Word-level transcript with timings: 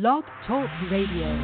Blog 0.00 0.24
Talk 0.48 0.68
Radio. 0.90 1.38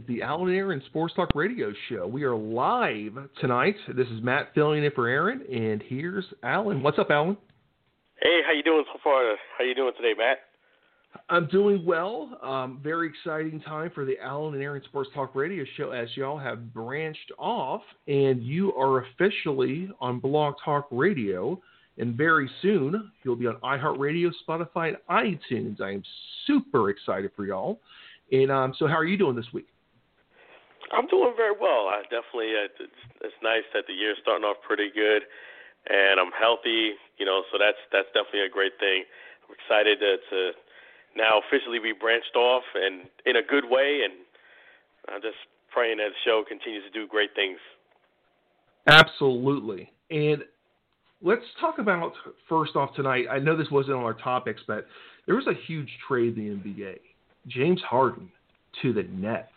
Is 0.00 0.06
the 0.06 0.22
Alan 0.22 0.48
and 0.48 0.56
Aaron 0.56 0.82
Sports 0.86 1.14
Talk 1.14 1.30
Radio 1.34 1.72
Show. 1.88 2.06
We 2.06 2.22
are 2.24 2.34
live 2.34 3.16
tonight. 3.40 3.74
This 3.88 4.06
is 4.08 4.22
Matt 4.22 4.50
filling 4.54 4.84
in 4.84 4.90
for 4.92 5.08
Aaron, 5.08 5.42
and 5.52 5.82
here's 5.86 6.24
Alan. 6.42 6.82
What's 6.82 6.98
up, 6.98 7.10
Alan? 7.10 7.36
Hey, 8.22 8.40
how 8.46 8.52
you 8.52 8.62
doing 8.62 8.84
so 8.92 8.98
far? 9.02 9.36
How 9.56 9.64
you 9.64 9.74
doing 9.74 9.92
today, 9.96 10.12
Matt? 10.16 10.38
I'm 11.28 11.46
doing 11.48 11.84
well. 11.84 12.38
Um, 12.42 12.80
very 12.82 13.08
exciting 13.08 13.60
time 13.60 13.90
for 13.94 14.04
the 14.04 14.18
Alan 14.20 14.54
and 14.54 14.62
Aaron 14.62 14.82
Sports 14.84 15.10
Talk 15.14 15.34
Radio 15.34 15.64
Show 15.76 15.90
as 15.90 16.08
y'all 16.14 16.38
have 16.38 16.72
branched 16.72 17.32
off, 17.38 17.82
and 18.06 18.42
you 18.42 18.72
are 18.74 19.04
officially 19.04 19.90
on 20.00 20.20
Blog 20.20 20.54
Talk 20.64 20.86
Radio. 20.90 21.60
And 21.98 22.16
very 22.16 22.48
soon, 22.62 23.10
you'll 23.24 23.36
be 23.36 23.46
on 23.46 23.56
iHeartRadio, 23.56 24.30
Spotify, 24.48 24.94
and 24.94 24.96
iTunes. 25.10 25.80
I 25.80 25.92
am 25.92 26.02
super 26.46 26.90
excited 26.90 27.32
for 27.36 27.44
y'all. 27.44 27.80
And 28.32 28.50
um, 28.50 28.74
so, 28.78 28.86
how 28.86 28.94
are 28.94 29.04
you 29.04 29.18
doing 29.18 29.34
this 29.34 29.46
week? 29.52 29.66
I'm 30.90 31.06
doing 31.06 31.34
very 31.36 31.54
well. 31.54 31.86
I 31.86 32.02
definitely. 32.10 32.54
Uh, 32.54 32.70
it's, 32.82 33.02
it's 33.22 33.38
nice 33.42 33.66
that 33.74 33.86
the 33.86 33.94
year's 33.94 34.18
starting 34.22 34.44
off 34.44 34.58
pretty 34.66 34.90
good, 34.90 35.22
and 35.88 36.18
I'm 36.18 36.34
healthy. 36.34 36.98
You 37.18 37.26
know, 37.26 37.42
so 37.52 37.58
that's 37.58 37.78
that's 37.92 38.10
definitely 38.10 38.46
a 38.46 38.52
great 38.52 38.74
thing. 38.78 39.04
I'm 39.46 39.54
excited 39.54 39.98
to, 40.00 40.18
to 40.18 40.40
now 41.16 41.40
officially 41.46 41.78
be 41.78 41.92
branched 41.92 42.34
off 42.34 42.64
and 42.74 43.06
in 43.26 43.36
a 43.36 43.42
good 43.42 43.64
way, 43.64 44.02
and 44.04 44.14
I'm 45.08 45.22
just 45.22 45.38
praying 45.70 45.98
that 45.98 46.10
the 46.10 46.20
show 46.24 46.42
continues 46.46 46.84
to 46.84 46.90
do 46.90 47.06
great 47.06 47.30
things. 47.34 47.58
Absolutely. 48.86 49.90
And 50.10 50.42
let's 51.22 51.44
talk 51.60 51.78
about 51.78 52.12
first 52.48 52.76
off 52.76 52.94
tonight. 52.94 53.26
I 53.30 53.38
know 53.38 53.56
this 53.56 53.70
wasn't 53.70 53.96
on 53.96 54.02
our 54.02 54.14
topics, 54.14 54.62
but 54.66 54.86
there 55.26 55.36
was 55.36 55.46
a 55.46 55.54
huge 55.66 55.90
trade 56.06 56.36
in 56.36 56.60
the 56.64 56.70
NBA. 56.70 56.98
James 57.46 57.80
Harden 57.82 58.30
to 58.82 58.92
the 58.92 59.04
Nets. 59.04 59.48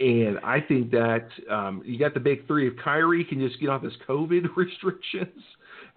And 0.00 0.38
I 0.42 0.60
think 0.60 0.90
that 0.90 1.28
um, 1.50 1.82
you 1.84 1.98
got 1.98 2.14
the 2.14 2.20
big 2.20 2.46
three. 2.46 2.66
If 2.66 2.74
Kyrie 2.82 3.24
can 3.24 3.38
just 3.46 3.60
get 3.60 3.68
off 3.68 3.82
his 3.82 3.92
COVID 4.08 4.48
restrictions 4.56 5.42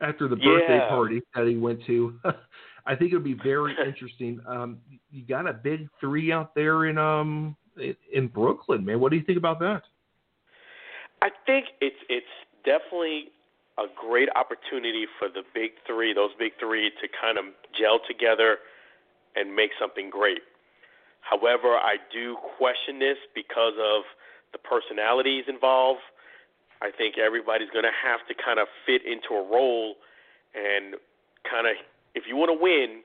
after 0.01 0.27
the 0.27 0.35
birthday 0.35 0.75
Yeah. 0.75 0.87
party 0.87 1.21
that 1.33 1.47
he 1.47 1.57
went 1.57 1.83
to, 1.85 2.19
I 2.85 2.95
think 2.95 3.11
it 3.11 3.15
would 3.15 3.23
be 3.23 3.33
very 3.33 3.75
interesting. 3.85 4.39
Um, 4.47 4.77
you 5.11 5.25
got 5.25 5.47
a 5.47 5.53
big 5.53 5.87
three 5.99 6.31
out 6.31 6.53
there 6.53 6.85
in 6.85 6.97
um 6.97 7.55
in, 7.77 7.95
in 8.13 8.27
Brooklyn, 8.27 8.85
man. 8.85 8.99
What 8.99 9.11
do 9.11 9.17
you 9.17 9.23
think 9.23 9.37
about 9.37 9.59
that? 9.59 9.81
I 11.21 11.29
think 11.45 11.65
it's 11.81 11.95
it's 12.09 12.25
definitely 12.63 13.31
a 13.77 13.85
great 13.95 14.29
opportunity 14.35 15.05
for 15.19 15.27
the 15.27 15.41
big 15.53 15.71
three, 15.87 16.13
those 16.13 16.31
big 16.37 16.53
three, 16.59 16.91
to 17.01 17.07
kind 17.21 17.37
of 17.37 17.45
gel 17.77 17.99
together 18.07 18.57
and 19.35 19.53
make 19.53 19.71
something 19.79 20.09
great. 20.09 20.39
However, 21.25 21.73
I 21.73 21.97
do 22.13 22.37
question 22.57 23.01
this 23.01 23.17
because 23.33 23.73
of 23.81 24.05
the 24.53 24.61
personalities 24.61 25.45
involved. 25.49 26.05
I 26.81 26.91
think 26.93 27.17
everybody's 27.17 27.73
going 27.73 27.89
to 27.89 27.97
have 27.97 28.21
to 28.29 28.37
kind 28.37 28.61
of 28.61 28.69
fit 28.85 29.01
into 29.01 29.33
a 29.33 29.41
role 29.41 29.97
and 30.53 30.93
kind 31.49 31.65
of, 31.65 31.73
if 32.13 32.29
you 32.29 32.37
want 32.37 32.53
to 32.53 32.59
win, 32.61 33.01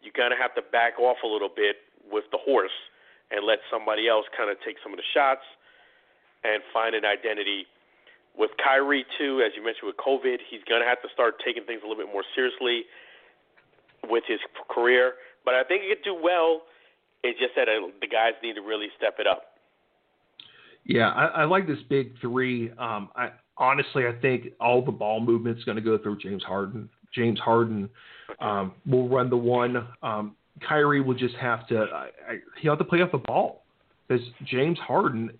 you 0.00 0.10
kind 0.10 0.32
of 0.32 0.40
have 0.40 0.54
to 0.56 0.62
back 0.72 0.98
off 0.98 1.20
a 1.22 1.28
little 1.28 1.52
bit 1.52 1.84
with 2.10 2.24
the 2.32 2.40
horse 2.40 2.74
and 3.30 3.44
let 3.44 3.60
somebody 3.70 4.08
else 4.08 4.24
kind 4.32 4.48
of 4.48 4.56
take 4.64 4.76
some 4.82 4.92
of 4.92 4.96
the 4.96 5.08
shots 5.12 5.44
and 6.44 6.64
find 6.72 6.96
an 6.96 7.04
identity. 7.04 7.68
With 8.36 8.56
Kyrie 8.56 9.04
too, 9.20 9.44
as 9.44 9.52
you 9.52 9.62
mentioned 9.62 9.86
with 9.86 10.00
COVID, 10.00 10.40
he's 10.48 10.64
going 10.64 10.80
to 10.80 10.88
have 10.88 11.00
to 11.02 11.08
start 11.12 11.44
taking 11.44 11.64
things 11.64 11.84
a 11.84 11.86
little 11.86 12.00
bit 12.00 12.12
more 12.12 12.24
seriously 12.34 12.88
with 14.08 14.24
his 14.26 14.40
career. 14.72 15.14
But 15.44 15.54
I 15.54 15.64
think 15.64 15.82
he 15.82 15.92
could 15.92 16.04
do 16.04 16.16
well. 16.16 16.62
It's 17.24 17.40
just 17.40 17.52
that 17.56 17.68
uh, 17.68 17.88
the 18.00 18.06
guys 18.06 18.32
need 18.42 18.54
to 18.54 18.60
really 18.60 18.88
step 18.96 19.14
it 19.18 19.26
up. 19.26 19.44
Yeah, 20.84 21.08
I, 21.08 21.24
I 21.24 21.44
like 21.44 21.66
this 21.66 21.78
big 21.88 22.12
three. 22.20 22.70
Um, 22.72 23.08
I 23.16 23.30
honestly, 23.56 24.04
I 24.06 24.12
think 24.20 24.48
all 24.60 24.84
the 24.84 24.92
ball 24.92 25.20
movement's 25.20 25.64
going 25.64 25.76
to 25.76 25.82
go 25.82 25.96
through 25.96 26.18
James 26.18 26.42
Harden. 26.42 26.88
James 27.14 27.38
Harden 27.40 27.88
um, 28.40 28.74
will 28.86 29.08
run 29.08 29.30
the 29.30 29.36
one. 29.36 29.88
Um, 30.02 30.36
Kyrie 30.66 31.00
will 31.00 31.14
just 31.14 31.34
have 31.36 31.66
to. 31.68 31.86
I, 31.92 32.08
I, 32.28 32.38
he'll 32.60 32.72
have 32.72 32.78
to 32.78 32.84
play 32.84 33.00
off 33.00 33.12
the 33.12 33.18
ball 33.18 33.64
because 34.06 34.24
James 34.44 34.78
Harden, 34.78 35.30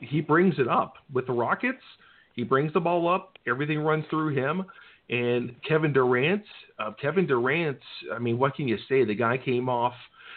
he 0.00 0.20
brings 0.20 0.58
it 0.58 0.66
up 0.66 0.94
with 1.12 1.26
the 1.26 1.32
Rockets. 1.32 1.82
He 2.34 2.42
brings 2.42 2.72
the 2.72 2.80
ball 2.80 3.06
up. 3.08 3.38
Everything 3.46 3.78
runs 3.78 4.04
through 4.10 4.34
him. 4.34 4.64
And 5.10 5.54
Kevin 5.66 5.92
Durant, 5.92 6.42
uh, 6.78 6.92
Kevin 7.00 7.26
Durant. 7.26 7.78
I 8.12 8.18
mean, 8.18 8.38
what 8.38 8.56
can 8.56 8.66
you 8.66 8.78
say? 8.88 9.04
The 9.04 9.14
guy 9.14 9.36
came 9.36 9.68
off 9.68 9.92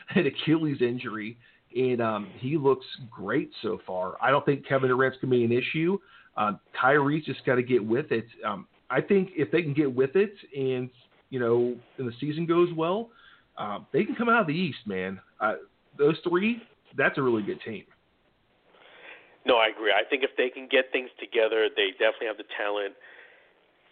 an 0.16 0.28
Achilles 0.28 0.82
injury 0.82 1.38
and 1.76 2.02
um, 2.02 2.28
he 2.40 2.58
looks 2.58 2.86
great 3.12 3.52
so 3.62 3.80
far. 3.86 4.16
I 4.22 4.32
don't 4.32 4.46
think 4.46 4.68
Kevin 4.68 4.90
Durant's 4.90 5.18
going 5.22 5.32
to 5.32 5.38
be 5.38 5.44
an 5.44 5.52
issue. 5.52 5.98
Um, 6.36 6.60
Kyrie's 6.80 7.26
just 7.26 7.46
got 7.46 7.56
to 7.56 7.64
get 7.64 7.84
with 7.84 8.12
it. 8.12 8.26
Um, 8.46 8.68
I 8.90 9.02
think 9.02 9.30
if 9.36 9.52
they 9.52 9.62
can 9.62 9.74
get 9.74 9.94
with 9.94 10.16
it, 10.16 10.34
and 10.56 10.90
you 11.30 11.40
know, 11.40 11.76
and 11.98 12.08
the 12.08 12.14
season 12.22 12.46
goes 12.46 12.70
well, 12.76 13.10
uh, 13.58 13.80
they 13.92 14.06
can 14.06 14.16
come 14.16 14.30
out 14.30 14.42
of 14.42 14.48
the 14.48 14.54
East, 14.54 14.80
man. 14.86 15.20
Uh, 15.42 15.56
those 15.98 16.16
three, 16.28 16.62
that's 16.96 17.18
a 17.18 17.22
really 17.22 17.44
good 17.44 17.60
team. 17.66 17.84
No, 19.46 19.58
I 19.58 19.68
agree. 19.68 19.92
I 19.92 20.08
think 20.10 20.24
if 20.24 20.32
they 20.38 20.50
can 20.50 20.68
get 20.70 20.92
things 20.92 21.10
together, 21.20 21.68
they 21.76 21.92
definitely 21.92 22.28
have 22.28 22.38
the 22.38 22.48
talent. 22.56 22.94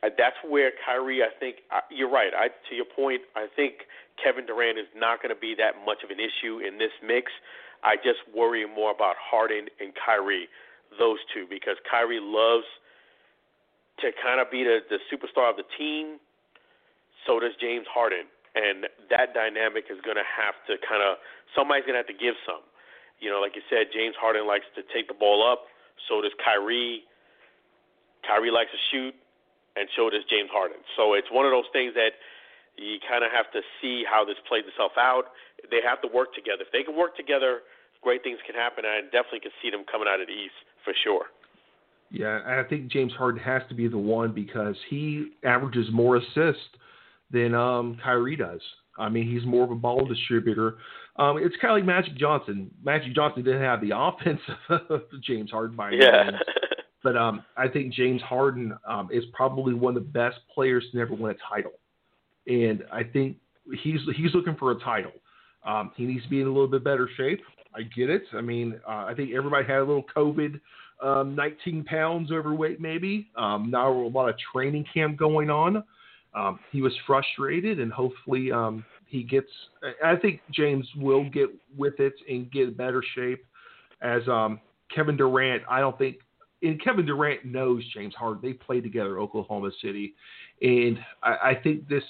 Uh, 0.04 0.10
that's 0.18 0.36
where 0.48 0.72
Kyrie. 0.86 1.24
I 1.24 1.30
think 1.40 1.58
uh, 1.76 1.80
you're 1.90 2.10
right. 2.10 2.32
I, 2.38 2.48
to 2.70 2.76
your 2.76 2.86
point, 2.86 3.22
I 3.36 3.48
think 3.56 3.74
Kevin 4.22 4.46
Durant 4.46 4.80
is 4.80 4.88
not 4.96 5.22
going 5.22 5.34
to 5.34 5.40
be 5.40 5.56
that 5.56 5.84
much 5.86 6.04
of 6.04 6.10
an 6.10 6.20
issue 6.20 6.60
in 6.60 6.78
this 6.78 6.94
mix. 7.04 7.32
I 7.84 7.96
just 7.98 8.24
worry 8.34 8.66
more 8.66 8.92
about 8.92 9.16
Harden 9.20 9.68
and 9.80 9.94
Kyrie, 9.94 10.48
those 10.98 11.20
two, 11.34 11.46
because 11.50 11.76
Kyrie 11.90 12.24
loves 12.24 12.66
to 14.02 14.12
kind 14.20 14.40
of 14.40 14.50
be 14.52 14.64
the, 14.64 14.80
the 14.90 15.00
superstar 15.08 15.50
of 15.50 15.56
the 15.56 15.68
team. 15.78 16.18
So 17.28 17.40
does 17.40 17.54
James 17.60 17.86
Harden, 17.90 18.28
and 18.56 18.86
that 19.10 19.34
dynamic 19.34 19.90
is 19.90 20.00
going 20.06 20.18
to 20.18 20.28
have 20.28 20.56
to 20.70 20.78
kind 20.86 21.02
of 21.02 21.18
somebody's 21.56 21.86
going 21.86 21.98
to 21.98 22.04
have 22.06 22.12
to 22.12 22.18
give 22.18 22.36
some. 22.46 22.62
You 23.20 23.32
know, 23.32 23.40
like 23.40 23.56
you 23.56 23.64
said, 23.72 23.90
James 23.96 24.14
Harden 24.20 24.46
likes 24.46 24.68
to 24.76 24.84
take 24.94 25.08
the 25.08 25.18
ball 25.18 25.42
up. 25.42 25.66
So 26.08 26.22
does 26.22 26.36
Kyrie. 26.44 27.08
Kyrie 28.28 28.52
likes 28.52 28.70
to 28.74 28.82
shoot, 28.92 29.14
and 29.76 29.88
so 29.96 30.10
does 30.10 30.26
James 30.30 30.50
Harden. 30.52 30.82
So 30.98 31.14
it's 31.14 31.30
one 31.32 31.46
of 31.46 31.52
those 31.54 31.70
things 31.72 31.94
that 31.96 32.18
you 32.78 32.98
kind 33.08 33.24
of 33.24 33.32
have 33.32 33.52
to 33.54 33.62
see 33.82 34.04
how 34.10 34.26
this 34.26 34.36
plays 34.48 34.64
itself 34.68 34.92
out. 34.98 35.32
They 35.72 35.80
have 35.86 36.02
to 36.02 36.08
work 36.14 36.34
together. 36.34 36.62
If 36.68 36.72
they 36.72 36.84
can 36.84 36.96
work 36.96 37.16
together, 37.16 37.62
great 38.02 38.24
things 38.24 38.40
can 38.46 38.56
happen. 38.56 38.86
I 38.86 39.02
definitely 39.12 39.40
can 39.42 39.52
see 39.62 39.70
them 39.70 39.84
coming 39.90 40.08
out 40.10 40.22
of 40.22 40.28
the 40.28 40.34
East 40.34 40.56
for 40.84 40.94
sure. 41.04 41.26
Yeah, 42.12 42.42
I 42.46 42.64
think 42.70 42.92
James 42.92 43.14
Harden 43.14 43.42
has 43.42 43.64
to 43.70 43.76
be 43.76 43.88
the 43.88 43.98
one 43.98 44.32
because 44.32 44.76
he 44.90 45.32
averages 45.44 45.88
more 45.92 46.18
assists 46.18 46.62
than 47.32 47.56
um, 47.56 47.98
Kyrie 48.04 48.36
does. 48.36 48.62
I 48.98 49.10
mean, 49.10 49.30
he's 49.30 49.46
more 49.46 49.64
of 49.64 49.72
a 49.72 49.76
ball 49.76 50.06
distributor. 50.06 50.76
Um, 51.18 51.38
it's 51.38 51.56
kind 51.62 51.72
of 51.72 51.78
like 51.78 51.86
Magic 51.86 52.16
Johnson. 52.16 52.70
Magic 52.84 53.14
Johnson 53.16 53.44
didn't 53.44 53.62
have 53.62 53.82
the 53.82 53.92
offense 53.96 54.40
of 54.70 55.02
James 55.22 55.50
Harden 55.52 55.76
by 55.76 55.88
any 55.90 55.98
Yeah. 56.04 56.24
means. 56.26 56.38
But 57.04 57.18
um, 57.18 57.44
I 57.56 57.68
think 57.68 57.94
James 57.94 58.22
Harden 58.22 58.74
um, 58.88 59.10
is 59.12 59.24
probably 59.34 59.74
one 59.74 59.96
of 59.98 60.04
the 60.04 60.10
best 60.10 60.38
players 60.54 60.84
to 60.92 60.98
never 60.98 61.14
win 61.14 61.36
a 61.36 61.54
title, 61.56 61.74
and 62.48 62.84
I 62.92 63.04
think 63.04 63.38
he's 63.82 64.00
he's 64.16 64.34
looking 64.34 64.56
for 64.56 64.72
a 64.72 64.80
title. 64.80 65.12
Um, 65.66 65.92
he 65.96 66.06
needs 66.06 66.24
to 66.24 66.30
be 66.30 66.42
in 66.42 66.48
a 66.48 66.52
little 66.52 66.68
bit 66.68 66.84
better 66.84 67.10
shape. 67.18 67.42
I 67.76 67.82
get 67.84 68.10
it. 68.10 68.24
I 68.34 68.42
mean, 68.42 68.80
uh, 68.88 69.06
I 69.06 69.14
think 69.16 69.32
everybody 69.34 69.66
had 69.66 69.78
a 69.78 69.84
little 69.84 70.06
COVID, 70.16 70.60
um, 71.04 71.36
19 71.36 71.84
pounds 71.84 72.32
overweight 72.32 72.80
maybe. 72.80 73.28
Um, 73.36 73.70
now 73.70 73.92
a 73.92 74.08
lot 74.08 74.30
of 74.30 74.36
training 74.54 74.86
camp 74.94 75.18
going 75.18 75.50
on. 75.50 75.84
Um, 76.36 76.60
he 76.72 76.82
was 76.82 76.94
frustrated, 77.08 77.80
and 77.80 77.92
hopefully 77.92 78.52
um, 78.52 78.84
he 79.08 79.24
gets. 79.24 79.48
I 80.04 80.16
think 80.18 80.42
James 80.52 80.88
will 80.98 81.30
get 81.30 81.50
with 81.78 82.00
it 82.00 82.14
and 82.30 82.52
get 82.52 82.78
better 82.78 83.04
shape. 83.16 83.46
As 84.02 84.22
um, 84.28 84.60
Kevin 84.94 85.16
Durant, 85.16 85.64
I 85.70 85.80
don't 85.80 85.98
think, 85.98 86.18
and 86.62 86.82
Kevin 86.84 87.06
Durant 87.06 87.46
knows 87.46 87.84
James 87.94 88.14
Harden. 88.16 88.42
They 88.42 88.54
played 88.54 88.84
together 88.84 89.20
Oklahoma 89.20 89.72
City, 89.82 90.14
and 90.62 91.00
I, 91.24 91.30
I 91.30 91.60
think 91.64 91.88
this 91.88 92.04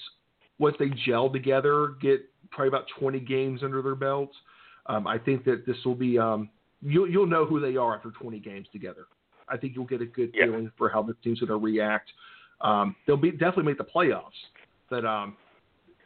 once 0.59 0.75
they 0.79 0.89
gel 1.05 1.29
together, 1.29 1.95
get 2.01 2.21
probably 2.51 2.69
about 2.69 2.85
20 2.99 3.19
games 3.19 3.61
under 3.63 3.81
their 3.81 3.95
belts. 3.95 4.35
Um, 4.87 5.07
I 5.07 5.17
think 5.17 5.43
that 5.45 5.65
this 5.65 5.77
will 5.83 5.95
be 5.95 6.17
um, 6.17 6.49
you'll 6.81 7.09
you'll 7.09 7.27
know 7.27 7.45
who 7.45 7.59
they 7.59 7.75
are 7.75 7.95
after 7.95 8.11
20 8.11 8.39
games 8.39 8.67
together. 8.71 9.07
I 9.49 9.57
think 9.57 9.73
you'll 9.75 9.85
get 9.85 10.01
a 10.01 10.05
good 10.05 10.31
yeah. 10.33 10.45
feeling 10.45 10.71
for 10.77 10.89
how 10.89 11.01
the 11.03 11.13
team's 11.23 11.39
going 11.39 11.49
to 11.49 11.57
react. 11.57 12.09
Um, 12.61 12.95
they'll 13.05 13.17
be 13.17 13.31
definitely 13.31 13.63
make 13.63 13.77
the 13.77 13.83
playoffs, 13.83 14.31
but 14.89 15.05
um, 15.05 15.35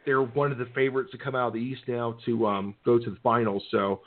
they're 0.04 0.22
one 0.22 0.52
of 0.52 0.58
the 0.58 0.66
favorites 0.74 1.10
to 1.12 1.18
come 1.18 1.34
out 1.34 1.48
of 1.48 1.52
the 1.54 1.60
East 1.60 1.82
now 1.86 2.16
to 2.26 2.46
um, 2.46 2.74
go 2.84 2.98
to 2.98 3.10
the 3.10 3.18
finals. 3.22 3.62
So 3.70 4.00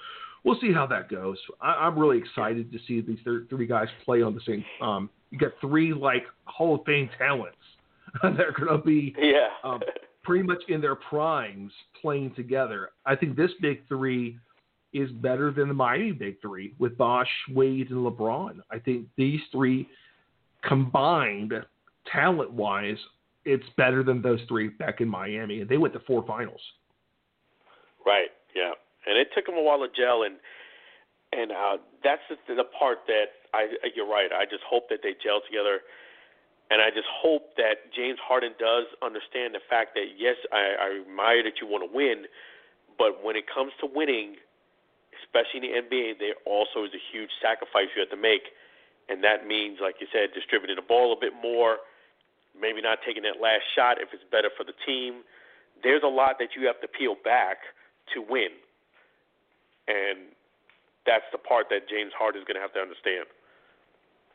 we'll 0.43 0.59
see 0.59 0.73
how 0.73 0.85
that 0.87 1.09
goes. 1.09 1.37
I, 1.61 1.87
am 1.87 1.97
really 1.97 2.17
excited 2.17 2.71
to 2.71 2.79
see 2.87 3.01
these 3.01 3.19
th- 3.23 3.49
three 3.49 3.67
guys 3.67 3.87
play 4.05 4.21
on 4.21 4.35
the 4.35 4.41
same. 4.45 4.63
Um, 4.81 5.09
you 5.31 5.37
got 5.39 5.51
three 5.61 5.93
like 5.93 6.23
Hall 6.45 6.75
of 6.75 6.85
Fame 6.85 7.09
talents 7.17 7.57
that 8.21 8.39
are 8.39 8.51
going 8.51 8.77
to 8.77 8.83
be 8.83 9.15
yeah. 9.17 9.47
um, 9.63 9.79
pretty 10.23 10.43
much 10.43 10.61
in 10.69 10.81
their 10.81 10.95
primes 10.95 11.71
playing 12.01 12.33
together. 12.35 12.91
I 13.05 13.15
think 13.15 13.35
this 13.35 13.51
big 13.61 13.87
three 13.87 14.37
is 14.93 15.11
better 15.11 15.51
than 15.51 15.67
the 15.67 15.73
Miami 15.73 16.11
big 16.11 16.39
three 16.41 16.73
with 16.79 16.97
Bosh, 16.97 17.29
Wade, 17.51 17.89
and 17.89 18.05
LeBron. 18.05 18.59
I 18.71 18.79
think 18.79 19.07
these 19.17 19.41
three 19.51 19.87
combined, 20.63 21.53
talent 22.11 22.51
wise, 22.51 22.97
it's 23.45 23.65
better 23.75 24.03
than 24.03 24.21
those 24.21 24.39
three 24.47 24.69
back 24.69 25.01
in 25.01 25.09
Miami, 25.09 25.61
and 25.61 25.69
they 25.69 25.77
went 25.77 25.93
to 25.93 25.99
four 26.01 26.25
finals. 26.25 26.61
Right. 28.05 28.29
Yeah, 28.55 28.71
and 29.07 29.17
it 29.17 29.29
took 29.35 29.45
them 29.45 29.55
a 29.55 29.61
while 29.61 29.79
to 29.79 29.87
gel, 29.95 30.23
and 30.23 30.35
and 31.33 31.51
uh, 31.51 31.77
that's 32.03 32.21
the, 32.29 32.55
the 32.55 32.63
part 32.77 32.99
that 33.07 33.25
I. 33.53 33.67
You're 33.95 34.07
right. 34.07 34.29
I 34.31 34.45
just 34.45 34.63
hope 34.69 34.89
that 34.89 34.99
they 35.01 35.13
gel 35.23 35.41
together 35.49 35.79
and 36.73 36.81
I 36.81 36.89
just 36.89 37.05
hope 37.05 37.53
that 37.61 37.93
James 37.93 38.17
Harden 38.17 38.57
does 38.57 38.89
understand 39.05 39.53
the 39.53 39.61
fact 39.61 39.93
that 39.93 40.17
yes, 40.17 40.41
I, 40.49 40.73
I 40.73 40.87
admire 41.05 41.45
that 41.45 41.61
you 41.61 41.69
want 41.69 41.85
to 41.85 41.91
win, 41.93 42.25
but 42.97 43.21
when 43.21 43.37
it 43.37 43.45
comes 43.45 43.77
to 43.77 43.85
winning, 43.85 44.41
especially 45.21 45.61
in 45.61 45.69
the 45.69 45.73
NBA, 45.85 46.17
there 46.17 46.33
also 46.49 46.81
is 46.81 46.89
a 46.97 47.03
huge 47.13 47.29
sacrifice 47.37 47.93
you 47.93 48.01
have 48.01 48.09
to 48.09 48.17
make, 48.17 48.57
and 49.05 49.21
that 49.21 49.45
means, 49.45 49.85
like 49.85 50.01
you 50.01 50.09
said, 50.09 50.33
distributing 50.33 50.73
the 50.73 50.81
ball 50.81 51.13
a 51.13 51.19
bit 51.19 51.37
more, 51.37 51.77
maybe 52.57 52.81
not 52.81 53.05
taking 53.05 53.21
that 53.21 53.37
last 53.37 53.69
shot 53.77 54.01
if 54.01 54.09
it's 54.09 54.25
better 54.33 54.49
for 54.49 54.65
the 54.65 54.73
team. 54.81 55.21
There's 55.85 56.01
a 56.01 56.09
lot 56.09 56.41
that 56.41 56.57
you 56.57 56.65
have 56.65 56.81
to 56.81 56.89
peel 56.89 57.13
back 57.13 57.69
to 58.17 58.25
win, 58.25 58.49
and 59.85 60.33
that's 61.05 61.29
the 61.29 61.37
part 61.37 61.69
that 61.69 61.85
James 61.85 62.17
Harden 62.17 62.41
is 62.41 62.49
going 62.49 62.57
to 62.57 62.65
have 62.65 62.73
to 62.73 62.81
understand. 62.81 63.29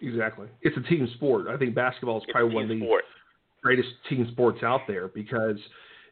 Exactly. 0.00 0.48
It's 0.62 0.76
a 0.76 0.88
team 0.88 1.08
sport. 1.14 1.48
I 1.48 1.56
think 1.56 1.74
basketball 1.74 2.18
is 2.18 2.24
probably 2.30 2.54
one 2.54 2.64
of 2.64 2.68
the 2.70 2.80
sport. 2.80 3.04
greatest 3.62 3.88
team 4.08 4.28
sports 4.32 4.62
out 4.62 4.82
there 4.86 5.08
because 5.08 5.56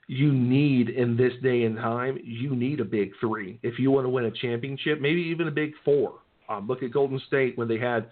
you 0.09 0.33
need 0.33 0.89
in 0.89 1.17
this 1.17 1.33
day 1.43 1.65
and 1.65 1.77
time, 1.77 2.19
you 2.23 2.55
need 2.55 2.81
a 2.81 2.85
big 2.85 3.13
three. 3.21 3.59
If 3.63 3.79
you 3.79 3.91
want 3.91 4.05
to 4.05 4.09
win 4.09 4.25
a 4.25 4.31
championship, 4.31 5.01
maybe 5.01 5.21
even 5.21 5.49
a 5.49 5.53
big 5.53 5.73
four. 5.85 6.21
Um, 6.49 6.67
look 6.67 6.83
at 6.83 6.93
Golden 6.93 7.21
State 7.27 7.59
when 7.59 7.69
they 7.69 7.79
had 7.79 8.09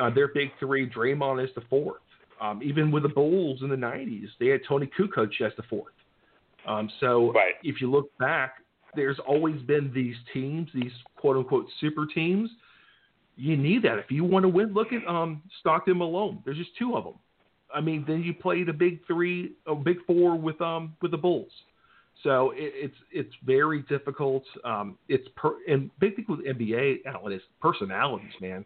uh, 0.00 0.10
their 0.10 0.28
big 0.28 0.50
three. 0.60 0.88
Draymond 0.88 1.42
is 1.42 1.50
the 1.54 1.62
fourth. 1.68 2.00
Um, 2.40 2.60
even 2.62 2.90
with 2.90 3.04
the 3.04 3.08
Bulls 3.08 3.62
in 3.62 3.68
the 3.68 3.76
'90s, 3.76 4.26
they 4.38 4.48
had 4.48 4.60
Toni 4.68 4.88
Kukoc 4.98 5.40
as 5.40 5.52
the 5.56 5.62
fourth. 5.68 5.94
Um, 6.66 6.90
so 7.00 7.32
right. 7.32 7.54
if 7.62 7.80
you 7.80 7.90
look 7.90 8.16
back, 8.18 8.56
there's 8.94 9.18
always 9.26 9.60
been 9.62 9.92
these 9.94 10.16
teams, 10.32 10.68
these 10.74 10.92
quote 11.16 11.36
unquote 11.36 11.66
super 11.80 12.06
teams 12.06 12.50
you 13.36 13.56
need 13.56 13.82
that 13.82 13.98
if 13.98 14.10
you 14.10 14.24
want 14.24 14.44
to 14.44 14.48
win. 14.48 14.72
Look 14.72 14.92
at 14.92 15.06
um, 15.06 15.42
Stockton 15.60 15.98
Malone. 15.98 16.40
There's 16.44 16.56
just 16.56 16.70
two 16.78 16.96
of 16.96 17.04
them. 17.04 17.14
I 17.74 17.80
mean, 17.80 18.04
then 18.06 18.22
you 18.22 18.32
play 18.32 18.62
the 18.62 18.72
big 18.72 19.00
three, 19.06 19.52
a 19.66 19.74
big 19.74 19.96
four 20.06 20.36
with 20.36 20.60
um 20.60 20.94
with 21.02 21.10
the 21.10 21.16
Bulls. 21.16 21.50
So 22.22 22.52
it, 22.52 22.72
it's 22.74 22.96
it's 23.10 23.34
very 23.44 23.82
difficult. 23.82 24.44
Um, 24.64 24.96
it's 25.08 25.26
per, 25.36 25.54
and 25.66 25.90
big 25.98 26.16
thing 26.16 26.26
with 26.28 26.46
NBA 26.46 27.04
Alan 27.06 27.32
is 27.32 27.42
personalities, 27.60 28.32
man. 28.40 28.64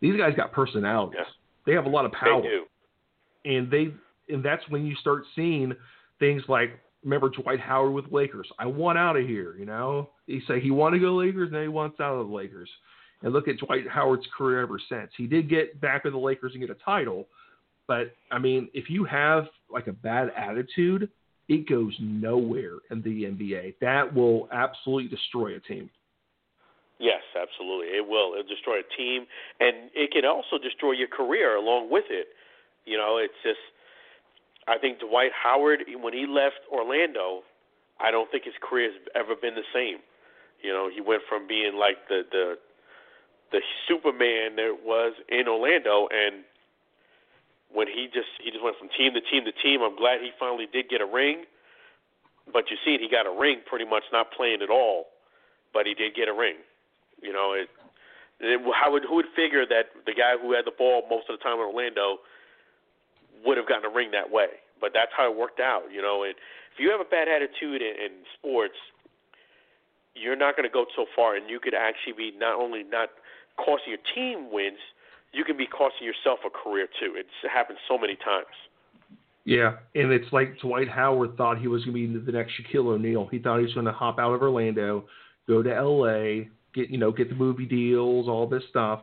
These 0.00 0.16
guys 0.16 0.34
got 0.36 0.52
personalities. 0.52 1.18
Yeah. 1.18 1.24
They 1.66 1.72
have 1.72 1.86
a 1.86 1.88
lot 1.88 2.04
of 2.04 2.12
power. 2.12 2.42
They 2.42 2.48
do. 2.48 2.64
And 3.44 3.70
they 3.70 4.32
and 4.32 4.44
that's 4.44 4.62
when 4.68 4.86
you 4.86 4.94
start 4.96 5.24
seeing 5.34 5.74
things 6.20 6.42
like 6.48 6.78
remember 7.02 7.30
Dwight 7.30 7.60
Howard 7.60 7.92
with 7.92 8.12
Lakers. 8.12 8.48
I 8.58 8.66
want 8.66 8.98
out 8.98 9.16
of 9.16 9.26
here. 9.26 9.56
You 9.58 9.66
know, 9.66 10.10
he 10.26 10.40
say 10.46 10.60
he 10.60 10.70
wanted 10.70 10.98
to 10.98 11.04
go 11.04 11.16
Lakers, 11.16 11.50
and 11.52 11.60
he 11.60 11.68
wants 11.68 11.98
out 11.98 12.14
of 12.14 12.28
the 12.28 12.32
Lakers 12.32 12.70
and 13.22 13.32
look 13.32 13.48
at 13.48 13.56
Dwight 13.58 13.88
Howard's 13.88 14.26
career 14.36 14.60
ever 14.60 14.80
since. 14.88 15.10
He 15.16 15.26
did 15.26 15.48
get 15.48 15.80
back 15.80 16.04
with 16.04 16.12
the 16.12 16.18
Lakers 16.18 16.52
and 16.52 16.60
get 16.60 16.70
a 16.70 16.84
title, 16.84 17.26
but 17.86 18.14
I 18.30 18.38
mean, 18.38 18.68
if 18.74 18.90
you 18.90 19.04
have 19.04 19.46
like 19.70 19.86
a 19.86 19.92
bad 19.92 20.30
attitude, 20.36 21.08
it 21.48 21.68
goes 21.68 21.94
nowhere 22.00 22.78
in 22.90 23.02
the 23.02 23.24
NBA. 23.24 23.74
That 23.80 24.12
will 24.12 24.48
absolutely 24.52 25.08
destroy 25.08 25.56
a 25.56 25.60
team. 25.60 25.90
Yes, 26.98 27.20
absolutely. 27.36 27.88
It 27.88 28.06
will. 28.06 28.32
It'll 28.32 28.48
destroy 28.48 28.80
a 28.80 28.96
team, 28.96 29.26
and 29.60 29.90
it 29.94 30.10
can 30.12 30.24
also 30.24 30.56
destroy 30.62 30.92
your 30.92 31.08
career 31.08 31.56
along 31.56 31.90
with 31.90 32.06
it. 32.10 32.28
You 32.84 32.96
know, 32.96 33.18
it's 33.18 33.36
just. 33.42 33.60
I 34.68 34.78
think 34.78 34.98
Dwight 34.98 35.30
Howard, 35.30 35.84
when 36.02 36.12
he 36.12 36.26
left 36.26 36.66
Orlando, 36.72 37.42
I 38.00 38.10
don't 38.10 38.28
think 38.32 38.42
his 38.42 38.58
career 38.58 38.90
has 38.90 39.00
ever 39.14 39.38
been 39.40 39.54
the 39.54 39.68
same. 39.72 39.98
You 40.60 40.72
know, 40.72 40.90
he 40.92 41.00
went 41.00 41.22
from 41.28 41.46
being 41.46 41.76
like 41.78 41.96
the 42.08 42.22
the 42.32 42.54
the 43.52 43.60
Superman 43.88 44.56
there 44.56 44.74
was 44.74 45.14
in 45.28 45.48
Orlando, 45.48 46.08
and 46.10 46.42
when 47.72 47.86
he 47.86 48.08
just 48.12 48.28
he 48.42 48.50
just 48.50 48.62
went 48.62 48.76
from 48.78 48.88
team 48.96 49.14
to 49.14 49.20
team 49.20 49.44
to 49.44 49.52
team. 49.52 49.82
I'm 49.82 49.96
glad 49.96 50.20
he 50.20 50.30
finally 50.38 50.66
did 50.72 50.88
get 50.88 51.00
a 51.00 51.06
ring, 51.06 51.44
but 52.52 52.70
you 52.70 52.76
see, 52.84 52.98
he 52.98 53.08
got 53.08 53.26
a 53.26 53.34
ring 53.34 53.60
pretty 53.66 53.84
much 53.84 54.04
not 54.12 54.32
playing 54.32 54.62
at 54.62 54.70
all, 54.70 55.06
but 55.72 55.86
he 55.86 55.94
did 55.94 56.14
get 56.14 56.28
a 56.28 56.34
ring. 56.34 56.56
You 57.22 57.32
know, 57.32 57.52
it 57.52 57.68
how 58.74 58.92
would 58.92 59.04
who 59.04 59.16
would 59.16 59.32
figure 59.34 59.66
that 59.66 59.86
the 60.04 60.12
guy 60.12 60.36
who 60.40 60.52
had 60.52 60.64
the 60.64 60.74
ball 60.76 61.02
most 61.08 61.28
of 61.28 61.38
the 61.38 61.42
time 61.42 61.54
in 61.54 61.66
Orlando 61.66 62.18
would 63.44 63.56
have 63.56 63.68
gotten 63.68 63.84
a 63.90 63.94
ring 63.94 64.10
that 64.12 64.30
way? 64.30 64.60
But 64.80 64.92
that's 64.92 65.10
how 65.16 65.30
it 65.30 65.36
worked 65.36 65.60
out. 65.60 65.84
You 65.92 66.02
know, 66.02 66.22
and 66.24 66.34
if 66.72 66.78
you 66.78 66.90
have 66.90 67.00
a 67.00 67.08
bad 67.08 67.28
attitude 67.28 67.80
in, 67.80 67.96
in 67.96 68.12
sports, 68.36 68.76
you're 70.14 70.36
not 70.36 70.56
going 70.56 70.68
to 70.68 70.72
go 70.72 70.84
so 70.94 71.06
far, 71.16 71.36
and 71.36 71.48
you 71.48 71.60
could 71.60 71.74
actually 71.74 72.12
be 72.12 72.32
not 72.36 72.60
only 72.60 72.84
not 72.84 73.10
costing 73.56 73.94
your 73.94 74.04
team 74.14 74.52
wins, 74.52 74.78
you 75.32 75.44
can 75.44 75.56
be 75.56 75.66
costing 75.66 76.06
yourself 76.06 76.40
a 76.46 76.50
career 76.50 76.86
too. 76.98 77.14
It's 77.16 77.52
happened 77.52 77.78
so 77.88 77.98
many 77.98 78.16
times. 78.16 78.46
Yeah, 79.44 79.76
and 79.94 80.10
it's 80.10 80.32
like 80.32 80.58
Dwight 80.60 80.88
Howard 80.88 81.36
thought 81.36 81.58
he 81.58 81.68
was 81.68 81.84
going 81.84 82.12
to 82.12 82.18
be 82.18 82.32
the 82.32 82.32
next 82.32 82.52
Shaquille 82.54 82.86
O'Neal. 82.86 83.28
He 83.30 83.38
thought 83.38 83.58
he 83.58 83.64
was 83.64 83.74
going 83.74 83.86
to 83.86 83.92
hop 83.92 84.18
out 84.18 84.34
of 84.34 84.42
Orlando, 84.42 85.04
go 85.46 85.62
to 85.62 85.72
L.A., 85.72 86.48
get 86.74 86.90
you 86.90 86.98
know 86.98 87.12
get 87.12 87.28
the 87.28 87.36
movie 87.36 87.64
deals, 87.64 88.28
all 88.28 88.48
this 88.48 88.64
stuff, 88.70 89.02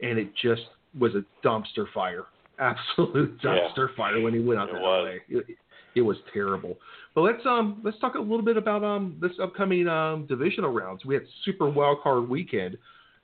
and 0.00 0.18
it 0.18 0.30
just 0.40 0.62
was 0.98 1.12
a 1.14 1.24
dumpster 1.44 1.86
fire, 1.92 2.24
absolute 2.58 3.40
dumpster 3.42 3.88
yeah. 3.88 3.96
fire 3.96 4.20
when 4.20 4.32
he 4.32 4.40
went 4.40 4.60
out 4.60 4.68
it 4.68 4.74
to 4.74 4.78
was. 4.78 5.08
L.A. 5.08 5.38
It, 5.38 5.56
it 5.96 6.02
was 6.02 6.16
terrible. 6.32 6.76
But 7.14 7.22
let's 7.22 7.44
um 7.44 7.80
let's 7.84 7.98
talk 7.98 8.14
a 8.14 8.20
little 8.20 8.42
bit 8.42 8.56
about 8.56 8.84
um 8.84 9.16
this 9.20 9.32
upcoming 9.42 9.88
um 9.88 10.26
divisional 10.26 10.70
rounds. 10.70 11.04
We 11.04 11.14
had 11.14 11.24
Super 11.44 11.68
Wild 11.68 11.98
Card 12.02 12.28
Weekend 12.28 12.78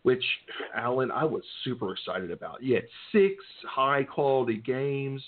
which 0.06 0.22
Alan 0.72 1.10
I 1.10 1.24
was 1.24 1.42
super 1.64 1.92
excited 1.92 2.30
about. 2.30 2.62
You 2.62 2.76
had 2.76 2.84
six 3.10 3.34
high 3.68 4.04
quality 4.04 4.58
games. 4.58 5.20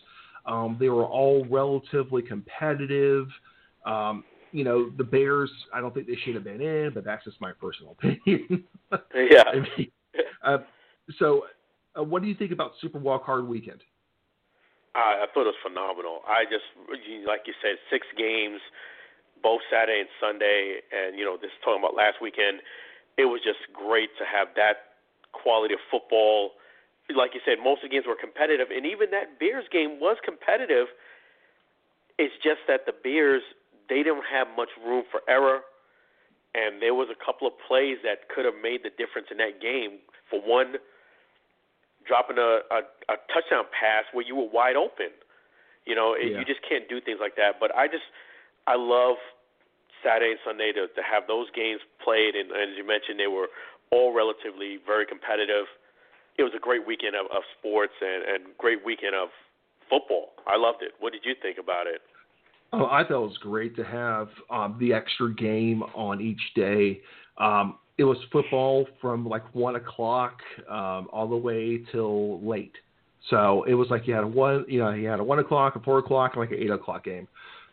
Um, 0.47 0.77
they 0.79 0.89
were 0.89 1.05
all 1.05 1.45
relatively 1.51 2.23
competitive. 2.23 3.27
Um, 3.85 4.23
you 4.53 4.63
know, 4.63 4.89
the 4.97 5.03
Bears, 5.03 5.51
I 5.75 5.81
don't 5.81 5.93
think 5.93 6.07
they 6.07 6.15
should 6.25 6.37
have 6.37 6.45
been 6.45 6.61
in, 6.61 6.93
but 6.95 7.05
that's 7.05 7.25
just 7.25 7.41
my 7.41 7.51
personal 7.61 7.97
opinion. 7.99 8.63
yeah. 9.17 9.43
I 9.51 9.55
mean, 9.57 9.91
uh, 10.47 10.59
so, 11.19 11.47
uh, 11.99 12.05
what 12.05 12.23
do 12.23 12.29
you 12.29 12.37
think 12.37 12.53
about 12.53 12.71
Super 12.81 13.01
Wild 13.01 13.25
Card 13.25 13.49
Weekend? 13.49 13.83
I, 14.95 15.25
I 15.25 15.27
thought 15.35 15.43
it 15.43 15.55
was 15.59 15.63
phenomenal. 15.67 16.21
I 16.25 16.45
just, 16.45 16.71
like 17.27 17.41
you 17.47 17.55
said, 17.61 17.79
six 17.91 18.07
games, 18.17 18.61
both 19.43 19.61
Saturday 19.73 20.07
and 20.07 20.09
Sunday, 20.21 20.77
and 20.93 21.19
you 21.19 21.25
know, 21.25 21.37
this 21.37 21.51
is 21.51 21.59
talking 21.65 21.83
about 21.83 21.97
last 21.97 22.23
weekend 22.23 22.61
it 23.19 23.27
was 23.27 23.43
just 23.43 23.59
great 23.75 24.15
to 24.17 24.25
have 24.25 24.49
that 24.55 24.95
quality 25.35 25.75
of 25.75 25.83
football. 25.91 26.55
Like 27.11 27.35
you 27.35 27.43
said, 27.45 27.59
most 27.59 27.83
of 27.83 27.91
the 27.91 27.93
games 27.93 28.07
were 28.07 28.17
competitive, 28.17 28.69
and 28.71 28.87
even 28.87 29.11
that 29.11 29.37
Bears 29.43 29.67
game 29.69 29.99
was 29.99 30.17
competitive. 30.25 30.87
It's 32.17 32.35
just 32.41 32.63
that 32.71 32.87
the 32.87 32.95
Bears 32.95 33.43
they 33.91 34.07
didn't 34.07 34.29
have 34.31 34.47
much 34.57 34.69
room 34.79 35.05
for 35.11 35.21
error, 35.29 35.67
and 36.55 36.81
there 36.81 36.95
was 36.95 37.09
a 37.11 37.19
couple 37.19 37.49
of 37.49 37.55
plays 37.67 37.99
that 38.05 38.29
could 38.29 38.45
have 38.45 38.57
made 38.63 38.85
the 38.85 38.93
difference 38.95 39.29
in 39.31 39.39
that 39.39 39.61
game. 39.61 39.99
For 40.31 40.41
one, 40.41 40.77
dropping 42.07 42.39
a, 42.39 42.61
a, 42.71 42.81
a 43.09 43.17
touchdown 43.33 43.65
pass 43.73 44.05
where 44.13 44.25
you 44.25 44.37
were 44.37 44.49
wide 44.49 44.77
open. 44.77 45.11
You 45.87 45.97
know, 45.97 46.15
yeah. 46.15 46.39
you 46.39 46.45
just 46.45 46.61
can't 46.69 46.89
do 46.89 47.01
things 47.01 47.19
like 47.21 47.37
that. 47.37 47.57
But 47.59 47.75
I 47.75 47.89
just 47.89 48.05
I 48.69 48.77
love 48.77 49.17
Saturday 50.05 50.33
and 50.33 50.43
Sunday 50.45 50.73
to, 50.73 50.87
to 50.89 51.03
have 51.03 51.27
those 51.27 51.47
games 51.55 51.81
played, 52.03 52.35
and, 52.35 52.51
and 52.51 52.73
as 52.73 52.77
you 52.77 52.87
mentioned, 52.87 53.19
they 53.19 53.27
were 53.31 53.49
all 53.91 54.13
relatively 54.13 54.79
very 54.85 55.07
competitive. 55.07 55.67
It 56.39 56.43
was 56.43 56.53
a 56.55 56.61
great 56.61 56.87
weekend 56.87 57.17
of, 57.17 57.27
of 57.35 57.43
sports 57.59 57.95
and, 58.01 58.23
and 58.23 58.41
great 58.59 58.85
weekend 58.85 59.15
of 59.15 59.29
football. 59.91 60.33
I 60.47 60.57
loved 60.57 60.83
it. 60.83 60.93
What 61.01 61.13
did 61.13 61.23
you 61.25 61.35
think 61.41 61.59
about 61.59 61.87
it? 61.87 62.01
Oh, 62.73 62.87
I 62.87 63.03
thought 63.03 63.25
it 63.25 63.29
was 63.29 63.39
great 63.41 63.75
to 63.77 63.85
have 63.85 64.29
um, 64.51 64.77
the 64.79 64.93
extra 64.93 65.35
game 65.35 65.83
on 65.95 66.21
each 66.21 66.41
day. 66.55 67.01
Um, 67.39 67.79
it 67.97 68.05
was 68.05 68.19
football 68.31 68.87
from 69.01 69.27
like 69.27 69.43
one 69.55 69.77
o'clock 69.77 70.39
um, 70.69 71.09
all 71.13 71.27
the 71.29 71.37
way 71.37 71.81
till 71.91 72.41
late. 72.47 72.75
So 73.31 73.65
it 73.65 73.75
was 73.75 73.89
like 73.91 74.07
you 74.07 74.15
had 74.15 74.25
a 74.25 74.29
one, 74.29 74.65
you 74.69 74.79
know, 74.81 74.91
you 74.91 75.09
had 75.09 75.21
a 75.21 75.25
one 75.25 75.39
o'clock, 75.39 75.77
a 75.77 75.81
four 75.81 75.99
o'clock, 75.99 76.33
and 76.35 76.41
like 76.41 76.51
an 76.51 76.59
eight 76.59 76.71
o'clock 76.71 77.05
game. 77.05 77.27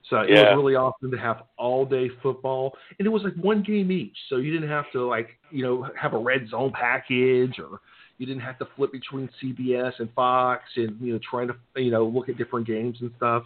So 0.10 0.20
it 0.22 0.30
Yeah. 0.30 0.50
was 0.50 0.58
really 0.58 0.76
awesome 0.76 1.12
to 1.12 1.18
have 1.18 1.44
all 1.58 1.86
day 1.86 2.10
football, 2.22 2.78
and 3.00 3.06
it 3.06 3.10
was 3.10 3.24
like 3.24 3.36
one 3.36 3.62
game 3.64 3.92
each. 3.92 4.18
So 4.30 4.38
you 4.38 4.52
didn't 4.52 4.70
have 4.70 4.92
to 4.92 5.06
like 5.06 5.38
you 5.52 5.64
know 5.64 5.90
have 6.00 6.14
a 6.14 6.18
red 6.18 6.48
zone 6.50 6.72
package, 6.72 7.60
or 7.60 7.80
you 8.18 8.26
didn't 8.26 8.42
have 8.44 8.58
to 8.60 8.68
flip 8.76 8.92
between 8.92 9.30
CBS 9.42 10.00
and 10.00 10.12
Fox, 10.14 10.64
and 10.76 11.00
you 11.02 11.14
know 11.14 11.20
trying 11.30 11.48
to 11.48 11.56
you 11.76 11.92
know 11.92 12.06
look 12.06 12.30
at 12.30 12.38
different 12.38 12.68
games 12.68 12.98
and 13.02 13.12
stuff. 13.18 13.44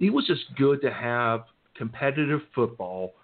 It 0.00 0.10
was 0.10 0.26
just 0.26 0.42
good 0.56 0.80
to 0.82 0.92
have 0.92 1.44
competitive 1.74 2.40
football, 2.54 3.14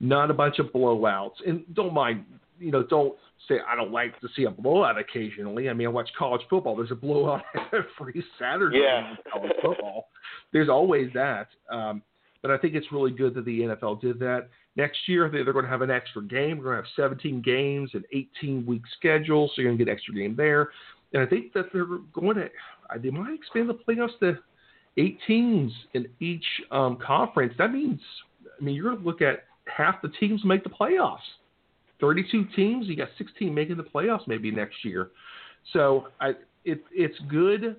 not 0.00 0.30
a 0.30 0.34
bunch 0.34 0.58
of 0.58 0.66
blowouts, 0.66 1.36
and 1.46 1.64
don't 1.74 1.92
mind 1.92 2.24
you 2.60 2.70
know 2.70 2.82
don't 2.84 3.14
say 3.48 3.56
I 3.66 3.74
don't 3.74 3.92
like 3.92 4.18
to 4.20 4.28
see 4.36 4.44
a 4.44 4.50
blowout 4.50 4.98
occasionally. 4.98 5.68
I 5.68 5.72
mean 5.72 5.88
I 5.88 5.90
watch 5.90 6.10
college 6.16 6.42
football. 6.48 6.76
There's 6.76 6.90
a 6.92 6.96
blowout 6.96 7.42
every 7.72 8.24
Saturday 8.38 8.78
Yeah. 8.78 9.10
in 9.10 9.16
college 9.32 9.52
football. 9.62 10.08
There's 10.52 10.68
always 10.68 11.10
that. 11.14 11.48
Um, 11.70 12.02
but 12.42 12.50
I 12.50 12.58
think 12.58 12.74
it's 12.74 12.90
really 12.92 13.10
good 13.10 13.34
that 13.34 13.44
the 13.44 13.60
NFL 13.60 14.00
did 14.00 14.18
that. 14.20 14.48
Next 14.76 15.08
year, 15.08 15.28
they- 15.28 15.42
they're 15.42 15.52
going 15.52 15.64
to 15.64 15.70
have 15.70 15.82
an 15.82 15.90
extra 15.90 16.22
game. 16.22 16.58
We're 16.58 16.64
going 16.64 16.76
to 16.76 16.82
have 16.82 16.92
17 16.96 17.42
games, 17.42 17.90
and 17.94 18.04
18 18.12 18.64
week 18.66 18.82
schedule, 18.96 19.48
so 19.48 19.62
you're 19.62 19.70
going 19.70 19.78
to 19.78 19.84
get 19.84 19.90
extra 19.90 20.14
game 20.14 20.36
there. 20.36 20.70
And 21.12 21.22
I 21.22 21.26
think 21.26 21.52
that 21.54 21.72
they're 21.72 21.86
going 22.12 22.36
to, 22.36 22.48
they 22.98 23.10
might 23.10 23.34
expand 23.34 23.68
the 23.68 23.74
playoffs 23.74 24.18
to 24.20 24.38
eight 24.98 25.18
teams 25.26 25.72
in 25.94 26.06
each 26.20 26.44
um, 26.70 26.96
conference. 26.96 27.54
That 27.58 27.72
means, 27.72 28.00
I 28.60 28.62
mean, 28.62 28.74
you're 28.74 28.90
going 28.90 28.98
to 28.98 29.04
look 29.04 29.22
at 29.22 29.44
half 29.74 30.02
the 30.02 30.08
teams 30.20 30.44
make 30.44 30.64
the 30.64 30.70
playoffs. 30.70 31.18
32 32.00 32.44
teams, 32.54 32.86
you 32.86 32.96
got 32.96 33.08
16 33.18 33.52
making 33.52 33.76
the 33.76 33.82
playoffs 33.82 34.26
maybe 34.26 34.50
next 34.50 34.84
year. 34.84 35.10
So 35.72 36.08
I, 36.20 36.30
it, 36.64 36.84
it's 36.92 37.18
good 37.28 37.76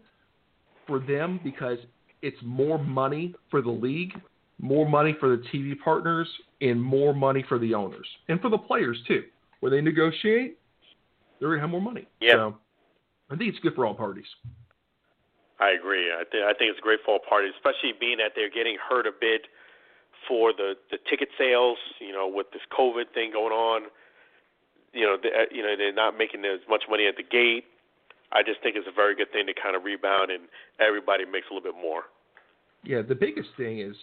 for 0.87 0.99
them 0.99 1.39
because 1.43 1.77
it's 2.21 2.37
more 2.43 2.83
money 2.83 3.35
for 3.49 3.61
the 3.61 3.69
league, 3.69 4.13
more 4.59 4.87
money 4.87 5.15
for 5.19 5.29
the 5.29 5.43
TV 5.53 5.79
partners, 5.79 6.27
and 6.61 6.81
more 6.81 7.13
money 7.13 7.43
for 7.47 7.57
the 7.57 7.73
owners 7.73 8.07
and 8.27 8.41
for 8.41 8.49
the 8.49 8.57
players 8.57 8.97
too. 9.07 9.23
When 9.61 9.71
they 9.71 9.81
negotiate, 9.81 10.57
they're 11.39 11.49
gonna 11.49 11.61
have 11.61 11.69
more 11.69 11.81
money. 11.81 12.07
Yeah. 12.19 12.33
So 12.33 12.57
I 13.29 13.35
think 13.35 13.49
it's 13.49 13.59
good 13.59 13.75
for 13.75 13.85
all 13.85 13.93
parties. 13.93 14.25
I 15.59 15.71
agree. 15.71 16.07
I, 16.11 16.23
th- 16.29 16.43
I 16.43 16.53
think 16.53 16.71
it's 16.71 16.79
great 16.79 16.99
for 17.03 17.15
all 17.15 17.19
parties, 17.19 17.51
especially 17.55 17.91
being 17.99 18.17
that 18.19 18.31
they're 18.35 18.49
getting 18.49 18.77
hurt 18.77 19.05
a 19.05 19.11
bit 19.11 19.47
for 20.27 20.53
the 20.53 20.75
the 20.91 20.97
ticket 21.09 21.29
sales. 21.37 21.77
You 21.99 22.11
know, 22.11 22.27
with 22.27 22.51
this 22.51 22.61
COVID 22.77 23.13
thing 23.13 23.31
going 23.31 23.53
on, 23.53 23.83
you 24.93 25.05
know, 25.05 25.17
you 25.51 25.63
know 25.63 25.75
they're 25.77 25.93
not 25.93 26.17
making 26.17 26.43
as 26.45 26.59
much 26.69 26.83
money 26.89 27.07
at 27.07 27.17
the 27.17 27.23
gate. 27.23 27.65
I 28.31 28.43
just 28.43 28.61
think 28.61 28.75
it's 28.75 28.87
a 28.87 28.93
very 28.93 29.15
good 29.15 29.31
thing 29.31 29.47
to 29.47 29.53
kind 29.53 29.75
of 29.75 29.83
rebound 29.83 30.29
and 30.29 30.43
everybody 30.79 31.25
makes 31.25 31.47
a 31.49 31.53
little 31.53 31.71
bit 31.71 31.79
more. 31.81 32.03
Yeah, 32.83 33.01
the 33.01 33.15
biggest 33.15 33.49
thing 33.57 33.79
is 33.79 33.95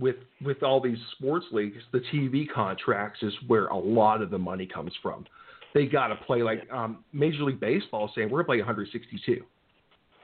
with 0.00 0.16
with 0.44 0.62
all 0.62 0.80
these 0.80 0.98
sports 1.12 1.46
leagues, 1.52 1.82
the 1.92 2.00
TV 2.12 2.46
contracts 2.52 3.22
is 3.22 3.32
where 3.46 3.66
a 3.66 3.76
lot 3.76 4.22
of 4.22 4.30
the 4.30 4.38
money 4.38 4.66
comes 4.66 4.92
from. 5.02 5.24
They 5.74 5.86
got 5.86 6.08
to 6.08 6.16
play 6.16 6.42
like 6.42 6.70
um, 6.72 7.04
Major 7.12 7.44
League 7.44 7.60
Baseball 7.60 8.10
saying 8.14 8.28
we're 8.30 8.42
going 8.42 8.58
to 8.60 8.64
play 8.64 8.74
162. 8.74 9.42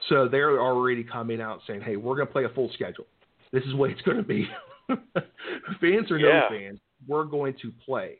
So 0.07 0.27
they're 0.27 0.59
already 0.61 1.03
coming 1.03 1.41
out 1.41 1.59
saying, 1.67 1.81
"Hey, 1.81 1.95
we're 1.95 2.15
going 2.15 2.27
to 2.27 2.33
play 2.33 2.45
a 2.45 2.49
full 2.49 2.71
schedule. 2.73 3.05
This 3.51 3.63
is 3.63 3.73
what 3.75 3.89
it's 3.89 4.01
going 4.01 4.17
to 4.17 4.23
be. 4.23 4.47
fans 5.81 6.09
or 6.11 6.17
Yeah. 6.17 6.41
no 6.41 6.45
fans, 6.49 6.79
we're 7.07 7.25
going 7.25 7.55
to 7.61 7.71
play." 7.85 8.17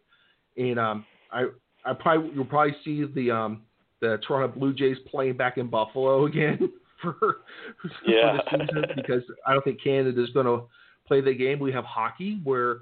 And 0.58 0.78
um, 0.80 1.06
I, 1.32 1.46
I 1.86 1.94
probably 1.94 2.32
you'll 2.34 2.46
probably 2.46 2.76
see 2.84 3.06
the 3.16 3.32
um, 3.32 3.62
the 4.02 4.20
Toronto 4.28 4.60
Blue 4.60 4.74
Jays 4.74 4.98
playing 5.10 5.38
back 5.38 5.58
in 5.58 5.68
Buffalo 5.68 6.26
again 6.28 6.72
for, 7.02 7.16
Yeah. 8.06 8.38
the 8.38 8.44
season 8.52 8.86
because 8.96 9.24
I 9.48 9.54
don't 9.54 9.64
think 9.64 9.82
Canada 9.84 10.22
is 10.22 10.30
going 10.32 10.46
to 10.46 10.64
play 11.10 11.20
the 11.20 11.34
game. 11.34 11.60
We 11.60 11.74
have 11.74 11.84
hockey 11.84 12.40
where 12.44 12.78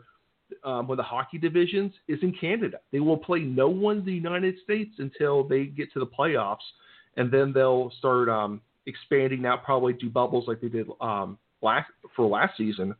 um, 0.64 0.88
the 0.96 1.04
hockey 1.04 1.38
divisions 1.38 1.94
is 2.08 2.20
in 2.22 2.34
Canada, 2.34 2.78
they 2.92 3.00
will 3.00 3.18
play 3.18 3.40
no 3.40 3.68
one 3.68 4.00
in 4.00 4.06
the 4.06 4.14
United 4.14 4.56
States 4.64 4.92
until 5.00 5.48
they 5.48 5.66
get 5.66 5.92
to 5.94 6.00
the 6.00 6.06
playoffs, 6.06 6.68
and 7.16 7.32
then 7.32 7.52
they'll 7.54 7.92
start 8.00 8.30
um, 8.30 8.62
expanding 8.86 9.46
out, 9.46 9.64
probably 9.64 9.94
do 9.94 10.10
bubbles 10.10 10.46
like 10.48 10.62
they 10.62 10.70
did 10.70 10.88
um, 11.02 11.38
last 11.62 11.90
for 12.16 12.28
last 12.28 12.56
season. 12.58 12.94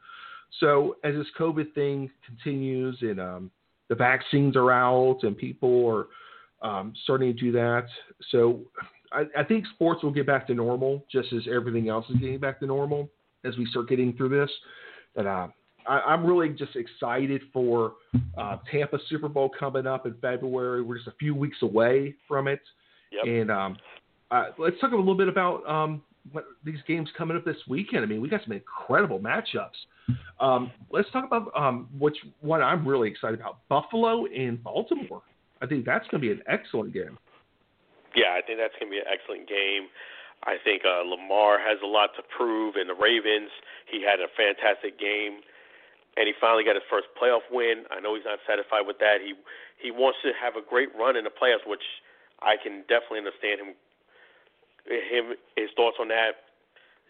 So 0.60 0.96
as 1.04 1.14
this 1.14 1.28
COVID 1.40 1.74
thing 1.74 2.10
continues 2.26 2.98
and 3.02 3.20
um, 3.20 3.52
the 3.90 3.96
vaccines 3.96 4.56
are 4.56 4.72
out 4.72 5.20
and 5.24 5.38
people 5.38 5.88
are 5.88 6.08
um, 6.68 6.94
starting 7.04 7.34
to 7.34 7.40
do 7.40 7.52
that, 7.54 7.86
so 8.32 8.62
I, 9.12 9.24
I 9.38 9.44
think 9.44 9.66
sports 9.74 10.04
will 10.04 10.12
get 10.12 10.26
back 10.26 10.48
to 10.48 10.54
normal 10.54 11.06
just 11.12 11.32
as 11.34 11.44
everything 11.54 11.88
else 11.88 12.06
is 12.10 12.18
getting 12.18 12.40
back 12.40 12.60
to 12.60 12.66
normal 12.66 13.10
as 13.46 13.58
we 13.58 13.66
start 13.68 13.88
getting 13.88 14.14
through 14.14 14.30
this. 14.30 14.52
And 15.18 15.28
uh, 15.28 15.48
I, 15.88 16.00
I'm 16.00 16.26
really 16.26 16.50
just 16.50 16.76
excited 16.76 17.42
for 17.52 17.94
uh, 18.38 18.58
Tampa 18.72 19.00
Super 19.10 19.28
Bowl 19.28 19.50
coming 19.60 19.86
up 19.86 20.06
in 20.06 20.16
February. 20.22 20.82
We're 20.82 20.98
just 20.98 21.08
a 21.08 21.16
few 21.20 21.36
weeks 21.36 21.58
away 21.62 22.16
from 22.28 22.48
it. 22.48 22.62
Yep. 23.12 23.26
And 23.26 23.52
um, 23.52 23.78
uh, 24.32 24.46
let's 24.58 24.80
talk 24.80 24.92
a 24.92 24.96
little 24.96 25.16
bit 25.16 25.28
about 25.28 25.68
um, 25.68 26.02
what, 26.32 26.46
these 26.64 26.80
games 26.88 27.10
coming 27.18 27.36
up 27.36 27.46
this 27.46 27.58
weekend. 27.68 28.04
I 28.04 28.08
mean, 28.08 28.22
we 28.22 28.30
got 28.30 28.42
some 28.44 28.54
incredible 28.54 29.20
matchups. 29.20 29.78
Um, 30.40 30.72
let's 30.92 31.10
talk 31.12 31.26
about 31.26 31.52
um, 31.56 31.90
which 31.98 32.16
one 32.42 32.62
I'm 32.62 32.88
really 32.88 33.10
excited 33.10 33.40
about: 33.40 33.60
Buffalo 33.68 34.26
and 34.26 34.62
Baltimore. 34.64 35.22
I 35.62 35.66
think 35.66 35.86
that's 35.86 36.08
going 36.08 36.22
to 36.22 36.28
be 36.28 36.32
an 36.32 36.42
excellent 36.48 36.94
game. 36.94 37.18
Yeah, 38.16 38.36
I 38.38 38.42
think 38.46 38.60
that's 38.60 38.74
going 38.80 38.92
to 38.92 38.96
be 38.96 39.00
an 39.00 39.10
excellent 39.12 39.50
game. 39.50 39.88
I 40.44 40.56
think 40.64 40.84
uh, 40.86 41.04
Lamar 41.04 41.60
has 41.60 41.80
a 41.84 41.88
lot 41.88 42.16
to 42.16 42.24
prove, 42.24 42.76
and 42.76 42.90
the 42.90 42.96
Ravens. 42.96 43.50
He 43.86 44.04
had 44.04 44.20
a 44.20 44.30
fantastic 44.32 45.00
game, 45.00 45.42
and 46.16 46.28
he 46.28 46.34
finally 46.40 46.64
got 46.64 46.76
his 46.76 46.86
first 46.90 47.08
playoff 47.20 47.46
win. 47.52 47.84
I 47.92 48.00
know 48.00 48.16
he's 48.16 48.26
not 48.26 48.40
satisfied 48.48 48.86
with 48.86 49.00
that. 49.00 49.20
He 49.24 49.34
he 49.82 49.92
wants 49.92 50.20
to 50.24 50.32
have 50.34 50.56
a 50.56 50.64
great 50.64 50.90
run 50.98 51.16
in 51.16 51.24
the 51.24 51.34
playoffs, 51.34 51.66
which 51.66 51.84
I 52.42 52.56
can 52.62 52.86
definitely 52.88 53.26
understand 53.26 53.62
him. 53.62 53.72
Him 54.88 55.36
his 55.56 55.70
thoughts 55.76 55.98
on 56.00 56.08
that. 56.10 56.48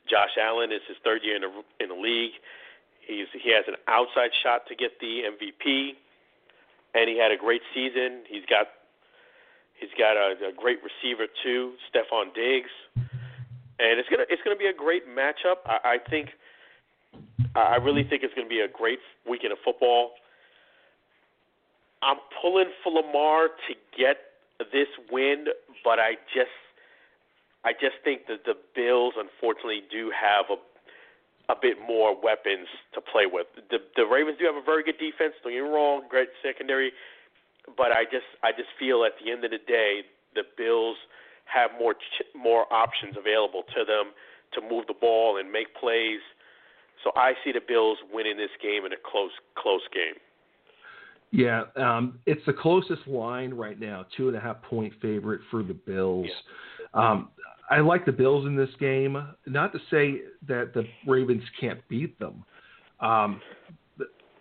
Josh 0.09 0.39
Allen 0.39 0.71
is 0.71 0.81
his 0.87 0.97
third 1.03 1.21
year 1.23 1.35
in 1.35 1.43
the 1.43 1.51
in 1.79 1.89
the 1.89 1.99
league. 1.99 2.39
He's 3.05 3.27
he 3.33 3.51
has 3.53 3.65
an 3.67 3.75
outside 3.87 4.31
shot 4.41 4.67
to 4.67 4.75
get 4.75 4.99
the 4.99 5.27
MVP, 5.29 5.93
and 6.95 7.09
he 7.09 7.19
had 7.19 7.31
a 7.31 7.37
great 7.37 7.61
season. 7.75 8.23
He's 8.27 8.45
got 8.49 8.67
He's 9.79 9.93
got 9.97 10.17
a, 10.17 10.49
a 10.49 10.51
great 10.51 10.79
receiver 10.81 11.27
too, 11.43 11.73
Stefon 11.85 12.33
Diggs, 12.33 12.73
and 13.79 13.99
it's 13.99 14.09
gonna 14.09 14.25
it's 14.29 14.41
gonna 14.43 14.57
be 14.57 14.67
a 14.67 14.73
great 14.73 15.07
matchup. 15.07 15.63
I, 15.65 15.97
I 15.97 16.09
think 16.09 16.29
I 17.55 17.77
really 17.77 18.03
think 18.03 18.23
it's 18.23 18.33
gonna 18.33 18.49
be 18.49 18.61
a 18.61 18.67
great 18.67 18.99
weekend 19.29 19.51
of 19.53 19.59
football. 19.63 20.11
I'm 22.01 22.17
pulling 22.41 22.71
for 22.83 22.93
Lamar 22.93 23.47
to 23.47 23.73
get 23.97 24.17
this 24.71 24.87
win, 25.11 25.45
but 25.83 25.99
I 25.99 26.15
just 26.33 26.53
I 27.65 27.73
just 27.73 27.97
think 28.03 28.27
that 28.27 28.45
the 28.45 28.55
Bills 28.75 29.13
unfortunately 29.17 29.83
do 29.91 30.11
have 30.11 30.45
a 30.49 30.57
a 31.49 31.55
bit 31.55 31.77
more 31.79 32.11
weapons 32.11 32.67
to 32.93 33.01
play 33.01 33.25
with. 33.25 33.47
The 33.69 33.79
the 33.95 34.05
Ravens 34.05 34.37
do 34.39 34.45
have 34.45 34.55
a 34.55 34.65
very 34.65 34.83
good 34.83 34.99
defense. 34.99 35.33
Don't 35.43 35.53
get 35.53 35.63
me 35.63 35.69
wrong, 35.69 36.03
great 36.09 36.29
secondary 36.43 36.91
but 37.75 37.91
I 37.91 38.05
just 38.05 38.29
I 38.43 38.55
just 38.55 38.71
feel 38.79 39.03
at 39.03 39.19
the 39.19 39.31
end 39.31 39.43
of 39.43 39.51
the 39.51 39.59
day 39.59 40.07
the 40.35 40.43
Bills 40.55 40.95
have 41.53 41.71
more 41.79 41.93
ch- 41.93 42.27
more 42.35 42.71
options 42.71 43.15
available 43.17 43.63
to 43.75 43.85
them 43.85 44.11
to 44.53 44.61
move 44.61 44.85
the 44.87 44.93
ball 44.99 45.37
and 45.37 45.51
make 45.51 45.73
plays. 45.75 46.19
So 47.03 47.11
I 47.15 47.33
see 47.43 47.51
the 47.51 47.61
Bills 47.65 47.97
winning 48.11 48.37
this 48.37 48.49
game 48.61 48.85
in 48.85 48.93
a 48.93 49.01
close 49.03 49.31
close 49.55 49.81
game. 49.93 50.15
Yeah, 51.31 51.63
um, 51.75 52.19
it's 52.25 52.41
the 52.45 52.53
closest 52.53 53.05
line 53.05 53.53
right 53.53 53.79
now, 53.79 54.05
two 54.15 54.29
and 54.29 54.37
a 54.37 54.39
half 54.39 54.61
point 54.61 54.93
favorite 55.01 55.41
for 55.51 55.61
the 55.61 55.73
Bills. 55.73 56.27
Um, 56.93 57.29
I 57.69 57.79
like 57.79 58.05
the 58.05 58.13
Bills 58.13 58.45
in 58.45 58.55
this 58.55 58.69
game. 58.79 59.21
Not 59.45 59.73
to 59.73 59.79
say 59.91 60.21
that 60.47 60.73
the 60.73 60.85
Ravens 61.05 61.43
can't 61.59 61.85
beat 61.89 62.17
them. 62.17 62.45
Um, 63.01 63.41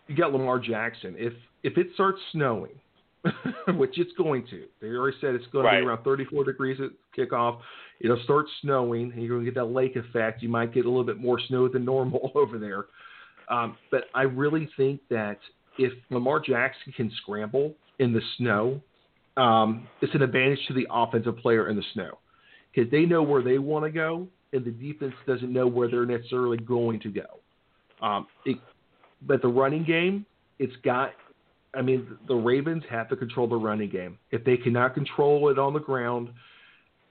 you 0.07 0.17
got 0.17 0.33
Lamar 0.33 0.61
Jackson. 0.61 1.17
If 1.19 1.33
if 1.63 1.77
it 1.77 1.89
starts 1.95 2.21
snowing, 2.33 2.79
which 3.77 3.99
it's 3.99 4.13
going 4.17 4.47
to, 4.49 4.65
they 4.81 4.89
already 4.89 5.17
said 5.21 5.35
it's 5.35 5.47
going 5.53 5.65
to 5.65 5.71
be 5.71 5.87
around 5.87 6.03
34 6.05 6.45
degrees 6.45 6.79
at 6.81 6.91
kickoff. 7.17 7.61
It'll 8.01 8.23
start 8.25 8.47
snowing, 8.63 9.13
and 9.13 9.23
you're 9.23 9.37
going 9.37 9.45
to 9.45 9.51
get 9.51 9.59
that 9.59 9.67
lake 9.67 9.97
effect. 9.97 10.43
You 10.43 10.49
might 10.49 10.75
get 10.75 10.85
a 10.85 10.89
little 10.89 11.05
bit 11.05 11.19
more 11.19 11.41
snow 11.49 11.69
than 11.69 11.85
normal 11.85 12.31
over 12.35 12.59
there. 12.59 12.87
Um, 13.49 13.77
but 13.91 14.05
I 14.15 14.23
really 14.23 14.69
think 14.77 15.01
that 15.11 15.39
if 15.79 15.93
Lamar 16.11 16.41
Jackson 16.41 16.93
can 16.97 17.11
scramble 17.23 17.75
in 17.99 18.13
the 18.13 18.21
snow, 18.39 18.81
um, 19.37 19.87
it's 20.01 20.15
an 20.15 20.23
advantage 20.23 20.59
to 20.69 20.75
the 20.75 20.87
offensive 20.91 21.37
player 21.39 21.69
in 21.69 21.77
the 21.77 21.85
snow 21.93 22.19
because 22.75 22.91
they 22.91 23.05
know 23.05 23.23
where 23.23 23.43
they 23.43 23.59
want 23.59 23.85
to 23.85 23.91
go, 23.91 24.27
and 24.53 24.65
the 24.65 24.71
defense 24.71 25.15
doesn't 25.27 25.53
know 25.53 25.67
where 25.67 25.89
they're 25.89 26.07
necessarily 26.07 26.59
going 26.59 27.01
to 27.01 27.11
go. 27.11 28.07
Um, 28.07 28.27
it, 28.45 28.59
but 29.23 29.43
the 29.43 29.49
running 29.49 29.85
game, 29.85 30.27
it's 30.59 30.75
got. 30.85 31.11
I 31.77 31.83
mean, 31.83 32.17
the 32.27 32.35
Ravens 32.35 32.85
have 32.91 33.09
to 33.11 33.17
control 33.17 33.47
the 33.49 33.57
running 33.57 33.91
game. 33.91 34.19
If 34.31 34.45
they 34.45 34.57
cannot 34.57 34.95
control 34.95 35.51
it 35.51 35.59
on 35.59 35.73
the 35.73 35.81
ground, 35.81 36.31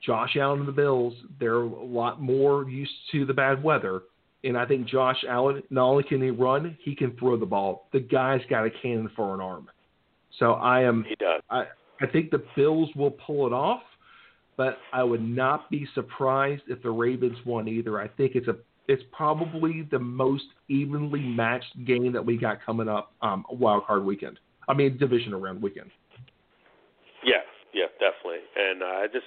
Josh 0.05 0.35
Allen 0.39 0.59
and 0.59 0.67
the 0.67 0.73
Bills, 0.73 1.13
they're 1.39 1.61
a 1.61 1.83
lot 1.83 2.21
more 2.21 2.69
used 2.69 2.91
to 3.11 3.25
the 3.25 3.33
bad 3.33 3.63
weather. 3.63 4.01
And 4.43 4.57
I 4.57 4.65
think 4.65 4.87
Josh 4.87 5.23
Allen, 5.27 5.63
not 5.69 5.85
only 5.85 6.03
can 6.03 6.21
he 6.21 6.29
run, 6.29 6.77
he 6.83 6.95
can 6.95 7.15
throw 7.17 7.37
the 7.37 7.45
ball. 7.45 7.87
The 7.93 7.99
guy's 7.99 8.41
got 8.49 8.65
a 8.65 8.69
cannon 8.69 9.09
for 9.15 9.33
an 9.33 9.41
arm. 9.41 9.69
So 10.39 10.53
I 10.53 10.81
am. 10.81 11.05
He 11.07 11.15
does. 11.15 11.41
I, 11.49 11.65
I 12.01 12.07
think 12.07 12.29
the 12.29 12.43
Bills 12.55 12.89
will 12.95 13.11
pull 13.11 13.47
it 13.47 13.53
off, 13.53 13.81
but 14.57 14.77
I 14.93 15.03
would 15.03 15.23
not 15.23 15.69
be 15.71 15.87
surprised 15.95 16.63
if 16.67 16.83
the 16.83 16.91
Ravens 16.91 17.37
won 17.45 17.67
either. 17.67 17.99
I 17.99 18.07
think 18.07 18.33
it's 18.35 18.47
a 18.47 18.57
it's 18.87 19.03
probably 19.11 19.87
the 19.89 19.97
most 19.97 20.43
evenly 20.67 21.21
matched 21.21 21.85
game 21.85 22.11
that 22.13 22.23
we 22.23 22.37
got 22.37 22.63
coming 22.63 22.87
up 22.87 23.13
um, 23.21 23.43
wild 23.49 23.85
card 23.87 24.05
weekend. 24.05 24.39
I 24.67 24.73
mean 24.73 24.97
division 24.97 25.35
round 25.35 25.61
weekend. 25.61 25.91
Yeah, 27.23 27.41
yeah, 27.73 27.85
definitely. 27.99 28.45
And 28.55 28.83
uh, 28.83 28.85
I 28.85 29.07
just 29.11 29.25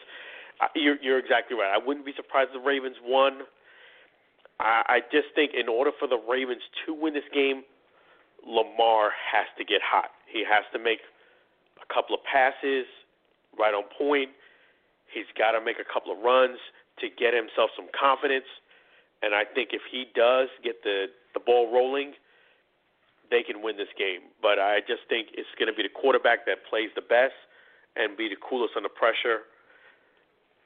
you're 0.75 0.97
you're 1.03 1.19
exactly 1.19 1.57
right. 1.57 1.73
I 1.73 1.79
wouldn't 1.79 2.07
be 2.07 2.13
surprised 2.17 2.51
if 2.55 2.63
the 2.63 2.67
Ravens 2.67 2.97
won. 3.05 3.43
I, 4.61 4.83
I 4.87 5.01
just 5.13 5.29
think 5.35 5.53
in 5.55 5.69
order 5.69 5.91
for 5.99 6.09
the 6.09 6.19
Ravens 6.19 6.63
to 6.87 6.95
win 6.95 7.15
this 7.15 7.29
game, 7.33 7.63
Lamar 8.47 9.11
has 9.15 9.47
to 9.59 9.65
get 9.65 9.81
hot. 9.83 10.11
He 10.27 10.43
has 10.43 10.65
to 10.73 10.79
make 10.79 10.99
a 11.79 11.87
couple 11.93 12.15
of 12.15 12.23
passes 12.25 12.87
right 13.59 13.75
on 13.75 13.85
point. 13.97 14.31
He's 15.13 15.31
got 15.39 15.53
to 15.53 15.65
make 15.65 15.79
a 15.79 15.87
couple 15.87 16.13
of 16.13 16.19
runs 16.19 16.59
to 17.01 17.07
get 17.09 17.33
himself 17.35 17.71
some 17.77 17.87
confidence. 17.95 18.49
And 19.23 19.35
I 19.35 19.43
think 19.45 19.71
if 19.73 19.83
he 19.91 20.07
does 20.15 20.49
get 20.63 20.83
the 20.83 21.07
the 21.35 21.41
ball 21.41 21.73
rolling, 21.73 22.15
they 23.31 23.43
can 23.43 23.63
win 23.63 23.77
this 23.77 23.93
game. 23.99 24.33
But 24.41 24.59
I 24.59 24.81
just 24.87 25.05
think 25.09 25.29
it's 25.35 25.49
going 25.59 25.69
to 25.69 25.77
be 25.77 25.83
the 25.83 25.93
quarterback 25.93 26.47
that 26.47 26.65
plays 26.69 26.91
the 26.95 27.05
best 27.05 27.37
and 27.97 28.17
be 28.17 28.29
the 28.29 28.41
coolest 28.41 28.75
under 28.77 28.89
pressure. 28.89 29.49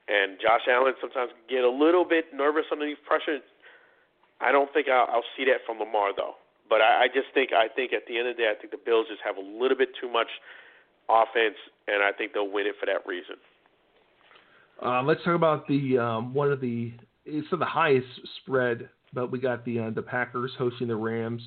And 0.08 0.38
Josh 0.42 0.66
Allen 0.66 0.94
sometimes 1.00 1.30
get 1.48 1.62
a 1.62 1.70
little 1.70 2.04
bit 2.04 2.34
nervous 2.34 2.66
underneath 2.70 3.02
pressure. 3.06 3.38
I 4.40 4.50
don't 4.50 4.72
think 4.74 4.88
I'll, 4.88 5.06
I'll 5.08 5.30
see 5.36 5.44
that 5.46 5.62
from 5.66 5.78
Lamar 5.78 6.10
though. 6.14 6.34
But 6.68 6.80
I, 6.80 7.04
I 7.04 7.06
just 7.06 7.30
think 7.34 7.52
I 7.52 7.68
think 7.68 7.92
at 7.92 8.06
the 8.08 8.18
end 8.18 8.28
of 8.28 8.36
the 8.36 8.42
day, 8.42 8.50
I 8.50 8.58
think 8.58 8.72
the 8.72 8.82
Bills 8.82 9.06
just 9.08 9.22
have 9.24 9.36
a 9.36 9.44
little 9.44 9.76
bit 9.76 9.90
too 10.00 10.10
much 10.10 10.28
offense, 11.08 11.56
and 11.86 12.02
I 12.02 12.12
think 12.12 12.32
they'll 12.32 12.50
win 12.50 12.66
it 12.66 12.74
for 12.80 12.86
that 12.86 13.06
reason. 13.06 13.36
Uh, 14.82 15.02
let's 15.02 15.22
talk 15.22 15.34
about 15.34 15.68
the 15.68 15.98
um, 15.98 16.34
one 16.34 16.50
of 16.50 16.60
the 16.60 16.92
it's 17.24 17.46
the 17.50 17.64
highest 17.64 18.08
spread, 18.40 18.88
but 19.12 19.30
we 19.30 19.38
got 19.38 19.64
the 19.64 19.78
uh, 19.78 19.90
the 19.90 20.02
Packers 20.02 20.50
hosting 20.58 20.88
the 20.88 20.96
Rams. 20.96 21.42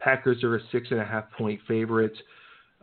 Packers 0.00 0.42
are 0.42 0.56
a 0.56 0.60
six 0.72 0.88
and 0.90 1.00
a 1.00 1.04
half 1.04 1.30
point 1.32 1.60
favorite. 1.68 2.16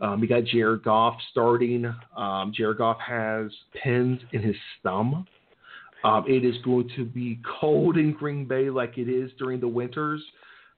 Um, 0.00 0.20
we 0.20 0.26
got 0.26 0.44
Jared 0.44 0.84
Goff 0.84 1.16
starting. 1.30 1.92
Um, 2.16 2.52
Jared 2.54 2.78
Goff 2.78 2.98
has 3.00 3.50
pins 3.82 4.20
in 4.32 4.42
his 4.42 4.56
thumb. 4.82 5.26
Um, 6.04 6.24
it 6.28 6.44
is 6.44 6.54
going 6.64 6.88
to 6.96 7.04
be 7.04 7.40
cold 7.60 7.96
in 7.96 8.12
Green 8.12 8.44
Bay 8.44 8.70
like 8.70 8.98
it 8.98 9.08
is 9.08 9.30
during 9.38 9.58
the 9.58 9.66
winters. 9.66 10.22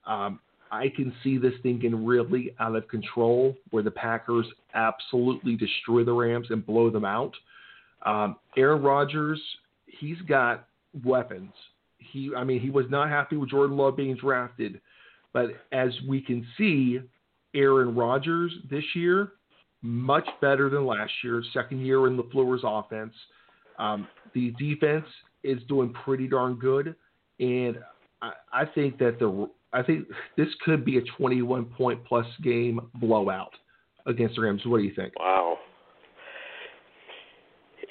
Um, 0.07 0.41
I 0.73 0.89
can 0.89 1.13
see 1.23 1.37
this 1.37 1.53
thing 1.63 1.79
getting 1.81 2.07
really 2.07 2.55
out 2.59 2.77
of 2.77 2.89
control 2.89 3.57
where 3.71 3.83
the 3.83 3.91
Packers 3.91 4.47
absolutely 4.75 5.57
destroy 5.57 6.05
the 6.05 6.13
Rams 6.13 6.47
and 6.51 6.65
blow 6.65 6.91
them 6.91 7.05
out. 7.05 7.35
Um, 8.07 8.37
Aaron 8.57 8.83
Rodgers, 8.83 9.41
he's 9.87 10.21
got 10.29 10.69
weapons. 11.05 11.53
He, 11.99 12.31
I 12.35 12.45
mean, 12.45 12.61
he 12.61 12.71
was 12.71 12.87
not 12.89 13.09
happy 13.09 13.37
with 13.37 13.51
Jordan 13.51 13.77
Love 13.77 13.97
being 13.97 14.17
drafted, 14.17 14.81
but 15.33 15.47
as 15.73 15.91
we 16.09 16.21
can 16.21 16.47
see, 16.59 17.01
Aaron 17.55 17.95
Rodgers 17.95 18.53
this 18.71 18.85
year 18.95 19.33
much 19.83 20.29
better 20.41 20.69
than 20.69 20.87
last 20.87 21.13
year. 21.25 21.43
Second 21.53 21.85
year 21.85 22.07
in 22.07 22.17
the 22.17 22.23
LaFleur's 22.23 22.63
offense. 22.65 23.15
Um, 23.79 24.07
the 24.35 24.53
defense 24.59 25.07
is 25.43 25.59
doing 25.69 25.95
pretty 26.05 26.29
darn 26.29 26.57
good, 26.57 26.95
and 27.39 27.79
I, 28.21 28.33
I 28.53 28.65
think 28.67 28.99
that 28.99 29.19
the 29.19 29.49
I 29.73 29.83
think 29.83 30.07
this 30.37 30.49
could 30.65 30.85
be 30.85 30.99
a 30.99 31.03
21 31.17 31.65
point 31.65 32.05
plus 32.05 32.27
game 32.43 32.81
blowout 32.97 33.53
against 34.07 34.37
the 34.37 34.43
Rams. 34.43 34.63
What 34.67 34.79
do 34.79 34.85
you 34.85 34.95
think? 34.95 35.19
Wow. 35.19 35.59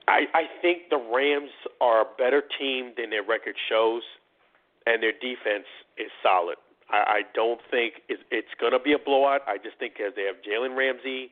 I, 0.07 0.25
I 0.33 0.43
think 0.61 0.89
the 0.89 0.97
Rams 0.97 1.51
are 1.81 2.01
a 2.01 2.05
better 2.17 2.43
team 2.59 2.93
than 2.97 3.09
their 3.11 3.23
record 3.23 3.55
shows, 3.69 4.01
and 4.85 5.01
their 5.01 5.11
defense 5.13 5.67
is 5.97 6.09
solid. 6.23 6.57
I, 6.89 6.97
I 6.97 7.21
don't 7.33 7.61
think 7.69 8.01
it's, 8.09 8.21
it's 8.31 8.53
going 8.59 8.73
to 8.73 8.79
be 8.79 8.93
a 8.93 8.99
blowout. 8.99 9.41
I 9.47 9.57
just 9.57 9.77
think 9.77 9.93
because 9.97 10.13
they 10.15 10.23
have 10.23 10.37
Jalen 10.41 10.75
Ramsey, 10.77 11.31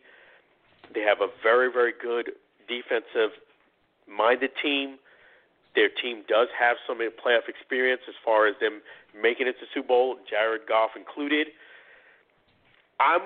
they 0.93 1.01
have 1.01 1.21
a 1.21 1.27
very, 1.43 1.71
very 1.71 1.93
good 1.99 2.31
defensive 2.67 3.35
minded 4.07 4.51
team. 4.61 4.97
Their 5.75 5.89
team 5.89 6.23
does 6.27 6.47
have 6.57 6.77
some 6.87 6.97
playoff 6.97 7.47
experience 7.47 8.01
as 8.07 8.15
far 8.23 8.47
as 8.47 8.55
them 8.59 8.81
making 9.19 9.47
it 9.47 9.55
to 9.59 9.65
Super 9.73 9.87
Bowl, 9.87 10.17
Jared 10.29 10.61
Goff 10.67 10.91
included. 10.95 11.47
I'm 12.99 13.21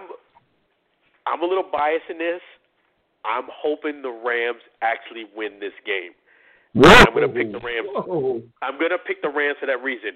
I'm 1.26 1.42
a 1.42 1.46
little 1.46 1.64
biased 1.64 2.10
in 2.10 2.18
this. 2.18 2.42
I'm 3.24 3.46
hoping 3.52 4.02
the 4.02 4.10
Rams 4.10 4.62
actually 4.82 5.26
win 5.36 5.60
this 5.60 5.74
game. 5.86 6.12
Whoa. 6.74 6.90
I'm 6.90 7.14
going 7.14 7.28
to 7.28 7.34
pick 7.34 7.52
the 7.52 7.60
Rams. 7.60 7.88
Whoa. 7.94 8.42
I'm 8.62 8.80
going 8.80 8.92
to 8.92 8.98
pick 8.98 9.22
the 9.22 9.30
Rams 9.30 9.58
for 9.60 9.68
that 9.68 9.84
reason. 9.84 10.12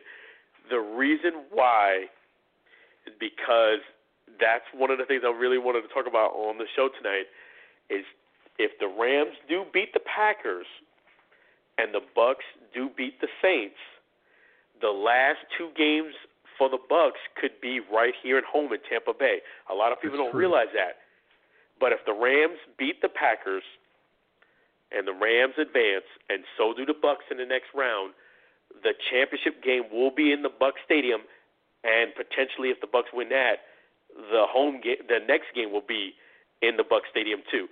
The 0.70 0.80
reason 0.80 1.46
why 1.52 2.06
is 3.06 3.14
because 3.20 3.80
that's 4.40 4.66
one 4.74 4.90
of 4.92 4.98
the 4.98 5.06
things 5.06 5.22
I 5.26 5.32
really 5.32 5.58
wanted 5.58 5.82
to 5.84 5.88
talk 5.94 6.08
about 6.08 6.34
on 6.34 6.58
the 6.58 6.66
show 6.76 6.90
tonight 6.90 7.26
is 7.90 8.04
if 8.58 8.72
the 8.80 8.88
Rams 8.88 9.38
do 9.48 9.64
beat 9.74 9.94
the 9.94 10.02
Packers 10.02 10.66
and 11.78 11.94
the 11.94 12.02
Bucs 12.18 12.48
do 12.74 12.90
beat 12.96 13.22
the 13.22 13.28
Saints, 13.42 13.78
the 14.82 14.90
last 14.90 15.40
two 15.58 15.70
games 15.78 16.14
for 16.58 16.70
the 16.70 16.80
Bucs 16.90 17.20
could 17.40 17.52
be 17.62 17.80
right 17.92 18.14
here 18.24 18.38
at 18.38 18.44
home 18.46 18.72
in 18.74 18.80
Tampa 18.90 19.14
Bay. 19.14 19.40
A 19.70 19.76
lot 19.76 19.92
of 19.92 20.02
people 20.02 20.18
That's 20.18 20.28
don't 20.28 20.32
true. 20.32 20.40
realize 20.40 20.72
that. 20.74 21.04
But 21.80 21.92
if 21.92 22.00
the 22.06 22.14
Rams 22.14 22.60
beat 22.80 23.02
the 23.02 23.10
Packers 23.10 23.64
and 24.92 25.06
the 25.08 25.14
Rams 25.14 25.56
advance 25.60 26.08
and 26.30 26.44
so 26.58 26.74
do 26.74 26.86
the 26.86 26.96
Bucs 26.96 27.28
in 27.30 27.38
the 27.38 27.46
next 27.46 27.68
round, 27.76 28.14
the 28.84 28.94
championship 29.12 29.64
game 29.64 29.84
will 29.92 30.12
be 30.12 30.32
in 30.32 30.42
the 30.42 30.50
Buc 30.50 30.74
Stadium 30.84 31.22
and 31.86 32.12
potentially 32.18 32.74
if 32.74 32.82
the 32.82 32.90
Bucs 32.90 33.14
win 33.14 33.30
that, 33.30 33.70
the 34.10 34.50
home 34.50 34.82
game 34.82 35.06
the 35.08 35.22
next 35.22 35.54
game 35.54 35.72
will 35.72 35.86
be 35.86 36.18
in 36.62 36.76
the 36.78 36.84
Buc 36.84 37.06
Stadium 37.12 37.46
too. 37.52 37.68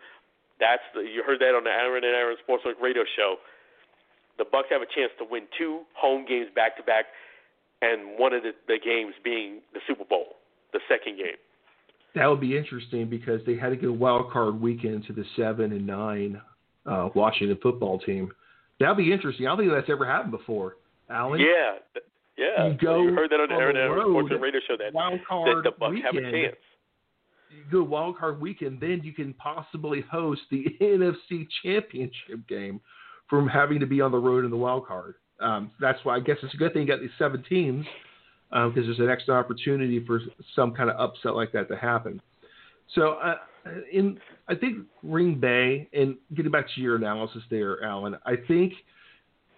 That's 0.59 0.85
the, 0.93 1.01
you 1.01 1.23
heard 1.25 1.41
that 1.41 1.57
on 1.57 1.65
the 1.65 1.73
Aaron 1.73 2.05
and 2.05 2.13
Aaron 2.13 2.37
Sports 2.43 2.63
Talk 2.63 2.77
radio 2.79 3.03
show. 3.17 3.41
The 4.37 4.45
Bucs 4.45 4.69
have 4.69 4.81
a 4.81 4.89
chance 4.93 5.11
to 5.17 5.25
win 5.29 5.43
two 5.57 5.81
home 5.93 6.25
games 6.27 6.47
back 6.55 6.77
to 6.77 6.83
back, 6.83 7.05
and 7.81 8.17
one 8.17 8.33
of 8.33 8.43
the, 8.43 8.51
the 8.67 8.77
games 8.83 9.13
being 9.23 9.61
the 9.73 9.79
Super 9.87 10.05
Bowl, 10.05 10.37
the 10.73 10.79
second 10.87 11.17
game. 11.17 11.37
That 12.15 12.27
would 12.27 12.41
be 12.41 12.55
interesting 12.55 13.09
because 13.09 13.41
they 13.45 13.57
had 13.57 13.69
to 13.69 13.75
get 13.75 13.89
a 13.89 13.93
wild 13.93 14.31
card 14.31 14.61
weekend 14.61 15.05
to 15.07 15.13
the 15.13 15.25
seven 15.35 15.71
and 15.71 15.87
nine 15.87 16.39
uh, 16.85 17.09
Washington 17.15 17.57
football 17.61 17.99
team. 17.99 18.31
That'd 18.79 18.97
be 18.97 19.11
interesting. 19.11 19.47
I 19.47 19.49
don't 19.49 19.59
think 19.59 19.71
that's 19.71 19.89
ever 19.89 20.05
happened 20.05 20.31
before, 20.31 20.75
Alan. 21.09 21.39
Yeah, 21.39 22.01
yeah. 22.37 22.67
You 22.67 22.77
go 22.77 23.01
you 23.01 23.13
heard 23.13 23.29
that 23.31 23.39
on 23.39 23.49
the 23.49 23.55
on 23.55 23.73
the 23.73 23.89
road, 23.89 24.27
Sports 24.27 24.41
radio 24.41 24.61
show 24.67 24.77
that, 24.77 24.93
wild 24.93 25.19
that 25.19 25.25
card 25.27 25.65
the 25.65 25.71
Bucs 25.71 25.91
weekend. 25.91 26.15
have 26.15 26.25
a 26.25 26.31
chance. 26.31 26.55
You 27.51 27.63
go 27.71 27.83
wild 27.83 28.17
card 28.17 28.41
weekend, 28.41 28.79
then 28.79 29.01
you 29.03 29.13
can 29.13 29.33
possibly 29.35 30.01
host 30.09 30.41
the 30.49 30.65
NFC 30.81 31.47
Championship 31.63 32.47
game 32.47 32.81
from 33.29 33.47
having 33.47 33.79
to 33.79 33.85
be 33.85 34.01
on 34.01 34.11
the 34.11 34.17
road 34.17 34.45
in 34.45 34.51
the 34.51 34.57
wild 34.57 34.87
card. 34.87 35.15
Um, 35.39 35.71
that's 35.79 35.99
why 36.03 36.15
I 36.15 36.19
guess 36.19 36.37
it's 36.41 36.53
a 36.53 36.57
good 36.57 36.73
thing 36.73 36.83
you 36.83 36.87
got 36.87 37.01
these 37.01 37.09
seven 37.17 37.43
teams 37.47 37.85
because 38.49 38.85
there's 38.85 38.99
an 38.99 39.09
extra 39.09 39.35
opportunity 39.35 40.03
for 40.05 40.21
some 40.55 40.73
kind 40.73 40.89
of 40.89 40.99
upset 40.99 41.35
like 41.35 41.51
that 41.53 41.67
to 41.69 41.75
happen. 41.75 42.21
So, 42.93 43.13
uh, 43.13 43.35
in 43.91 44.19
I 44.47 44.55
think 44.55 44.85
Green 45.01 45.39
Bay, 45.39 45.89
and 45.93 46.17
getting 46.35 46.51
back 46.51 46.67
to 46.75 46.81
your 46.81 46.95
analysis 46.95 47.41
there, 47.49 47.83
Alan, 47.83 48.15
I 48.25 48.35
think 48.47 48.73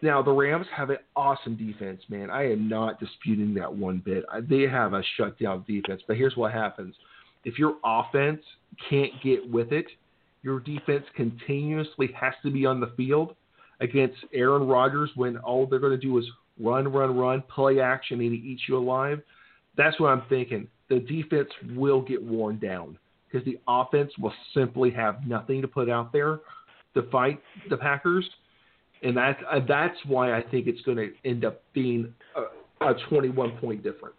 now 0.02 0.22
the 0.22 0.32
Rams 0.32 0.68
have 0.76 0.90
an 0.90 0.98
awesome 1.16 1.56
defense, 1.56 2.02
man. 2.10 2.30
I 2.30 2.52
am 2.52 2.68
not 2.68 3.00
disputing 3.00 3.54
that 3.56 3.74
one 3.74 4.02
bit. 4.04 4.24
They 4.50 4.64
have 4.64 4.94
a 4.94 5.04
shutdown 5.18 5.64
defense, 5.68 6.02
but 6.08 6.18
here's 6.18 6.36
what 6.36 6.52
happens: 6.52 6.96
if 7.44 7.58
your 7.58 7.78
offense 7.84 8.42
can't 8.90 9.12
get 9.24 9.50
with 9.50 9.72
it, 9.72 9.88
your 10.44 10.60
defense 10.60 11.06
continuously 11.16 12.12
has 12.20 12.34
to 12.44 12.52
be 12.52 12.66
on 12.66 12.80
the 12.80 12.92
field 12.98 13.36
against 13.82 14.18
Aaron 14.34 14.68
Rodgers 14.68 15.10
when 15.16 15.38
all 15.38 15.66
they're 15.66 15.80
going 15.80 15.92
to 15.92 15.98
do 15.98 16.18
is 16.18 16.26
run, 16.60 16.88
run, 16.88 17.18
run, 17.18 17.44
play 17.54 17.80
action, 17.80 18.22
and 18.22 18.32
he 18.32 18.38
eats 18.38 18.64
you 18.68 18.78
alive. 18.78 19.22
That's 19.78 20.00
what 20.00 20.10
I'm 20.10 20.24
thinking. 20.30 20.68
The 20.90 21.00
defense 21.00 21.50
will 21.76 22.02
get 22.02 22.24
worn 22.24 22.60
down 22.60 22.98
because 23.28 23.46
the 23.46 23.60
offense 23.68 24.12
will 24.20 24.34
simply 24.54 24.92
have 24.92 25.26
nothing 25.28 25.62
to 25.62 25.68
put 25.68 25.90
out 25.90 26.14
there 26.14 26.40
to 26.94 27.04
fight 27.12 27.42
the 27.70 27.78
Packers, 27.78 28.30
and 29.04 29.16
that's 29.16 29.42
uh, 29.52 29.60
that's 29.68 29.98
why 30.06 30.36
I 30.38 30.42
think 30.42 30.68
it's 30.68 30.82
going 30.82 30.98
to 30.98 31.12
end 31.24 31.46
up 31.46 31.62
being 31.74 32.14
a, 32.36 32.86
a 32.86 32.94
21 33.10 33.58
point 33.58 33.84
difference. 33.84 34.16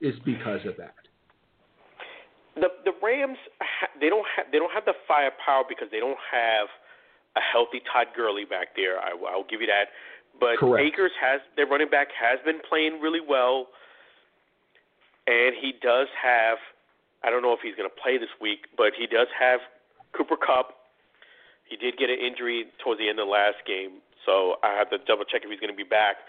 Is 0.00 0.14
because 0.24 0.60
of 0.64 0.76
that. 0.76 0.94
the 2.54 2.68
the 2.84 2.92
Rams 3.02 3.38
they 4.00 4.08
don't 4.08 4.26
have 4.36 4.46
they 4.52 4.58
don't 4.58 4.72
have 4.72 4.84
the 4.84 4.94
firepower 5.06 5.64
because 5.68 5.88
they 5.90 5.98
don't 5.98 6.18
have 6.30 6.68
a 7.36 7.40
healthy 7.40 7.82
Todd 7.92 8.08
Gurley 8.14 8.44
back 8.44 8.74
there. 8.76 8.98
I, 8.98 9.14
I'll 9.30 9.46
give 9.46 9.60
you 9.60 9.66
that. 9.66 9.94
But 10.38 10.58
Correct. 10.58 10.86
Akers 10.86 11.12
has 11.20 11.40
their 11.56 11.66
running 11.66 11.90
back 11.90 12.08
has 12.14 12.38
been 12.44 12.60
playing 12.68 13.00
really 13.00 13.22
well, 13.22 13.68
and 15.26 15.54
he 15.58 15.72
does 15.82 16.08
have. 16.14 16.58
I 17.24 17.30
don't 17.30 17.42
know 17.42 17.52
if 17.52 17.58
he's 17.62 17.74
going 17.74 17.90
to 17.90 18.00
play 18.00 18.18
this 18.18 18.30
week, 18.40 18.70
but 18.76 18.94
he 18.94 19.06
does 19.06 19.26
have 19.34 19.58
Cooper 20.14 20.36
Kupp. 20.38 20.78
He 21.66 21.76
did 21.76 21.98
get 21.98 22.08
an 22.08 22.18
injury 22.22 22.66
towards 22.82 23.00
the 23.02 23.10
end 23.10 23.18
of 23.18 23.26
the 23.26 23.32
last 23.32 23.58
game, 23.66 23.98
so 24.28 24.60
I 24.60 24.76
have 24.76 24.92
to 24.92 25.00
double 25.08 25.24
check 25.24 25.40
if 25.40 25.48
he's 25.48 25.58
going 25.58 25.72
to 25.72 25.76
be 25.76 25.88
back. 25.88 26.20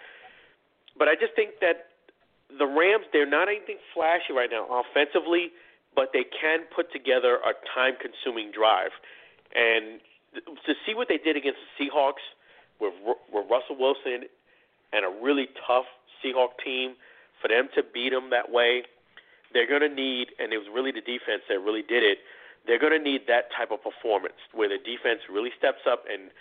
But 0.96 1.12
I 1.12 1.20
just 1.20 1.36
think 1.36 1.60
that 1.60 1.92
the 2.48 2.64
Rams 2.64 3.12
they're 3.12 3.28
not 3.28 3.52
anything 3.52 3.76
flashy 3.92 4.32
right 4.32 4.48
now 4.48 4.64
offensively, 4.72 5.52
but 6.00 6.16
they 6.16 6.24
can 6.24 6.64
put 6.72 6.88
together 6.96 7.44
a 7.44 7.52
time-consuming 7.76 8.56
drive. 8.56 8.96
And 9.52 10.00
to 10.64 10.72
see 10.88 10.96
what 10.96 11.12
they 11.12 11.20
did 11.20 11.36
against 11.36 11.60
the 11.60 11.92
Seahawks 11.92 12.24
with 12.80 12.96
with 13.04 13.46
Russell 13.52 13.76
Wilson 13.76 14.32
and 14.96 15.04
a 15.04 15.12
really 15.20 15.52
tough 15.68 15.92
Seahawk 16.24 16.56
team, 16.64 16.96
for 17.42 17.52
them 17.52 17.68
to 17.76 17.84
beat 17.84 18.16
them 18.16 18.32
that 18.32 18.52
way, 18.52 18.84
they're 19.52 19.68
going 19.68 19.84
to 19.84 19.92
need, 19.92 20.32
and 20.40 20.54
it 20.54 20.58
was 20.58 20.68
really 20.72 20.92
the 20.92 21.04
defense 21.04 21.44
that 21.50 21.60
really 21.60 21.84
did 21.84 22.04
it. 22.04 22.20
They're 22.68 22.80
going 22.80 22.96
to 22.96 23.02
need 23.02 23.28
that 23.28 23.52
type 23.56 23.72
of 23.72 23.82
performance 23.82 24.40
where 24.54 24.68
the 24.68 24.78
defense 24.78 25.22
really 25.32 25.52
steps 25.58 25.88
up 25.90 26.04
and, 26.12 26.32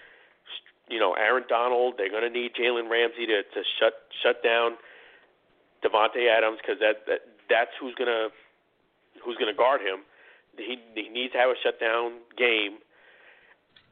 you 0.88 0.98
know, 0.98 1.14
Aaron 1.14 1.44
Donald. 1.48 1.94
They're 1.96 2.10
going 2.10 2.24
to 2.24 2.30
need 2.30 2.52
Jalen 2.54 2.90
Ramsey 2.90 3.26
to 3.26 3.42
to 3.42 3.60
shut 3.78 3.94
shut 4.22 4.42
down 4.42 4.76
Davante 5.84 6.28
Adams 6.28 6.58
because 6.60 6.80
that, 6.80 7.06
that 7.06 7.20
that's 7.48 7.70
who's 7.80 7.94
going 7.94 8.10
to 8.10 8.28
who's 9.24 9.36
going 9.36 9.52
to 9.52 9.56
guard 9.56 9.80
him. 9.80 10.04
He 10.56 10.78
he 10.94 11.08
needs 11.08 11.32
to 11.32 11.38
have 11.38 11.50
a 11.50 11.58
shutdown 11.62 12.18
game 12.36 12.78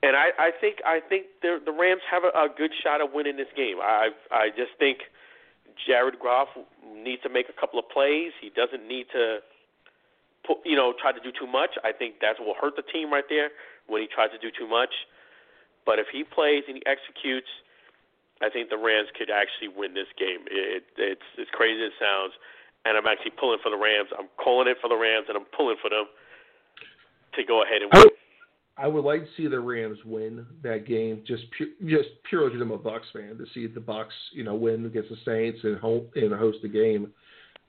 and 0.03 0.15
I, 0.17 0.31
I 0.39 0.51
think 0.53 0.79
I 0.85 1.01
think 1.01 1.27
the 1.43 1.59
the 1.65 1.73
Rams 1.73 2.03
have 2.11 2.23
a, 2.25 2.33
a 2.37 2.49
good 2.53 2.71
shot 2.83 3.01
of 3.01 3.13
winning 3.13 3.37
this 3.37 3.51
game. 3.57 3.79
I 3.81 4.11
I 4.31 4.49
just 4.51 4.77
think 4.79 4.99
Jared 5.87 6.21
Goff 6.21 6.49
needs 6.85 7.23
to 7.23 7.29
make 7.29 7.49
a 7.49 7.57
couple 7.59 7.79
of 7.79 7.89
plays. 7.89 8.33
He 8.41 8.51
doesn't 8.51 8.87
need 8.87 9.07
to 9.13 9.39
put, 10.47 10.59
you 10.65 10.77
know 10.77 10.93
try 11.01 11.13
to 11.13 11.21
do 11.21 11.33
too 11.33 11.47
much. 11.47 11.71
I 11.83 11.93
think 11.93 12.21
that 12.21 12.37
will 12.39 12.55
hurt 12.55 12.77
the 12.77 12.85
team 12.87 13.11
right 13.13 13.25
there 13.29 13.51
when 13.87 14.03
he 14.03 14.09
tries 14.09 14.31
to 14.31 14.39
do 14.39 14.53
too 14.53 14.69
much. 14.69 14.93
But 15.87 16.03
if 16.03 16.11
he 16.11 16.25
plays 16.27 16.67
and 16.67 16.77
he 16.77 16.85
executes, 16.85 17.49
I 18.43 18.51
think 18.51 18.69
the 18.69 18.77
Rams 18.77 19.09
could 19.17 19.31
actually 19.31 19.73
win 19.73 19.95
this 19.95 20.11
game. 20.19 20.45
It, 20.51 20.85
it's 20.99 21.31
as 21.41 21.47
crazy 21.55 21.81
as 21.81 21.95
it 21.95 22.03
sounds, 22.03 22.35
and 22.85 22.99
I'm 22.99 23.07
actually 23.07 23.33
pulling 23.39 23.63
for 23.63 23.71
the 23.71 23.79
Rams. 23.79 24.11
I'm 24.19 24.29
calling 24.37 24.69
it 24.69 24.77
for 24.83 24.91
the 24.91 24.99
Rams, 24.99 25.27
and 25.31 25.39
I'm 25.39 25.49
pulling 25.57 25.77
for 25.81 25.89
them 25.89 26.05
to 27.35 27.41
go 27.45 27.63
ahead 27.63 27.81
and 27.81 27.91
win. 27.95 28.13
I 28.79 28.87
would 28.87 29.05
like 29.05 29.23
to 29.23 29.29
see 29.39 29.47
the 29.47 29.61
Rams 29.61 29.99
win 30.05 30.45
that 30.63 30.87
game, 30.87 31.23
just 31.27 31.45
pu- 31.57 31.73
just 31.87 32.11
purely 32.29 32.51
because 32.51 32.61
I'm 32.61 32.73
a 32.73 32.79
Bucs 32.79 33.09
fan. 33.13 33.39
To 33.39 33.47
see 33.55 33.67
the 33.67 33.81
Bucs, 33.81 34.13
you 34.33 34.45
know, 34.45 34.55
win 34.55 34.85
against 34.85 35.09
the 35.09 35.17
Saints 35.25 35.61
and 35.63 35.79
home 35.79 36.09
and 36.15 36.33
host 36.35 36.59
the 36.61 36.69
game 36.69 37.13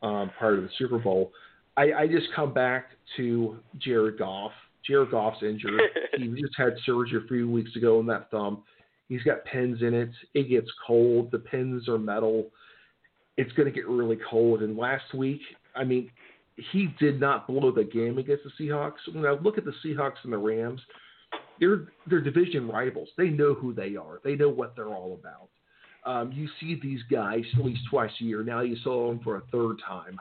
um, 0.02 0.32
part 0.38 0.56
of 0.56 0.64
the 0.64 0.70
Super 0.78 1.00
Bowl. 1.00 1.32
I, 1.78 1.94
I 1.94 2.08
just 2.08 2.28
come 2.36 2.54
back 2.54 2.90
to 3.16 3.58
Jared 3.78 4.20
Goff. 4.20 4.52
Jared 4.86 5.12
Goff's 5.12 5.44
injured. 5.44 5.80
he 6.18 6.28
just 6.42 6.56
had 6.58 6.74
surgery 6.86 7.22
a 7.24 7.28
few 7.28 7.50
weeks 7.50 7.76
ago 7.76 8.00
on 8.00 8.06
that 8.08 8.32
thumb. 8.32 8.64
He's 9.10 9.24
got 9.24 9.46
pins 9.46 9.82
in 9.82 9.94
it. 9.94 10.12
It 10.34 10.50
gets 10.50 10.68
cold. 10.86 11.32
The 11.32 11.40
pins 11.40 11.88
are 11.88 11.98
metal. 11.98 12.48
It's 13.38 13.52
going 13.54 13.68
to 13.68 13.74
get 13.74 13.88
really 13.88 14.18
cold. 14.30 14.62
And 14.62 14.78
last 14.78 15.14
week, 15.14 15.42
I 15.76 15.84
mean, 15.84 16.10
he 16.72 16.90
did 17.00 17.20
not 17.20 17.48
blow 17.48 17.72
the 17.72 17.84
game 17.84 18.18
against 18.18 18.44
the 18.44 18.66
Seahawks. 18.66 19.14
When 19.14 19.26
I 19.26 19.32
look 19.32 19.58
at 19.58 19.66
the 19.66 19.74
Seahawks 19.86 20.24
and 20.24 20.34
the 20.34 20.38
Rams, 20.38 20.82
they're 21.60 21.88
they're 22.08 22.22
division 22.22 22.68
rivals. 22.68 23.10
They 23.18 23.30
know 23.30 23.54
who 23.54 23.74
they 23.74 23.96
are. 23.96 24.20
They 24.24 24.36
know 24.36 24.50
what 24.50 24.76
they're 24.76 24.88
all 24.88 25.20
about. 25.20 25.50
Um, 26.06 26.32
you 26.32 26.48
see 26.60 26.80
these 26.82 27.02
guys 27.12 27.44
at 27.58 27.66
least 27.66 27.82
twice 27.90 28.12
a 28.22 28.24
year. 28.24 28.44
Now 28.44 28.62
you 28.62 28.78
saw 28.84 29.10
them 29.10 29.20
for 29.24 29.38
a 29.38 29.42
third 29.52 29.78
time. 29.86 30.20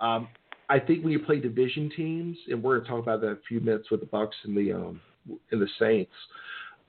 Um, 0.00 0.28
I 0.68 0.78
think 0.78 1.02
when 1.02 1.12
you 1.12 1.20
play 1.20 1.40
division 1.40 1.90
teams, 1.96 2.36
and 2.48 2.62
we're 2.62 2.78
going 2.78 2.84
to 2.84 2.90
talk 2.90 3.02
about 3.02 3.20
that 3.20 3.26
in 3.28 3.32
a 3.34 3.46
few 3.48 3.60
minutes 3.60 3.90
with 3.90 4.00
the 4.00 4.06
Bucs 4.06 4.30
and 4.44 4.56
the 4.56 4.72
um, 4.72 5.00
and 5.50 5.60
the 5.60 5.68
Saints. 5.78 6.12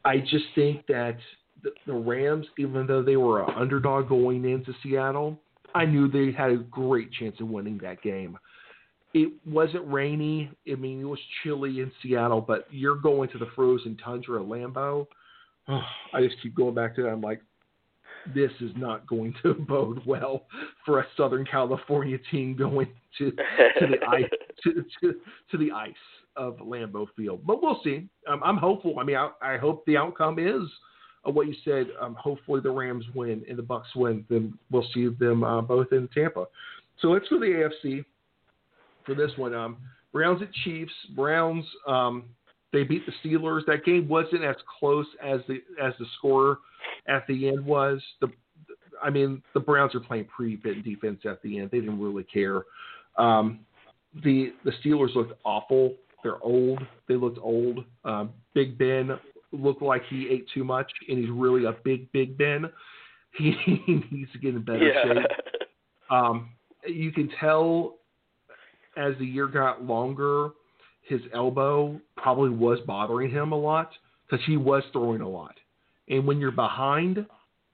I 0.05 0.19
just 0.19 0.45
think 0.55 0.85
that 0.87 1.17
the, 1.63 1.71
the 1.85 1.93
Rams, 1.93 2.45
even 2.57 2.87
though 2.87 3.03
they 3.03 3.15
were 3.15 3.43
an 3.43 3.53
underdog 3.55 4.09
going 4.09 4.45
into 4.45 4.73
Seattle, 4.83 5.39
I 5.75 5.85
knew 5.85 6.07
they 6.07 6.31
had 6.31 6.51
a 6.51 6.57
great 6.57 7.11
chance 7.11 7.35
of 7.39 7.47
winning 7.47 7.79
that 7.79 8.01
game 8.01 8.37
it 9.13 9.31
wasn't 9.45 9.91
rainy. 9.91 10.49
I 10.69 10.75
mean, 10.75 11.01
it 11.01 11.05
was 11.05 11.19
chilly 11.43 11.81
in 11.81 11.91
Seattle, 12.01 12.41
but 12.41 12.67
you're 12.71 12.95
going 12.95 13.29
to 13.29 13.37
the 13.37 13.47
frozen 13.55 13.97
tundra 14.03 14.41
of 14.41 14.47
Lambeau. 14.47 15.07
Oh, 15.67 15.81
I 16.13 16.21
just 16.21 16.41
keep 16.41 16.55
going 16.55 16.75
back 16.75 16.95
to 16.95 17.03
that. 17.03 17.09
I'm 17.09 17.21
like, 17.21 17.41
this 18.33 18.51
is 18.61 18.71
not 18.75 19.05
going 19.07 19.33
to 19.43 19.53
bode 19.67 20.01
well 20.05 20.43
for 20.85 20.99
a 20.99 21.05
Southern 21.17 21.45
California 21.45 22.17
team 22.31 22.55
going 22.55 22.87
to 23.17 23.31
to 23.31 23.87
the 23.87 24.07
ice 24.07 24.29
to, 24.63 24.85
to, 25.01 25.15
to 25.51 25.57
the 25.57 25.71
ice 25.71 25.93
of 26.35 26.57
Lambeau 26.57 27.07
Field. 27.15 27.41
But 27.45 27.61
we'll 27.61 27.79
see. 27.83 28.07
Um, 28.27 28.41
I'm 28.43 28.57
hopeful. 28.57 28.99
I 28.99 29.03
mean, 29.03 29.17
I, 29.17 29.29
I 29.41 29.57
hope 29.57 29.85
the 29.85 29.97
outcome 29.97 30.39
is 30.39 30.63
uh, 31.27 31.31
what 31.31 31.47
you 31.47 31.55
said. 31.63 31.87
Um, 32.01 32.15
hopefully 32.19 32.61
the 32.61 32.71
Rams 32.71 33.05
win 33.13 33.43
and 33.47 33.57
the 33.57 33.63
Bucs 33.63 33.95
win. 33.95 34.25
Then 34.29 34.57
we'll 34.71 34.87
see 34.93 35.07
them 35.07 35.43
uh, 35.43 35.61
both 35.61 35.91
in 35.91 36.07
Tampa. 36.13 36.45
So 36.99 37.09
let's 37.09 37.27
go 37.29 37.39
to 37.39 37.45
the 37.45 37.69
AFC 37.87 38.05
for 39.05 39.15
this 39.15 39.31
one. 39.37 39.53
Um, 39.53 39.77
Browns 40.11 40.41
at 40.41 40.51
Chiefs. 40.63 40.93
Browns 41.15 41.65
um, 41.87 42.25
they 42.73 42.83
beat 42.83 43.03
the 43.05 43.13
Steelers. 43.23 43.65
That 43.67 43.85
game 43.85 44.09
wasn't 44.09 44.43
as 44.43 44.55
close 44.79 45.05
as 45.23 45.39
the 45.47 45.61
as 45.81 45.93
the 45.99 46.05
score 46.17 46.57
at 47.07 47.25
the 47.27 47.47
end 47.47 47.65
was. 47.65 48.01
The 48.19 48.27
I 49.01 49.09
mean 49.09 49.41
the 49.53 49.59
Browns 49.59 49.95
are 49.95 49.99
playing 50.01 50.25
pretty 50.25 50.57
bit 50.57 50.83
defense 50.83 51.21
at 51.25 51.41
the 51.43 51.59
end. 51.59 51.69
They 51.71 51.79
didn't 51.79 52.01
really 52.01 52.23
care. 52.23 52.63
Um, 53.17 53.59
the 54.23 54.53
the 54.65 54.71
Steelers 54.83 55.15
looked 55.15 55.39
awful. 55.45 55.95
They're 56.23 56.43
old. 56.43 56.79
They 57.07 57.15
looked 57.15 57.39
old. 57.41 57.85
Um, 58.03 58.31
big 58.53 58.77
Ben 58.77 59.11
looked 59.51 59.81
like 59.81 60.01
he 60.09 60.27
ate 60.29 60.47
too 60.53 60.63
much, 60.63 60.91
and 61.07 61.19
he's 61.19 61.29
really 61.29 61.65
a 61.65 61.73
big 61.83 62.11
Big 62.11 62.37
Ben. 62.37 62.69
He, 63.37 63.53
he 63.65 64.03
needs 64.11 64.31
to 64.31 64.39
get 64.39 64.55
in 64.55 64.63
better 64.63 64.87
yeah. 64.87 65.03
shape. 65.03 65.27
Um, 66.09 66.51
you 66.85 67.11
can 67.11 67.27
tell 67.39 67.95
as 68.97 69.13
the 69.17 69.25
year 69.25 69.47
got 69.47 69.83
longer, 69.83 70.49
his 71.07 71.21
elbow 71.33 71.99
probably 72.17 72.49
was 72.49 72.79
bothering 72.87 73.29
him 73.29 73.51
a 73.51 73.57
lot 73.57 73.91
because 74.29 74.45
he 74.45 74.57
was 74.57 74.83
throwing 74.91 75.21
a 75.21 75.29
lot. 75.29 75.55
And 76.09 76.25
when 76.25 76.39
you're 76.39 76.51
behind 76.51 77.25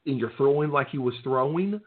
and 0.05 0.19
you're 0.19 0.33
throwing 0.37 0.71
like 0.71 0.89
he 0.89 0.97
was 0.97 1.13
throwing, 1.23 1.79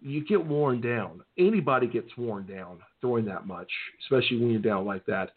you 0.00 0.24
get 0.24 0.44
worn 0.44 0.80
down. 0.80 1.22
Anybody 1.38 1.86
gets 1.86 2.16
worn 2.16 2.46
down 2.46 2.78
throwing 3.00 3.24
that 3.26 3.46
much, 3.46 3.70
especially 4.02 4.38
when 4.38 4.50
you're 4.50 4.60
down 4.60 4.84
like 4.84 5.04
that. 5.06 5.30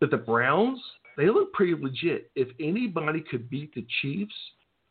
But 0.00 0.10
the 0.10 0.16
Browns, 0.16 0.80
they 1.16 1.26
look 1.26 1.52
pretty 1.52 1.74
legit. 1.74 2.30
If 2.34 2.48
anybody 2.60 3.22
could 3.28 3.48
beat 3.48 3.74
the 3.74 3.86
Chiefs, 4.00 4.34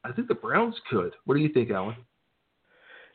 I 0.03 0.11
think 0.11 0.27
the 0.27 0.35
Browns 0.35 0.75
could. 0.89 1.13
What 1.25 1.35
do 1.35 1.41
you 1.41 1.49
think, 1.49 1.69
Alan? 1.71 1.95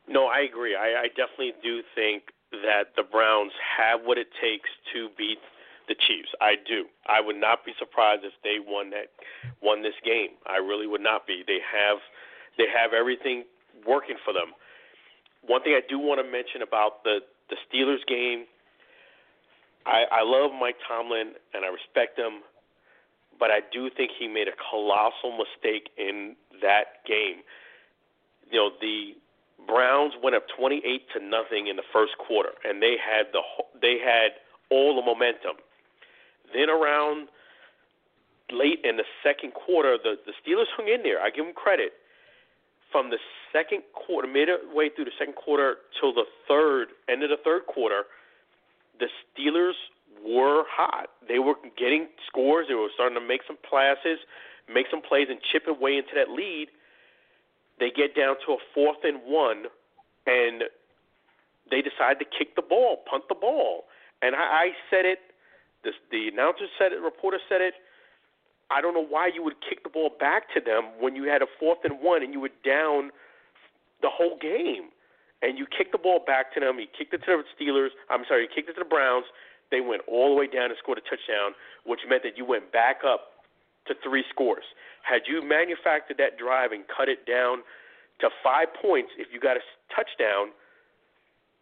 No, 0.08 0.26
I 0.26 0.40
agree. 0.48 0.76
I, 0.76 1.02
I 1.02 1.08
definitely 1.08 1.52
do 1.62 1.80
think 1.94 2.24
that 2.52 2.94
the 2.96 3.02
Browns 3.02 3.52
have 3.76 4.00
what 4.04 4.18
it 4.18 4.28
takes 4.40 4.68
to 4.94 5.08
beat 5.18 5.38
the 5.88 5.94
Chiefs. 5.94 6.30
I 6.40 6.54
do. 6.56 6.86
I 7.06 7.20
would 7.20 7.36
not 7.36 7.64
be 7.64 7.72
surprised 7.78 8.24
if 8.24 8.32
they 8.42 8.58
won 8.58 8.90
that 8.90 9.10
won 9.62 9.82
this 9.82 9.96
game. 10.04 10.38
I 10.46 10.58
really 10.58 10.86
would 10.86 11.00
not 11.00 11.26
be. 11.26 11.42
They 11.46 11.58
have 11.62 11.98
they 12.58 12.66
have 12.66 12.92
everything 12.92 13.44
working 13.86 14.16
for 14.24 14.32
them. 14.32 14.54
One 15.46 15.62
thing 15.62 15.74
I 15.74 15.84
do 15.86 15.98
want 15.98 16.20
to 16.20 16.26
mention 16.26 16.62
about 16.62 17.04
the 17.04 17.20
the 17.48 17.56
Steelers 17.66 18.04
game, 18.06 18.44
I, 19.86 20.04
I 20.10 20.22
love 20.24 20.50
Mike 20.58 20.76
Tomlin 20.86 21.38
and 21.54 21.64
I 21.64 21.68
respect 21.68 22.18
him, 22.18 22.42
but 23.38 23.50
I 23.50 23.60
do 23.72 23.88
think 23.96 24.10
he 24.18 24.26
made 24.26 24.48
a 24.48 24.56
colossal 24.70 25.38
mistake 25.38 25.90
in 25.96 26.34
that 26.62 27.06
game. 27.06 27.46
You 28.50 28.58
know 28.58 28.70
the 28.80 29.14
Browns 29.66 30.14
went 30.22 30.36
up 30.36 30.44
28 30.58 30.82
to 31.14 31.24
nothing 31.24 31.66
in 31.66 31.76
the 31.76 31.86
first 31.92 32.18
quarter, 32.18 32.50
and 32.64 32.82
they 32.82 32.96
had 32.98 33.26
the 33.32 33.42
they 33.80 33.98
had 34.02 34.42
all 34.70 34.94
the 34.96 35.02
momentum. 35.02 35.56
Then 36.54 36.70
around 36.70 37.28
late 38.50 38.80
in 38.84 38.96
the 38.96 39.04
second 39.22 39.54
quarter, 39.54 39.98
the 40.02 40.16
the 40.24 40.32
Steelers 40.42 40.70
hung 40.76 40.88
in 40.88 41.02
there. 41.02 41.20
I 41.20 41.30
give 41.30 41.44
them 41.44 41.54
credit. 41.54 41.92
From 42.92 43.10
the 43.10 43.18
second 43.52 43.82
quarter, 43.92 44.28
midway 44.28 44.88
through 44.94 45.06
the 45.06 45.16
second 45.18 45.34
quarter 45.34 45.76
till 46.00 46.14
the 46.14 46.24
third 46.48 46.88
end 47.08 47.22
of 47.22 47.30
the 47.30 47.36
third 47.44 47.66
quarter, 47.66 48.04
the 49.00 49.08
Steelers 49.26 49.74
were 50.24 50.64
hot. 50.70 51.10
They 51.28 51.38
were 51.38 51.56
getting 51.76 52.08
scores. 52.26 52.66
They 52.68 52.74
were 52.74 52.88
starting 52.94 53.18
to 53.18 53.26
make 53.26 53.42
some 53.46 53.58
passes, 53.68 54.18
make 54.72 54.86
some 54.90 55.02
plays, 55.02 55.26
and 55.28 55.38
chip 55.52 55.66
away 55.66 55.98
into 55.98 56.14
that 56.14 56.30
lead 56.30 56.68
they 57.78 57.90
get 57.90 58.16
down 58.16 58.36
to 58.46 58.52
a 58.52 58.58
fourth 58.74 59.04
and 59.04 59.20
one, 59.24 59.66
and 60.26 60.64
they 61.70 61.82
decide 61.82 62.18
to 62.20 62.24
kick 62.24 62.56
the 62.56 62.62
ball, 62.62 63.02
punt 63.08 63.24
the 63.28 63.34
ball. 63.34 63.84
And 64.22 64.34
I, 64.34 64.38
I 64.40 64.66
said 64.90 65.04
it 65.04 65.18
The, 65.86 65.94
the 66.10 66.34
announcer 66.34 66.66
said 66.74 66.90
it. 66.90 66.98
Reporter 66.98 67.38
said 67.48 67.62
it. 67.62 67.74
I 68.74 68.82
don't 68.82 68.94
know 68.98 69.06
why 69.06 69.30
you 69.30 69.46
would 69.46 69.62
kick 69.62 69.86
the 69.86 69.88
ball 69.88 70.10
back 70.18 70.50
to 70.54 70.60
them 70.60 70.90
when 70.98 71.14
you 71.14 71.30
had 71.30 71.40
a 71.40 71.46
fourth 71.62 71.78
and 71.86 72.02
one 72.02 72.26
and 72.26 72.34
you 72.34 72.40
were 72.42 72.54
down 72.66 73.14
the 74.02 74.10
whole 74.10 74.36
game. 74.42 74.90
And 75.42 75.54
you 75.56 75.66
kicked 75.70 75.92
the 75.92 76.02
ball 76.02 76.18
back 76.26 76.50
to 76.54 76.60
them. 76.60 76.80
You 76.82 76.90
kicked 76.90 77.14
it 77.14 77.22
to 77.30 77.38
the 77.38 77.46
Steelers. 77.54 77.94
I'm 78.10 78.26
sorry, 78.26 78.42
you 78.42 78.48
kicked 78.50 78.68
it 78.68 78.74
to 78.74 78.82
the 78.82 78.90
Browns. 78.90 79.26
They 79.70 79.80
went 79.80 80.02
all 80.10 80.34
the 80.34 80.38
way 80.38 80.50
down 80.50 80.74
and 80.74 80.78
scored 80.82 80.98
a 80.98 81.06
touchdown, 81.06 81.54
which 81.86 82.00
meant 82.08 82.22
that 82.24 82.34
you 82.34 82.44
went 82.44 82.72
back 82.72 83.06
up 83.06 83.46
to 83.86 83.94
three 84.02 84.24
scores. 84.30 84.64
Had 85.02 85.22
you 85.30 85.46
manufactured 85.46 86.18
that 86.18 86.34
drive 86.34 86.72
and 86.72 86.82
cut 86.90 87.08
it 87.08 87.26
down 87.26 87.62
to 88.18 88.30
five 88.42 88.74
points, 88.74 89.12
if 89.18 89.28
you 89.30 89.38
got 89.38 89.56
a 89.56 89.62
touchdown, 89.94 90.50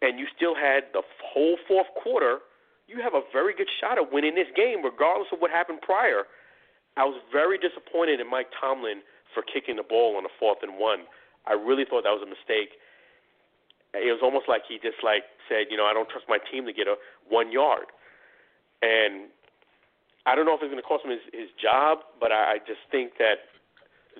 and 0.00 0.18
you 0.18 0.26
still 0.37 0.54
had 0.54 0.84
the 0.92 1.02
whole 1.20 1.56
fourth 1.68 1.88
quarter, 2.00 2.38
you 2.87 3.01
have 3.01 3.14
a 3.14 3.23
very 3.33 3.55
good 3.55 3.68
shot 3.81 3.99
of 3.99 4.12
winning 4.12 4.35
this 4.35 4.49
game, 4.55 4.85
regardless 4.85 5.29
of 5.33 5.38
what 5.40 5.51
happened 5.51 5.81
prior. 5.81 6.25
I 6.97 7.05
was 7.05 7.18
very 7.33 7.59
disappointed 7.59 8.20
in 8.20 8.31
Mike 8.31 8.49
Tomlin 8.55 9.03
for 9.33 9.42
kicking 9.42 9.77
the 9.77 9.83
ball 9.83 10.16
on 10.16 10.25
a 10.25 10.33
fourth 10.38 10.59
and 10.62 10.79
one. 10.79 11.11
I 11.47 11.53
really 11.53 11.85
thought 11.85 12.05
that 12.05 12.14
was 12.14 12.23
a 12.23 12.31
mistake. 12.31 12.79
It 13.94 14.11
was 14.11 14.23
almost 14.23 14.47
like 14.49 14.62
he 14.68 14.79
just 14.79 15.03
like 15.03 15.25
said, 15.49 15.70
you 15.70 15.77
know, 15.77 15.87
I 15.87 15.92
don't 15.92 16.09
trust 16.09 16.27
my 16.29 16.38
team 16.51 16.66
to 16.66 16.73
get 16.73 16.87
a 16.87 16.97
one 17.29 17.51
yard, 17.51 17.90
and 18.83 19.31
I 20.27 20.35
don't 20.35 20.47
know 20.47 20.55
if 20.55 20.62
it's 20.62 20.70
going 20.70 20.83
to 20.83 20.87
cost 20.87 21.05
him 21.05 21.12
his, 21.12 21.25
his 21.33 21.51
job, 21.61 21.99
but 22.18 22.33
I, 22.33 22.57
I 22.57 22.59
just 22.64 22.81
think 22.90 23.18
that 23.18 23.44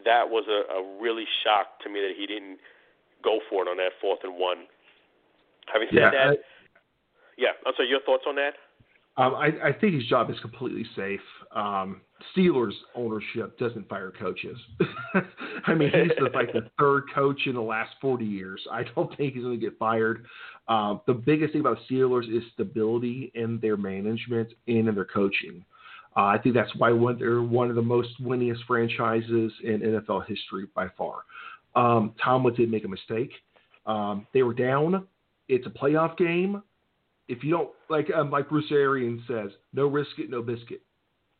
that 0.05 0.31
was 0.31 0.45
a, 0.47 0.67
a 0.69 0.81
really 1.01 1.25
shock 1.43 1.81
to 1.83 1.89
me 1.89 2.01
that 2.01 2.13
he 2.17 2.27
didn't 2.27 2.59
go 3.23 3.41
for 3.49 3.63
it 3.65 3.69
on 3.69 3.79
that 3.79 3.93
fourth 4.01 4.21
and 4.23 4.37
one. 4.37 4.67
Having 5.73 5.89
said 5.91 5.99
yeah, 5.99 6.11
that, 6.11 6.29
I, 6.29 6.54
yeah, 7.39 7.57
I'm 7.67 7.73
sorry. 7.77 7.89
Your 7.89 8.01
thoughts 8.01 8.25
on 8.27 8.37
that? 8.37 8.55
Um, 9.17 9.35
I, 9.35 9.69
I 9.69 9.73
think 9.73 9.95
his 9.95 10.07
job 10.07 10.29
is 10.31 10.37
completely 10.41 10.85
safe. 10.97 11.21
Um, 11.55 12.01
Steelers 12.37 12.73
ownership 12.97 13.57
doesn't 13.59 13.89
fire 13.89 14.13
coaches. 14.19 14.59
I 15.67 15.75
mean, 15.75 15.91
he's 15.93 16.11
the, 16.19 16.31
like 16.35 16.53
the 16.53 16.69
third 16.79 17.05
coach 17.15 17.43
in 17.47 17.55
the 17.55 17.63
last 17.63 17.95
40 18.01 18.25
years. 18.25 18.61
I 18.73 18.83
don't 18.95 19.17
think 19.17 19.35
he's 19.35 19.45
going 19.45 19.59
to 19.59 19.65
get 19.65 19.79
fired. 19.79 20.25
Um, 20.67 21.01
the 21.07 21.15
biggest 21.15 21.53
thing 21.53 21.61
about 21.61 21.79
Steelers 21.89 22.25
is 22.35 22.43
stability 22.55 23.31
in 23.35 23.61
their 23.61 23.77
management 23.77 24.49
and 24.67 24.89
in 24.89 24.95
their 24.95 25.05
coaching. 25.05 25.65
Uh, 26.17 26.25
I 26.25 26.39
think 26.39 26.55
that's 26.55 26.75
why 26.77 26.91
one, 26.91 27.19
they're 27.19 27.43
one 27.43 27.71
of 27.71 27.77
the 27.77 27.83
most 27.83 28.21
winningest 28.23 28.65
franchises 28.67 29.53
in 29.63 29.81
NFL 29.81 30.27
history 30.27 30.67
by 30.75 30.89
far. 30.97 31.23
Um, 31.77 32.15
Tomlin 32.23 32.55
did 32.55 32.71
make 32.71 32.85
a 32.85 32.89
mistake. 32.89 33.31
Um, 33.87 34.27
they 34.33 34.43
were 34.43 34.55
down. 34.55 35.07
It's 35.49 35.67
a 35.67 35.71
playoff 35.71 36.17
game 36.17 36.63
if 37.29 37.43
you 37.43 37.51
don't 37.51 37.71
like 37.89 38.09
um, 38.15 38.31
like 38.31 38.49
Bruce 38.49 38.71
Arians 38.71 39.23
says, 39.27 39.51
no 39.73 39.87
risk 39.87 40.19
it, 40.19 40.31
no 40.31 40.43
biscuit. 40.43 40.83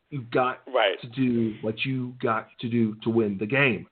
You've 0.09 0.29
got 0.31 0.59
right. 0.73 0.99
to 1.01 1.07
do 1.07 1.55
what 1.61 1.83
you 1.83 2.13
got 2.21 2.47
to 2.61 2.69
do 2.69 2.95
to 3.03 3.09
win 3.09 3.37
the 3.39 3.45
game. 3.45 3.87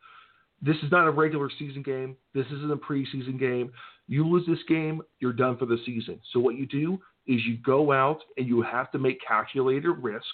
This 0.61 0.77
is 0.77 0.91
not 0.91 1.07
a 1.07 1.11
regular 1.11 1.49
season 1.59 1.83
game. 1.83 2.15
This 2.33 2.45
isn't 2.47 2.71
a 2.71 2.77
preseason 2.77 3.37
game. 3.39 3.71
You 4.07 4.27
lose 4.27 4.45
this 4.47 4.63
game, 4.67 5.01
you're 5.19 5.33
done 5.33 5.57
for 5.57 5.65
the 5.65 5.77
season. 5.85 6.19
So 6.31 6.39
what 6.39 6.55
you 6.55 6.65
do 6.65 6.99
is 7.27 7.41
you 7.45 7.57
go 7.65 7.91
out 7.91 8.19
and 8.37 8.47
you 8.47 8.61
have 8.61 8.91
to 8.91 8.99
make 8.99 9.19
calculated 9.25 9.89
risk, 9.89 10.25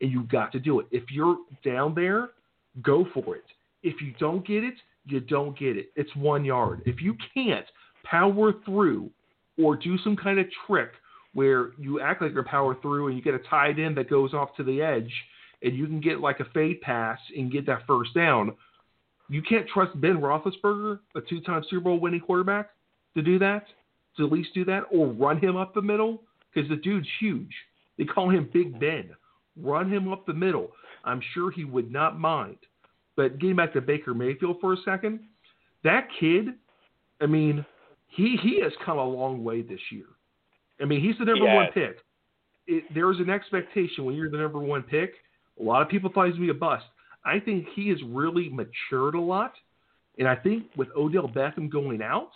and 0.00 0.10
you've 0.10 0.28
got 0.28 0.52
to 0.52 0.58
do 0.58 0.80
it. 0.80 0.86
If 0.90 1.04
you're 1.10 1.36
down 1.64 1.94
there, 1.94 2.30
go 2.82 3.06
for 3.12 3.36
it. 3.36 3.44
If 3.82 4.00
you 4.00 4.14
don't 4.18 4.46
get 4.46 4.64
it, 4.64 4.74
you 5.06 5.20
don't 5.20 5.58
get 5.58 5.76
it. 5.76 5.90
It's 5.96 6.14
one 6.16 6.44
yard. 6.44 6.82
If 6.86 7.00
you 7.02 7.16
can't 7.34 7.66
power 8.04 8.52
through 8.64 9.10
or 9.62 9.76
do 9.76 9.98
some 9.98 10.16
kind 10.16 10.38
of 10.38 10.46
trick 10.66 10.90
where 11.34 11.70
you 11.78 12.00
act 12.00 12.22
like 12.22 12.32
you're 12.32 12.42
power 12.44 12.76
through 12.82 13.08
and 13.08 13.16
you 13.16 13.22
get 13.22 13.34
a 13.34 13.38
tight 13.38 13.78
end 13.78 13.96
that 13.96 14.10
goes 14.10 14.34
off 14.34 14.54
to 14.56 14.64
the 14.64 14.82
edge 14.82 15.12
and 15.62 15.76
you 15.76 15.86
can 15.86 16.00
get 16.00 16.20
like 16.20 16.40
a 16.40 16.44
fade 16.52 16.80
pass 16.80 17.18
and 17.36 17.52
get 17.52 17.66
that 17.66 17.86
first 17.86 18.14
down. 18.14 18.52
You 19.28 19.42
can't 19.42 19.68
trust 19.68 19.98
Ben 20.00 20.18
Roethlisberger, 20.20 20.98
a 21.14 21.20
two-time 21.20 21.62
Super 21.70 21.84
Bowl 21.84 22.00
winning 22.00 22.20
quarterback, 22.20 22.70
to 23.14 23.22
do 23.22 23.38
that, 23.38 23.64
to 24.16 24.26
at 24.26 24.32
least 24.32 24.54
do 24.54 24.64
that, 24.64 24.84
or 24.90 25.08
run 25.08 25.38
him 25.38 25.56
up 25.56 25.74
the 25.74 25.82
middle 25.82 26.22
because 26.52 26.68
the 26.68 26.76
dude's 26.76 27.06
huge. 27.20 27.52
They 27.96 28.04
call 28.04 28.30
him 28.30 28.50
Big 28.52 28.80
Ben. 28.80 29.10
Run 29.56 29.90
him 29.92 30.12
up 30.12 30.26
the 30.26 30.32
middle. 30.32 30.72
I'm 31.04 31.20
sure 31.34 31.50
he 31.50 31.64
would 31.64 31.92
not 31.92 32.18
mind. 32.18 32.56
But 33.16 33.38
getting 33.38 33.56
back 33.56 33.72
to 33.74 33.80
Baker 33.80 34.14
Mayfield 34.14 34.56
for 34.60 34.72
a 34.72 34.76
second, 34.84 35.20
that 35.84 36.08
kid, 36.18 36.48
I 37.20 37.26
mean, 37.26 37.64
he 38.10 38.36
he 38.42 38.60
has 38.62 38.72
come 38.84 38.98
a 38.98 39.04
long 39.04 39.42
way 39.42 39.62
this 39.62 39.80
year. 39.90 40.06
I 40.80 40.84
mean, 40.84 41.00
he's 41.00 41.16
the 41.18 41.24
number 41.24 41.44
yeah. 41.44 41.54
one 41.54 41.68
pick. 41.72 41.96
It, 42.66 42.84
there 42.94 43.10
is 43.10 43.18
an 43.18 43.30
expectation 43.30 44.04
when 44.04 44.14
you're 44.14 44.30
the 44.30 44.38
number 44.38 44.58
one 44.58 44.82
pick. 44.82 45.14
A 45.58 45.62
lot 45.62 45.82
of 45.82 45.88
people 45.88 46.10
thought 46.12 46.24
he 46.24 46.30
was 46.30 46.38
going 46.38 46.48
to 46.48 46.54
be 46.54 46.56
a 46.56 46.60
bust. 46.60 46.84
I 47.24 47.38
think 47.38 47.66
he 47.74 47.88
has 47.90 47.98
really 48.08 48.48
matured 48.48 49.14
a 49.14 49.20
lot, 49.20 49.52
and 50.18 50.26
I 50.26 50.36
think 50.36 50.64
with 50.76 50.88
Odell 50.96 51.28
Beckham 51.28 51.70
going 51.70 52.02
out, 52.02 52.30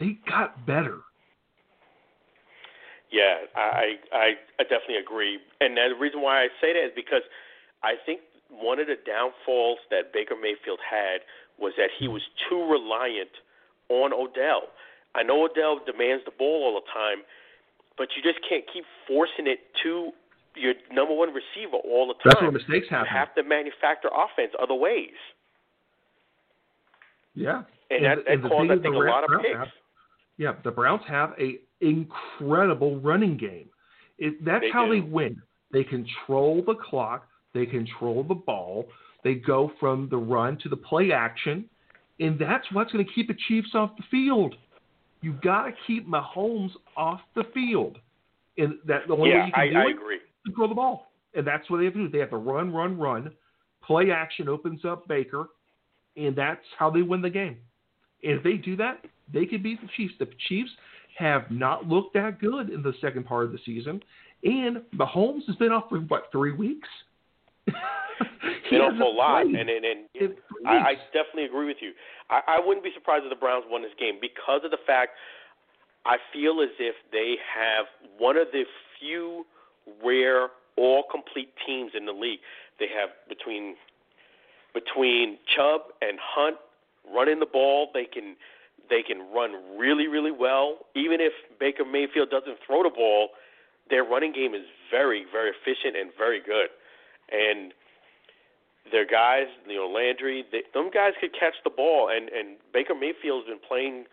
they 0.00 0.18
got 0.28 0.66
better. 0.66 1.00
Yeah, 3.12 3.46
I 3.54 3.94
I, 4.12 4.30
I 4.58 4.62
definitely 4.64 4.96
agree, 4.96 5.38
and 5.60 5.76
the 5.76 5.94
reason 5.98 6.20
why 6.20 6.42
I 6.42 6.48
say 6.60 6.72
that 6.72 6.84
is 6.86 6.92
because 6.96 7.22
I 7.82 7.94
think 8.04 8.20
one 8.50 8.80
of 8.80 8.86
the 8.86 8.96
downfalls 9.06 9.78
that 9.90 10.12
Baker 10.12 10.34
Mayfield 10.34 10.80
had 10.82 11.20
was 11.58 11.72
that 11.76 11.90
he 11.98 12.08
was 12.08 12.22
too 12.48 12.58
reliant 12.58 13.30
on 13.88 14.12
Odell. 14.12 14.74
I 15.14 15.22
know 15.22 15.44
Odell 15.44 15.80
demands 15.84 16.24
the 16.24 16.32
ball 16.36 16.64
all 16.64 16.74
the 16.74 16.86
time, 16.92 17.24
but 17.96 18.08
you 18.16 18.22
just 18.22 18.42
can't 18.48 18.64
keep 18.72 18.84
forcing 19.06 19.46
it 19.46 19.60
to 19.82 20.10
your 20.56 20.74
number 20.92 21.14
one 21.14 21.28
receiver 21.30 21.76
all 21.84 22.08
the 22.08 22.14
time. 22.14 22.22
That's 22.24 22.42
where 22.42 22.50
mistakes 22.50 22.86
happen. 22.90 23.06
You 23.10 23.18
have 23.18 23.34
to 23.34 23.42
manufacture 23.42 24.08
offense 24.08 24.52
other 24.60 24.74
ways. 24.74 25.14
Yeah, 27.34 27.62
and, 27.90 28.04
and 28.04 28.18
that, 28.18 28.42
that 28.42 28.48
caused 28.48 28.70
I 28.70 28.78
think 28.78 28.94
a 28.94 28.98
lot 28.98 29.24
of 29.24 29.42
picks. 29.42 29.56
Have, 29.56 29.68
yeah, 30.36 30.52
the 30.62 30.70
Browns 30.70 31.02
have 31.08 31.32
a 31.38 31.58
incredible 31.80 33.00
running 33.00 33.36
game. 33.36 33.68
It, 34.18 34.44
that's 34.44 34.62
they 34.62 34.70
how 34.72 34.86
do. 34.86 34.94
they 34.94 35.00
win. 35.00 35.42
They 35.72 35.84
control 35.84 36.62
the 36.64 36.74
clock. 36.74 37.26
They 37.52 37.66
control 37.66 38.22
the 38.22 38.34
ball. 38.34 38.86
They 39.24 39.34
go 39.34 39.72
from 39.80 40.08
the 40.10 40.16
run 40.16 40.58
to 40.62 40.68
the 40.68 40.76
play 40.76 41.10
action, 41.12 41.64
and 42.20 42.38
that's 42.38 42.66
what's 42.72 42.92
going 42.92 43.04
to 43.04 43.12
keep 43.12 43.28
the 43.28 43.36
Chiefs 43.48 43.70
off 43.74 43.90
the 43.96 44.04
field. 44.10 44.54
You 45.24 45.32
got 45.42 45.64
to 45.64 45.72
keep 45.86 46.06
Mahomes 46.06 46.72
off 46.98 47.20
the 47.34 47.44
field, 47.54 47.96
and 48.58 48.74
that 48.86 49.08
the 49.08 49.14
only 49.14 49.30
yeah, 49.30 49.40
way 49.40 49.46
you 49.46 49.52
can 49.54 49.62
I, 49.62 49.68
do 49.70 49.76
I 49.78 49.82
it 49.84 49.90
agree. 49.92 50.16
is 50.16 50.54
throw 50.54 50.68
the 50.68 50.74
ball, 50.74 51.12
and 51.34 51.46
that's 51.46 51.70
what 51.70 51.78
they 51.78 51.86
have 51.86 51.94
to 51.94 52.00
do. 52.00 52.08
They 52.10 52.18
have 52.18 52.28
to 52.28 52.36
run, 52.36 52.70
run, 52.70 52.98
run. 52.98 53.32
Play 53.82 54.10
action 54.10 54.50
opens 54.50 54.84
up 54.84 55.08
Baker, 55.08 55.46
and 56.18 56.36
that's 56.36 56.60
how 56.78 56.90
they 56.90 57.00
win 57.00 57.22
the 57.22 57.30
game. 57.30 57.56
And 58.22 58.32
if 58.32 58.42
they 58.42 58.58
do 58.58 58.76
that, 58.76 59.02
they 59.32 59.46
could 59.46 59.62
beat 59.62 59.80
the 59.80 59.88
Chiefs. 59.96 60.12
The 60.18 60.28
Chiefs 60.46 60.70
have 61.16 61.50
not 61.50 61.88
looked 61.88 62.12
that 62.12 62.38
good 62.38 62.68
in 62.68 62.82
the 62.82 62.92
second 63.00 63.24
part 63.24 63.46
of 63.46 63.52
the 63.52 63.58
season, 63.64 64.02
and 64.42 64.82
Mahomes 64.94 65.46
has 65.46 65.56
been 65.56 65.72
off 65.72 65.84
for 65.88 66.00
what 66.00 66.24
three 66.32 66.52
weeks. 66.52 66.88
been 68.70 68.80
off 68.80 69.00
a 69.00 69.04
lot, 69.04 69.46
and 69.46 69.56
and, 69.56 69.84
and 69.84 70.34
I, 70.66 70.72
I 70.72 70.94
definitely 71.12 71.44
agree 71.44 71.66
with 71.66 71.78
you. 71.80 71.92
I, 72.30 72.58
I 72.58 72.60
wouldn't 72.64 72.84
be 72.84 72.90
surprised 72.94 73.24
if 73.24 73.30
the 73.30 73.36
Browns 73.36 73.64
won 73.68 73.82
this 73.82 73.92
game 73.98 74.18
because 74.20 74.60
of 74.64 74.70
the 74.70 74.82
fact 74.86 75.12
I 76.06 76.16
feel 76.32 76.60
as 76.60 76.70
if 76.78 76.94
they 77.12 77.36
have 77.54 77.86
one 78.18 78.36
of 78.36 78.48
the 78.52 78.64
few 79.00 79.44
rare 80.04 80.48
all 80.76 81.04
complete 81.10 81.52
teams 81.66 81.92
in 81.96 82.06
the 82.06 82.12
league. 82.12 82.40
They 82.78 82.88
have 82.88 83.10
between 83.28 83.76
between 84.74 85.38
Chubb 85.54 85.82
and 86.02 86.18
Hunt 86.20 86.56
running 87.12 87.38
the 87.40 87.46
ball, 87.46 87.90
they 87.94 88.04
can 88.04 88.36
they 88.90 89.02
can 89.02 89.32
run 89.32 89.78
really 89.78 90.08
really 90.08 90.32
well. 90.32 90.78
Even 90.94 91.20
if 91.20 91.32
Baker 91.58 91.84
Mayfield 91.84 92.30
doesn't 92.30 92.58
throw 92.66 92.82
the 92.82 92.90
ball, 92.90 93.30
their 93.88 94.04
running 94.04 94.32
game 94.32 94.54
is 94.54 94.66
very 94.90 95.24
very 95.30 95.50
efficient 95.50 95.96
and 95.96 96.10
very 96.16 96.40
good. 96.40 96.68
And 97.32 97.72
their 98.90 99.06
guys, 99.06 99.48
you 99.66 99.76
know, 99.76 99.88
Landry, 99.88 100.44
they, 100.52 100.62
them 100.74 100.90
guys 100.92 101.12
could 101.20 101.32
catch 101.32 101.54
the 101.64 101.70
ball, 101.70 102.10
and 102.14 102.28
and 102.28 102.56
Baker 102.72 102.94
Mayfield's 102.94 103.46
been 103.48 103.62
playing, 103.62 104.04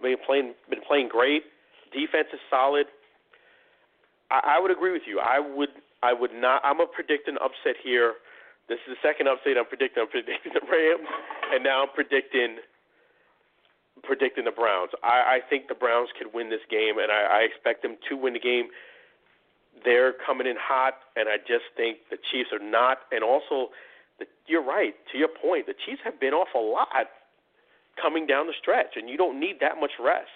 been 0.00 0.16
playing, 0.24 0.54
been 0.70 0.84
playing 0.86 1.08
great. 1.08 1.42
Defense 1.92 2.28
is 2.32 2.40
solid. 2.48 2.86
I, 4.30 4.56
I 4.56 4.60
would 4.60 4.70
agree 4.70 4.92
with 4.92 5.02
you. 5.06 5.20
I 5.20 5.40
would, 5.40 5.70
I 6.02 6.12
would 6.12 6.32
not. 6.32 6.62
I'm 6.64 6.80
a 6.80 6.86
predicting 6.86 7.36
upset 7.42 7.76
here. 7.82 8.14
This 8.68 8.78
is 8.86 8.94
the 8.94 9.02
second 9.02 9.26
upset 9.26 9.58
I'm 9.58 9.66
predicting. 9.66 10.02
I'm 10.02 10.08
predicting 10.08 10.52
the 10.54 10.64
Rams, 10.70 11.08
and 11.52 11.64
now 11.64 11.82
I'm 11.82 11.92
predicting 11.92 12.62
predicting 14.02 14.44
the 14.44 14.54
Browns. 14.54 14.90
I, 15.02 15.38
I 15.38 15.40
think 15.48 15.68
the 15.68 15.78
Browns 15.78 16.10
could 16.18 16.34
win 16.34 16.50
this 16.50 16.64
game, 16.70 16.98
and 16.98 17.12
I, 17.12 17.38
I 17.38 17.46
expect 17.46 17.82
them 17.82 17.96
to 18.08 18.16
win 18.16 18.32
the 18.32 18.42
game 18.42 18.68
they're 19.84 20.12
coming 20.26 20.46
in 20.46 20.56
hot, 20.60 20.94
and 21.16 21.28
I 21.28 21.36
just 21.38 21.64
think 21.76 21.98
the 22.10 22.16
Chiefs 22.30 22.50
are 22.52 22.64
not. 22.64 22.98
And 23.10 23.22
also, 23.22 23.70
the, 24.18 24.26
you're 24.46 24.64
right. 24.64 24.94
To 25.12 25.18
your 25.18 25.28
point, 25.28 25.66
the 25.66 25.74
Chiefs 25.86 26.00
have 26.04 26.20
been 26.20 26.32
off 26.32 26.48
a 26.54 26.58
lot 26.58 27.08
coming 28.00 28.26
down 28.26 28.46
the 28.46 28.54
stretch, 28.60 28.94
and 28.96 29.08
you 29.08 29.16
don't 29.16 29.38
need 29.38 29.56
that 29.60 29.80
much 29.80 29.92
rest. 30.02 30.28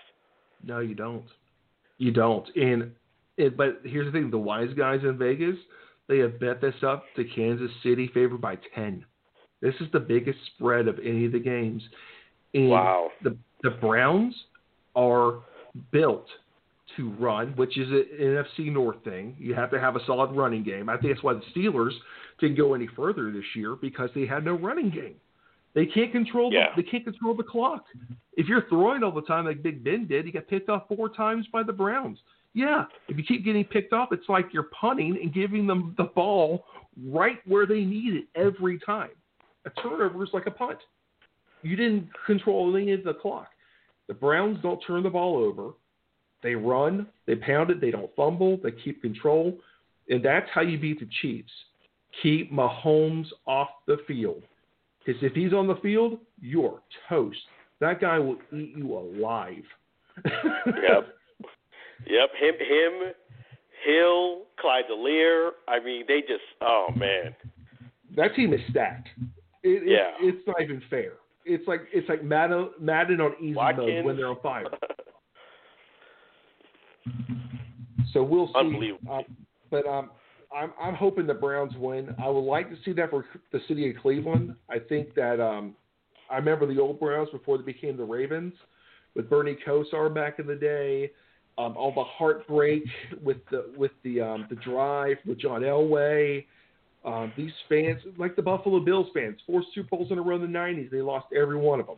No, 0.65 0.81
you 0.81 0.95
don't. 0.95 1.25
You 1.99 2.13
don't. 2.13 2.49
And 2.57 2.93
it, 3.37 3.57
but 3.57 3.81
here's 3.85 4.07
the 4.07 4.13
thing: 4.13 4.31
the 4.31 4.39
wise 4.39 4.73
guys 4.77 5.01
in 5.03 5.19
Vegas, 5.19 5.57
they 6.09 6.19
have 6.19 6.39
bet 6.41 6.61
this 6.61 6.75
up 6.83 7.05
to 7.17 7.25
Kansas 7.25 7.71
City 7.83 8.11
favored 8.13 8.41
by 8.41 8.59
ten. 8.75 9.05
This 9.63 9.75
is 9.81 9.87
the 9.93 10.01
biggest 10.01 10.39
spread 10.55 10.89
of 10.89 10.99
any 10.99 11.27
of 11.27 11.33
the 11.33 11.41
games. 11.41 11.83
And 12.55 12.71
wow. 12.71 13.11
The 13.23 13.37
the 13.63 13.71
Browns 13.71 14.35
are 14.95 15.41
built 15.91 16.27
to 16.97 17.11
run, 17.13 17.49
which 17.57 17.79
is 17.79 17.89
an 17.91 18.07
NFC 18.21 18.73
North 18.73 19.03
thing. 19.05 19.37
You 19.39 19.55
have 19.55 19.71
to 19.71 19.81
have 19.81 19.97
a 19.97 20.01
solid 20.07 20.33
running 20.33 20.63
game. 20.63 20.89
I 20.89 20.97
think 20.97 21.13
that's 21.15 21.23
why 21.23 21.35
the 21.35 21.43
Steelers 21.55 21.93
didn't 22.41 22.57
go 22.57 22.75
any 22.75 22.89
further 22.97 23.31
this 23.31 23.45
year 23.55 23.77
because 23.77 24.11
they 24.15 24.27
had 24.27 24.45
no 24.45 24.55
running 24.55 24.91
game. 24.91 25.17
They 25.75 25.85
can't 25.87 26.11
control 26.11 26.51
yeah. 26.53 26.69
the, 26.75 26.83
they 26.83 26.89
can't 26.89 27.05
control 27.05 27.35
the 27.37 27.43
clock. 27.43 27.85
If 28.33 28.49
you're 28.49 28.67
throwing 28.69 29.03
all 29.03 29.13
the 29.13 29.23
time 29.23 29.45
like 29.45 29.63
Big 29.63 29.85
Ben 29.85 30.07
did, 30.07 30.25
he 30.25 30.33
got 30.33 30.49
picked 30.49 30.71
off 30.71 30.85
four 30.89 31.11
times 31.11 31.47
by 31.53 31.63
the 31.63 31.73
Browns. 31.73 32.19
Yeah, 32.55 32.85
if 33.09 33.19
you 33.19 33.23
keep 33.23 33.45
getting 33.45 33.65
picked 33.65 33.93
off, 33.93 34.09
it's 34.13 34.29
like 34.31 34.47
you're 34.55 34.71
punting 34.81 35.19
and 35.23 35.35
giving 35.35 35.67
them 35.67 35.95
the 35.99 36.05
ball 36.05 36.65
right 37.07 37.37
where 37.47 37.67
they 37.67 37.83
need 37.83 38.15
it 38.15 38.25
every 38.35 38.79
time. 38.79 39.11
A 39.67 39.71
turnover 39.83 40.25
is 40.25 40.31
like 40.33 40.47
a 40.47 40.51
punt. 40.51 40.79
You 41.61 41.77
didn't 41.77 42.09
control 42.25 42.75
any 42.77 42.93
of 42.93 43.05
the 43.05 43.13
clock. 43.13 43.49
The 44.09 44.15
Browns 44.15 44.59
don't 44.63 44.81
turn 44.87 45.03
the 45.03 45.11
ball 45.11 45.37
over. 45.37 45.73
They 46.47 46.55
run, 46.55 47.09
they 47.27 47.35
pound 47.35 47.71
it, 47.71 47.81
they 47.81 47.91
don't 47.91 48.15
fumble, 48.15 48.61
they 48.63 48.71
keep 48.71 49.03
control. 49.03 49.59
And 50.09 50.25
that's 50.25 50.47
how 50.55 50.61
you 50.61 50.79
beat 50.79 51.01
the 51.01 51.09
Chiefs. 51.21 51.51
Keep 52.23 52.53
Mahomes 52.53 53.27
off 53.49 53.71
the 53.89 53.97
field. 54.07 54.45
Because 55.05 55.21
if 55.25 55.33
he's 55.33 55.53
on 55.53 55.67
the 55.67 55.75
field, 55.83 56.21
you're 56.41 56.81
toast. 57.09 57.41
That 57.81 58.01
guy 58.01 58.21
will 58.21 58.37
eat 58.53 58.75
you 58.77 58.97
alive. 58.97 59.65
yep. 60.25 61.17
Yep. 62.07 62.31
Him, 62.39 62.55
him, 62.61 63.13
Hill, 63.85 64.43
Clyde 64.61 64.85
Delaire. 64.89 65.51
I 65.67 65.81
mean, 65.85 66.05
they 66.07 66.21
just, 66.21 66.45
oh, 66.61 66.91
man. 66.95 67.35
That 68.15 68.37
team 68.37 68.55
is 68.55 68.61
stacked. 68.71 69.09
It, 69.65 69.83
yeah. 69.85 70.13
It's, 70.21 70.39
it's 70.39 70.47
not 70.47 70.63
even 70.63 70.81
fair. 70.89 71.15
It's 71.45 71.67
like 71.67 71.83
it's 71.93 72.09
like 72.09 72.23
Madden, 72.23 72.71
Madden 72.81 73.21
on 73.21 73.35
easy 73.41 73.55
Watkins. 73.55 73.89
mode 73.89 74.05
when 74.05 74.17
they're 74.17 74.29
on 74.29 74.41
fire. 74.41 74.67
so 78.12 78.23
we'll 78.23 78.49
see. 78.49 78.53
Unbelievable. 78.57 79.12
Um, 79.12 79.25
but 79.71 79.87
um, 79.87 80.11
I'm 80.55 80.73
I'm 80.81 80.95
hoping 80.95 81.27
the 81.27 81.35
Browns 81.35 81.73
win. 81.77 82.14
I 82.23 82.29
would 82.29 82.40
like 82.40 82.71
to 82.71 82.77
see 82.85 82.92
that 82.95 83.11
for 83.11 83.25
the 83.53 83.61
city 83.69 83.90
of 83.90 83.97
Cleveland. 83.97 84.55
I 84.71 84.79
think 84.79 85.14
that 85.14 85.40
um, 85.40 85.75
I 86.31 86.37
remember 86.37 86.66
the 86.66 86.81
old 86.81 87.01
Browns 87.01 87.29
before 87.31 87.59
they 87.59 87.64
became 87.64 87.97
the 87.97 88.05
Ravens 88.05 88.55
with 89.14 89.29
Bernie 89.29 89.57
Kosar 89.66 90.12
back 90.14 90.38
in 90.38 90.47
the 90.47 90.55
day. 90.55 91.11
Um, 91.59 91.75
all 91.77 91.92
the 91.95 92.05
heartbreak 92.05 92.85
with 93.23 93.38
the 93.51 93.73
with 93.77 93.92
the 94.05 94.21
um, 94.21 94.47
the 94.49 94.57
drive 94.57 95.16
with 95.27 95.38
John 95.38 95.62
Elway. 95.62 96.45
Um, 97.05 97.33
these 97.37 97.53
fans, 97.69 98.01
like 98.19 98.35
the 98.35 98.42
Buffalo 98.42 98.81
Bills 98.81 99.07
fans, 99.14 99.38
four 99.47 99.62
Super 99.75 99.97
Bowls 99.97 100.11
in 100.11 100.19
a 100.19 100.23
row 100.23 100.37
in 100.37 100.42
the 100.42 100.49
'90s, 100.59 100.90
they 100.90 101.01
lost 101.01 101.27
every 101.35 101.57
one 101.57 101.81
of 101.81 101.87
them. 101.87 101.97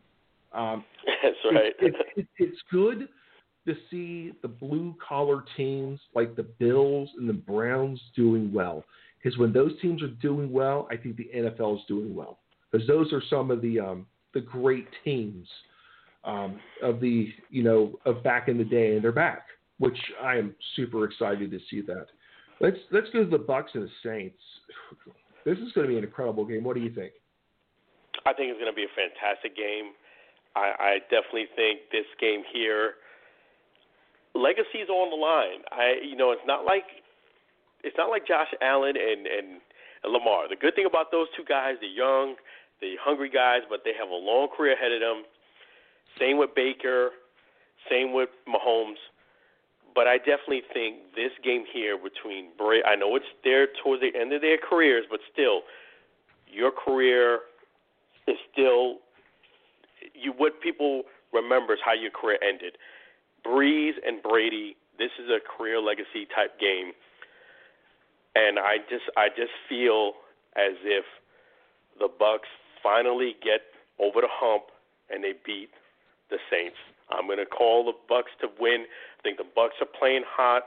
Um, 0.53 0.85
That's 1.23 1.37
right. 1.53 1.73
It, 1.81 1.95
it, 1.95 1.95
it, 2.17 2.27
it's 2.39 2.59
good 2.71 3.09
to 3.69 3.75
see 3.91 4.33
the 4.43 4.49
blue 4.49 4.95
collar 5.07 5.45
teams 5.57 6.01
like 6.15 6.35
the 6.35 6.43
Bills 6.43 7.11
and 7.19 7.29
the 7.29 7.35
Browns 7.35 8.01
doing 8.17 8.53
well. 8.53 8.85
Because 9.23 9.39
when 9.39 9.53
those 9.53 9.73
teams 9.81 10.03
are 10.03 10.09
doing 10.09 10.51
well, 10.53 10.89
I 10.91 10.97
think 10.97 11.17
the 11.17 11.31
NFL 11.35 11.77
is 11.77 11.83
doing 11.87 12.15
well. 12.15 12.39
Because 12.71 12.87
those 12.87 13.13
are 13.13 13.23
some 13.31 13.51
of 13.51 13.63
the 13.63 13.79
um, 13.81 14.07
the 14.35 14.41
great 14.41 14.87
teams 15.05 15.49
um, 16.25 16.59
of 16.83 17.01
the 17.01 17.29
you 17.51 17.63
know 17.63 17.99
of 18.05 18.23
back 18.23 18.49
in 18.49 18.59
the 18.59 18.65
day, 18.65 18.95
and 18.95 19.05
they're 19.05 19.13
back, 19.13 19.47
which 19.79 19.99
I 20.23 20.37
am 20.37 20.55
super 20.77 21.05
excited 21.05 21.51
to 21.51 21.59
see 21.71 21.81
that. 21.83 22.07
Let's 22.61 22.77
let's 22.91 23.09
go 23.13 23.25
to 23.25 23.31
the 23.31 23.39
Bucs 23.39 23.75
and 23.75 23.85
the 23.85 23.91
Saints. 24.03 24.43
This 25.45 25.57
is 25.65 25.73
going 25.73 25.87
to 25.87 25.89
be 25.89 25.97
an 25.97 26.05
incredible 26.05 26.45
game. 26.45 26.63
What 26.63 26.77
do 26.77 26.83
you 26.83 26.91
think? 26.91 27.13
I 28.27 28.35
think 28.35 28.51
it's 28.51 28.61
going 28.61 28.71
to 28.71 28.77
be 28.77 28.85
a 28.85 28.93
fantastic 28.93 29.57
game. 29.57 29.97
I, 30.55 30.75
I 30.77 30.93
definitely 31.09 31.47
think 31.57 31.89
this 31.91 32.05
game 32.21 32.43
here 32.53 33.01
legacy 34.35 34.79
is 34.83 34.89
on 34.89 35.11
the 35.11 35.17
line. 35.17 35.65
I 35.71 36.01
you 36.03 36.17
know 36.17 36.33
it's 36.33 36.47
not 36.47 36.65
like 36.65 36.85
it's 37.85 37.97
not 37.97 38.11
like 38.11 38.27
Josh 38.27 38.53
Allen 38.61 38.97
and 38.97 39.27
and, 39.27 39.61
and 40.05 40.13
Lamar. 40.13 40.49
The 40.49 40.57
good 40.57 40.75
thing 40.75 40.87
about 40.87 41.11
those 41.11 41.29
two 41.37 41.45
guys, 41.45 41.77
they're 41.81 41.91
young, 41.91 42.37
they're 42.81 42.99
hungry 43.01 43.31
guys, 43.31 43.63
but 43.69 43.81
they 43.85 43.93
have 43.99 44.09
a 44.09 44.15
long 44.15 44.49
career 44.55 44.75
ahead 44.75 44.93
of 44.93 45.01
them. 45.01 45.25
Same 46.19 46.39
with 46.39 46.55
Baker, 46.55 47.11
same 47.91 48.13
with 48.13 48.31
Mahomes. 48.49 49.01
But 49.95 50.07
I 50.07 50.19
definitely 50.19 50.63
think 50.73 51.15
this 51.17 51.33
game 51.43 51.65
here 51.73 51.99
between 51.99 52.51
Bray, 52.57 52.83
I 52.85 52.95
know 52.95 53.17
it's 53.17 53.27
there 53.43 53.67
towards 53.83 54.03
the 54.03 54.17
end 54.19 54.33
of 54.33 54.41
their 54.41 54.59
careers, 54.59 55.05
but 55.11 55.21
still, 55.33 55.63
your 56.47 56.71
career 56.71 57.41
is 58.27 58.37
still 58.53 58.99
you. 60.15 60.33
What 60.37 60.61
people 60.61 61.03
remember 61.33 61.75
is 61.75 61.81
how 61.85 61.95
your 61.95 62.11
career 62.11 62.39
ended. 62.47 62.79
Brees 63.49 63.93
and 64.07 64.23
Brady, 64.23 64.77
this 64.99 65.11
is 65.19 65.31
a 65.31 65.41
career 65.41 65.81
legacy 65.81 66.29
type 66.35 66.61
game, 66.61 66.93
and 68.35 68.59
I 68.59 68.77
just 68.91 69.05
I 69.17 69.29
just 69.29 69.53
feel 69.69 70.13
as 70.55 70.77
if 70.85 71.05
the 71.99 72.09
Bucs 72.09 72.51
finally 72.83 73.37
get 73.43 73.63
over 73.99 74.21
the 74.21 74.29
hump 74.31 74.65
and 75.09 75.25
they 75.25 75.33
beat 75.47 75.71
the 76.31 76.37
Saints. 76.51 76.77
I'm 77.11 77.27
going 77.27 77.39
to 77.39 77.47
call 77.47 77.87
the 77.87 77.97
Bucs 78.13 78.37
to 78.43 78.49
win. 78.61 78.85
I 79.19 79.23
think 79.23 79.39
the 79.39 79.49
Bucs 79.57 79.81
are 79.81 79.89
playing 79.99 80.25
hot. 80.27 80.65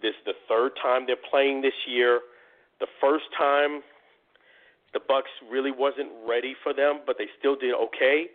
This 0.00 0.12
is 0.12 0.24
the 0.24 0.34
third 0.48 0.72
time 0.82 1.04
they're 1.06 1.16
playing 1.30 1.60
this 1.60 1.76
year. 1.86 2.20
The 2.80 2.86
first 3.00 3.26
time 3.36 3.82
the 4.94 5.00
Bucs 5.00 5.30
really 5.50 5.70
wasn't 5.70 6.08
ready 6.26 6.56
for 6.62 6.72
them, 6.72 7.00
but 7.06 7.16
they 7.18 7.28
still 7.38 7.54
did 7.54 7.74
okay. 7.74 8.26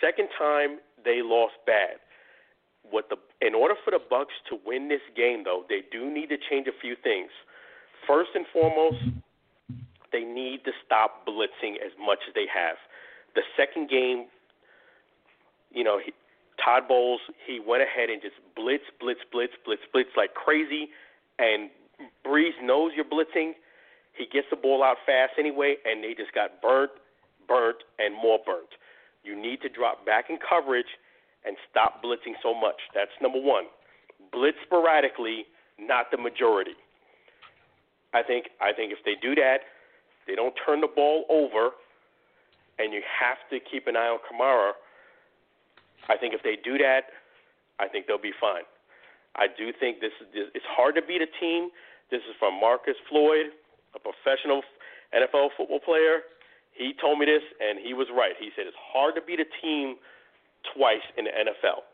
Second 0.00 0.28
time 0.38 0.78
they 1.04 1.20
lost 1.22 1.54
bad 1.66 1.98
what 2.90 3.08
the 3.08 3.16
in 3.44 3.54
order 3.54 3.74
for 3.84 3.90
the 3.90 4.00
Bucs 4.00 4.36
to 4.50 4.58
win 4.64 4.88
this 4.88 5.04
game 5.16 5.44
though, 5.44 5.64
they 5.68 5.82
do 5.90 6.10
need 6.10 6.28
to 6.28 6.36
change 6.50 6.66
a 6.66 6.76
few 6.80 6.96
things. 7.02 7.30
First 8.06 8.30
and 8.34 8.46
foremost, 8.52 9.02
they 10.12 10.22
need 10.22 10.64
to 10.64 10.72
stop 10.84 11.26
blitzing 11.26 11.76
as 11.84 11.92
much 11.98 12.18
as 12.28 12.34
they 12.34 12.46
have. 12.52 12.76
The 13.34 13.42
second 13.56 13.88
game, 13.88 14.26
you 15.72 15.82
know, 15.82 15.98
he, 15.98 16.12
Todd 16.62 16.86
Bowles, 16.86 17.20
he 17.46 17.58
went 17.58 17.82
ahead 17.82 18.10
and 18.10 18.22
just 18.22 18.36
blitz, 18.54 18.84
blitz, 19.00 19.20
blitz, 19.32 19.52
blitz, 19.64 19.82
blitz 19.92 20.10
like 20.16 20.34
crazy, 20.34 20.88
and 21.38 21.68
Brees 22.24 22.54
knows 22.62 22.92
you're 22.94 23.04
blitzing. 23.04 23.52
He 24.16 24.26
gets 24.30 24.46
the 24.50 24.56
ball 24.56 24.84
out 24.84 24.98
fast 25.04 25.32
anyway, 25.38 25.76
and 25.84 26.02
they 26.04 26.14
just 26.14 26.32
got 26.32 26.62
burnt, 26.62 26.92
burnt, 27.48 27.78
and 27.98 28.14
more 28.14 28.38
burnt. 28.44 28.70
You 29.24 29.34
need 29.40 29.60
to 29.62 29.68
drop 29.68 30.06
back 30.06 30.26
in 30.30 30.38
coverage 30.38 30.86
and 31.44 31.56
stop 31.70 32.02
blitzing 32.02 32.34
so 32.42 32.54
much. 32.54 32.80
That's 32.94 33.12
number 33.20 33.40
one. 33.40 33.64
Blitz 34.32 34.58
sporadically, 34.64 35.44
not 35.78 36.10
the 36.10 36.18
majority. 36.18 36.74
I 38.12 38.22
think 38.22 38.50
I 38.60 38.72
think 38.72 38.92
if 38.92 38.98
they 39.04 39.14
do 39.20 39.34
that, 39.34 39.66
they 40.26 40.34
don't 40.34 40.54
turn 40.64 40.80
the 40.80 40.88
ball 40.88 41.24
over, 41.28 41.70
and 42.78 42.92
you 42.92 43.02
have 43.04 43.38
to 43.50 43.58
keep 43.58 43.86
an 43.86 43.96
eye 43.96 44.08
on 44.08 44.18
Kamara. 44.22 44.72
I 46.08 46.16
think 46.16 46.34
if 46.34 46.42
they 46.42 46.56
do 46.62 46.78
that, 46.78 47.10
I 47.78 47.88
think 47.88 48.06
they'll 48.06 48.22
be 48.22 48.34
fine. 48.40 48.64
I 49.36 49.46
do 49.50 49.72
think 49.72 50.00
this 50.00 50.14
is 50.22 50.48
it's 50.54 50.68
hard 50.68 50.94
to 50.94 51.02
beat 51.02 51.22
a 51.22 51.30
team. 51.40 51.70
This 52.10 52.22
is 52.30 52.36
from 52.38 52.60
Marcus 52.60 52.96
Floyd, 53.08 53.50
a 53.94 53.98
professional 53.98 54.62
NFL 55.10 55.50
football 55.56 55.80
player. 55.80 56.22
He 56.72 56.94
told 57.00 57.18
me 57.18 57.26
this, 57.26 57.42
and 57.58 57.78
he 57.78 57.94
was 57.94 58.06
right. 58.14 58.34
He 58.38 58.50
said 58.54 58.66
it's 58.66 58.78
hard 58.78 59.14
to 59.14 59.22
beat 59.22 59.40
a 59.40 59.48
team 59.62 59.96
twice 60.72 61.04
in 61.18 61.24
the 61.24 61.34
NFL. 61.34 61.84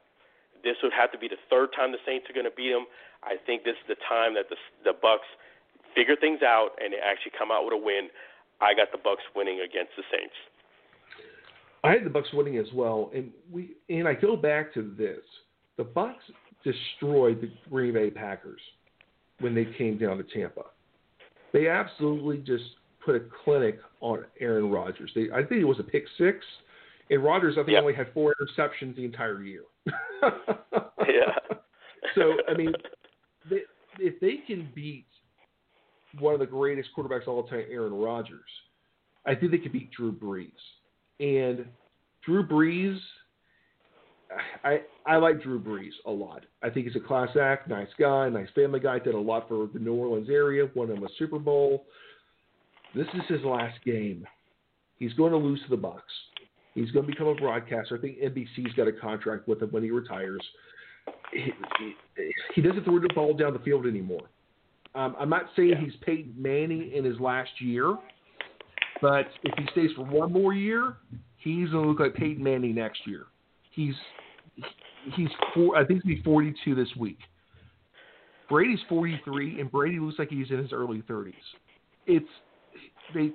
This 0.63 0.77
would 0.83 0.93
have 0.93 1.11
to 1.13 1.19
be 1.19 1.29
the 1.29 1.41
third 1.49 1.71
time 1.75 1.91
the 1.91 2.03
Saints 2.05 2.29
are 2.29 2.37
going 2.37 2.49
to 2.49 2.55
beat 2.55 2.71
them. 2.71 2.87
I 3.25 3.37
think 3.47 3.65
this 3.65 3.77
is 3.81 3.87
the 3.89 4.01
time 4.09 4.35
that 4.35 4.49
the 4.49 4.57
the 4.85 4.97
Bucs 4.97 5.29
figure 5.95 6.17
things 6.17 6.43
out 6.43 6.77
and 6.83 6.93
they 6.93 7.01
actually 7.01 7.33
come 7.39 7.51
out 7.51 7.65
with 7.65 7.75
a 7.75 7.83
win. 7.83 8.09
I 8.61 8.75
got 8.75 8.93
the 8.93 8.99
Bucs 8.99 9.25
winning 9.35 9.61
against 9.61 9.93
the 9.97 10.05
Saints. 10.13 10.37
I 11.83 11.93
had 11.93 12.05
the 12.05 12.11
Bucs 12.11 12.33
winning 12.35 12.59
as 12.59 12.69
well, 12.75 13.11
and 13.15 13.31
we 13.51 13.77
and 13.89 14.07
I 14.07 14.15
go 14.15 14.37
back 14.37 14.73
to 14.75 14.95
this: 14.97 15.25
the 15.77 15.85
Bucs 15.85 16.29
destroyed 16.63 17.41
the 17.41 17.51
Green 17.71 17.95
Bay 17.95 18.11
Packers 18.11 18.61
when 19.41 19.55
they 19.55 19.67
came 19.79 19.97
down 19.97 20.19
to 20.19 20.25
Tampa. 20.25 20.65
They 21.53 21.69
absolutely 21.69 22.39
just 22.39 22.65
put 23.05 23.17
a 23.17 23.23
clinic 23.45 23.79
on 24.01 24.25
Aaron 24.41 24.71
Rodgers. 24.71 25.11
They, 25.15 25.29
I 25.35 25.43
think 25.43 25.63
it 25.63 25.65
was 25.65 25.81
a 25.81 25.85
pick 25.85 26.05
six 26.19 26.45
and 27.11 27.25
Rodgers, 27.25 27.55
I 27.55 27.63
think, 27.63 27.73
yep. 27.73 27.83
only 27.83 27.95
had 27.95 28.13
four 28.15 28.35
interceptions 28.41 28.97
the 28.97 29.05
entire 29.05 29.43
year. 29.43 29.63
yeah. 29.87 31.35
so, 32.15 32.35
I 32.49 32.55
mean, 32.57 32.73
they, 33.51 33.61
if 33.99 34.21
they 34.21 34.37
can 34.47 34.69
beat 34.75 35.07
one 36.19 36.35
of 36.35 36.41
the 36.41 36.47
greatest 36.47 36.91
quarterbacks 36.97 37.23
of 37.23 37.29
all 37.29 37.43
time, 37.43 37.65
Aaron 37.71 37.93
Rodgers, 37.93 38.41
I 39.27 39.35
think 39.35 39.51
they 39.51 39.59
could 39.59 39.73
beat 39.73 39.91
Drew 39.91 40.13
Brees. 40.13 40.51
And 41.19 41.67
Drew 42.25 42.47
Brees, 42.47 42.99
I 44.65 44.83
I 45.05 45.17
like 45.17 45.43
Drew 45.43 45.61
Brees 45.61 45.91
a 46.07 46.11
lot. 46.11 46.45
I 46.63 46.71
think 46.71 46.87
he's 46.87 46.97
a 46.97 47.01
class 47.01 47.31
act, 47.41 47.69
nice 47.69 47.89
guy, 47.99 48.29
nice 48.29 48.49
family 48.55 48.81
guy. 48.81 48.99
Did 49.01 49.15
a 49.15 49.21
lot 49.21 49.49
for 49.49 49.69
the 49.73 49.81
New 49.81 49.95
Orleans 49.95 50.29
area. 50.31 50.71
Won 50.75 50.91
him 50.91 51.03
a 51.03 51.09
Super 51.19 51.39
Bowl. 51.39 51.85
This 52.95 53.07
is 53.15 53.23
his 53.29 53.45
last 53.45 53.79
game. 53.85 54.27
He's 54.99 55.13
going 55.15 55.33
to 55.33 55.39
lose 55.39 55.61
to 55.65 55.71
the 55.71 55.83
Bucs. 55.83 56.01
He's 56.81 56.91
going 56.93 57.05
to 57.05 57.13
become 57.13 57.27
a 57.27 57.35
broadcaster. 57.35 57.97
I 57.97 58.01
think 58.01 58.19
NBC's 58.21 58.73
got 58.75 58.89
a 58.89 58.93
contract 58.93 59.47
with 59.47 59.63
him 59.63 59.69
when 59.71 59.83
he 59.83 59.91
retires. 59.91 60.41
He, 61.33 61.53
he, 61.79 61.95
he 62.55 62.63
doesn't 62.63 62.85
throw 62.85 62.99
the 62.99 63.09
ball 63.15 63.35
down 63.35 63.53
the 63.53 63.59
field 63.59 63.87
anymore. 63.87 64.23
Um, 64.95 65.15
I'm 65.19 65.29
not 65.29 65.51
saying 65.55 65.71
Yeah. 65.71 65.81
he's 65.81 65.93
Peyton 66.01 66.35
Manning 66.37 66.91
in 66.93 67.05
his 67.05 67.21
last 67.21 67.51
year, 67.61 67.97
but 69.03 69.27
if 69.45 69.53
he 69.59 69.67
stays 69.73 69.91
for 69.95 70.05
one 70.05 70.33
more 70.33 70.55
year, 70.55 70.97
he's 71.37 71.69
going 71.71 71.85
to 71.85 71.91
look 71.91 72.01
like 72.01 72.15
Peyton 72.15 72.43
Manning 72.43 72.75
next 72.75 73.07
year. 73.07 73.27
He's 73.73 73.95
he's 75.15 75.29
four. 75.55 75.77
I 75.77 75.85
think 75.85 76.03
he'll 76.03 76.17
be 76.17 76.23
42 76.23 76.75
this 76.75 76.89
week. 76.99 77.19
Brady's 78.49 78.81
43, 78.89 79.61
and 79.61 79.71
Brady 79.71 80.01
looks 80.01 80.19
like 80.19 80.29
he's 80.29 80.51
in 80.51 80.59
his 80.59 80.73
early 80.73 81.03
30s. 81.03 81.35
It's 82.07 82.27
they. 83.15 83.31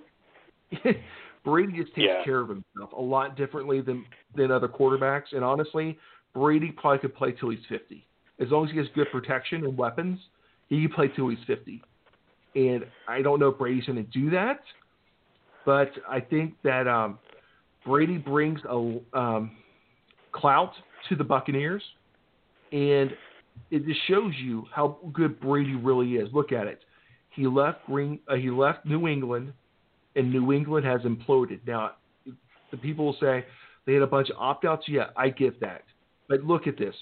Brady 1.46 1.74
just 1.74 1.94
takes 1.96 2.08
Yeah. 2.08 2.24
care 2.24 2.42
of 2.42 2.50
himself 2.50 2.92
a 2.92 3.02
lot 3.02 3.38
differently 3.38 3.80
than 3.80 4.06
than 4.34 4.52
other 4.52 4.68
quarterbacks, 4.68 5.32
and 5.32 5.46
honestly, 5.46 5.98
Brady 6.34 6.72
probably 6.72 7.00
could 7.00 7.16
play 7.16 7.32
till 7.32 7.50
he's 7.50 7.66
50. 7.68 8.06
As 8.40 8.52
long 8.52 8.66
as 8.66 8.72
he 8.72 8.78
has 8.78 8.88
good 8.90 9.10
protection 9.12 9.64
and 9.64 9.78
weapons, 9.78 10.20
he 10.68 10.82
can 10.82 10.92
play 10.92 11.08
till 11.08 11.30
he's 11.30 11.40
50. 11.48 11.82
And 12.56 12.86
I 13.08 13.22
don't 13.22 13.40
know 13.40 13.50
if 13.50 13.58
Brady's 13.58 13.86
going 13.86 14.04
to 14.04 14.12
do 14.12 14.30
that, 14.32 14.60
but 15.66 15.92
I 16.10 16.20
think 16.20 16.56
that 16.64 16.88
um, 16.88 17.18
Brady 17.86 18.18
brings 18.18 18.60
a 18.66 19.00
um, 19.14 19.52
clout 20.34 20.74
to 21.08 21.16
the 21.16 21.24
Buccaneers, 21.24 21.84
and 22.74 23.16
it 23.72 23.86
just 23.86 24.00
shows 24.08 24.34
you 24.42 24.66
how 24.74 24.98
good 25.14 25.40
Brady 25.40 25.76
really 25.76 26.16
is. 26.16 26.30
Look 26.34 26.52
at 26.52 26.68
it. 26.68 26.82
He 27.30 27.48
left 27.48 27.86
Green. 27.86 28.20
Uh, 28.28 28.36
he 28.36 28.50
left 28.50 28.86
New 28.86 29.08
England, 29.08 29.54
and 30.16 30.32
New 30.32 30.52
England 30.52 30.86
has 30.86 31.02
imploded. 31.02 31.60
Now, 31.66 31.92
the 32.72 32.78
people 32.78 33.06
will 33.06 33.18
say 33.20 33.46
they 33.86 33.94
had 33.94 34.02
a 34.02 34.08
bunch 34.08 34.30
of 34.30 34.38
opt-outs. 34.38 34.86
Yeah, 34.88 35.08
I 35.16 35.30
get 35.30 35.60
that, 35.62 35.84
but 36.28 36.44
look 36.44 36.68
at 36.68 36.78
this. 36.78 36.96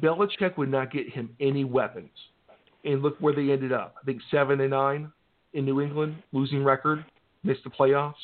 Belichick 0.00 0.56
would 0.56 0.70
not 0.70 0.92
get 0.92 1.08
him 1.08 1.34
any 1.40 1.64
weapons, 1.64 2.10
and 2.84 3.02
look 3.02 3.16
where 3.18 3.34
they 3.34 3.50
ended 3.50 3.72
up. 3.72 3.96
I 4.00 4.04
think 4.04 4.20
seven 4.30 4.60
and 4.60 4.70
nine 4.70 5.12
in 5.54 5.64
New 5.64 5.80
England, 5.80 6.22
losing 6.32 6.62
record, 6.62 7.04
missed 7.42 7.64
the 7.64 7.70
playoffs. 7.70 8.14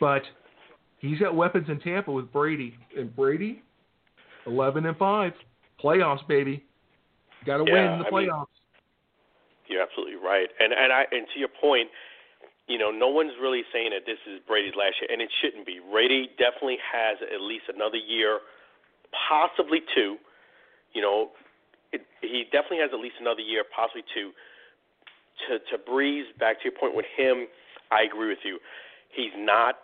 But 0.00 0.22
he's 0.98 1.18
got 1.18 1.34
weapons 1.34 1.68
in 1.68 1.80
Tampa 1.80 2.10
with 2.10 2.32
Brady, 2.32 2.76
and 2.96 3.14
Brady, 3.14 3.62
eleven 4.46 4.86
and 4.86 4.96
five, 4.96 5.32
playoffs, 5.82 6.26
baby. 6.26 6.64
Got 7.44 7.58
to 7.58 7.64
Yeah, 7.66 7.72
win 7.72 7.92
in 7.92 7.98
the 7.98 8.06
I 8.06 8.10
mean, 8.10 8.28
playoffs. 8.28 8.46
You're 9.68 9.82
absolutely 9.82 10.16
right. 10.16 10.48
And 10.60 10.72
and 10.72 10.92
I 10.92 11.04
and 11.10 11.26
to 11.34 11.38
your 11.38 11.48
point, 11.60 11.88
you 12.68 12.78
know, 12.78 12.90
no 12.90 13.08
one's 13.08 13.32
really 13.40 13.62
saying 13.72 13.90
that 13.94 14.06
this 14.06 14.18
is 14.26 14.40
Brady's 14.46 14.74
last 14.74 14.98
year, 15.00 15.10
and 15.10 15.22
it 15.22 15.30
shouldn't 15.40 15.66
be. 15.66 15.78
Brady 15.78 16.28
definitely 16.36 16.78
has 16.82 17.18
at 17.22 17.40
least 17.40 17.70
another 17.72 17.98
year, 17.98 18.40
possibly 19.28 19.80
two. 19.94 20.16
You 20.92 21.02
know, 21.02 21.30
it, 21.92 22.02
he 22.22 22.44
definitely 22.50 22.82
has 22.82 22.90
at 22.92 22.98
least 22.98 23.16
another 23.20 23.40
year, 23.42 23.62
possibly 23.64 24.02
two. 24.12 24.32
To 25.46 25.58
to 25.70 25.78
Brees, 25.78 26.24
back 26.38 26.58
to 26.58 26.64
your 26.64 26.78
point 26.78 26.96
with 26.96 27.06
him, 27.16 27.46
I 27.92 28.02
agree 28.02 28.28
with 28.28 28.42
you. 28.42 28.58
He's 29.14 29.34
not 29.36 29.76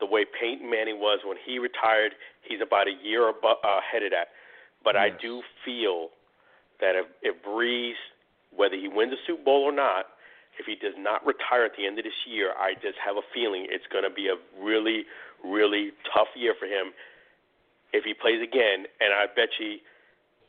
the 0.00 0.06
way 0.06 0.24
Peyton 0.24 0.70
Manning 0.70 1.00
was 1.00 1.20
when 1.26 1.36
he 1.44 1.58
retired. 1.58 2.12
He's 2.42 2.60
about 2.64 2.86
a 2.86 2.94
year 3.04 3.28
uh, 3.28 3.32
ahead 3.64 4.02
of 4.02 4.10
that. 4.10 4.28
But 4.84 4.96
I 4.96 5.10
do 5.10 5.42
feel 5.64 6.08
that 6.80 6.94
if, 6.94 7.06
if 7.22 7.42
Brees, 7.42 7.98
whether 8.54 8.76
he 8.76 8.88
wins 8.88 9.12
a 9.12 9.20
Super 9.26 9.42
Bowl 9.42 9.64
or 9.64 9.72
not, 9.72 10.06
if 10.58 10.66
he 10.66 10.74
does 10.74 10.94
not 10.98 11.24
retire 11.24 11.64
at 11.64 11.78
the 11.78 11.86
end 11.86 11.98
of 11.98 12.04
this 12.04 12.26
year, 12.26 12.52
I 12.58 12.74
just 12.74 12.98
have 12.98 13.16
a 13.16 13.26
feeling 13.32 13.66
it's 13.70 13.86
going 13.90 14.04
to 14.04 14.12
be 14.12 14.26
a 14.28 14.36
really, 14.58 15.06
really 15.42 15.94
tough 16.10 16.28
year 16.34 16.54
for 16.58 16.66
him 16.66 16.92
if 17.94 18.04
he 18.04 18.12
plays 18.12 18.42
again. 18.42 18.90
And 18.98 19.14
I 19.14 19.30
bet 19.30 19.54
you 19.62 19.78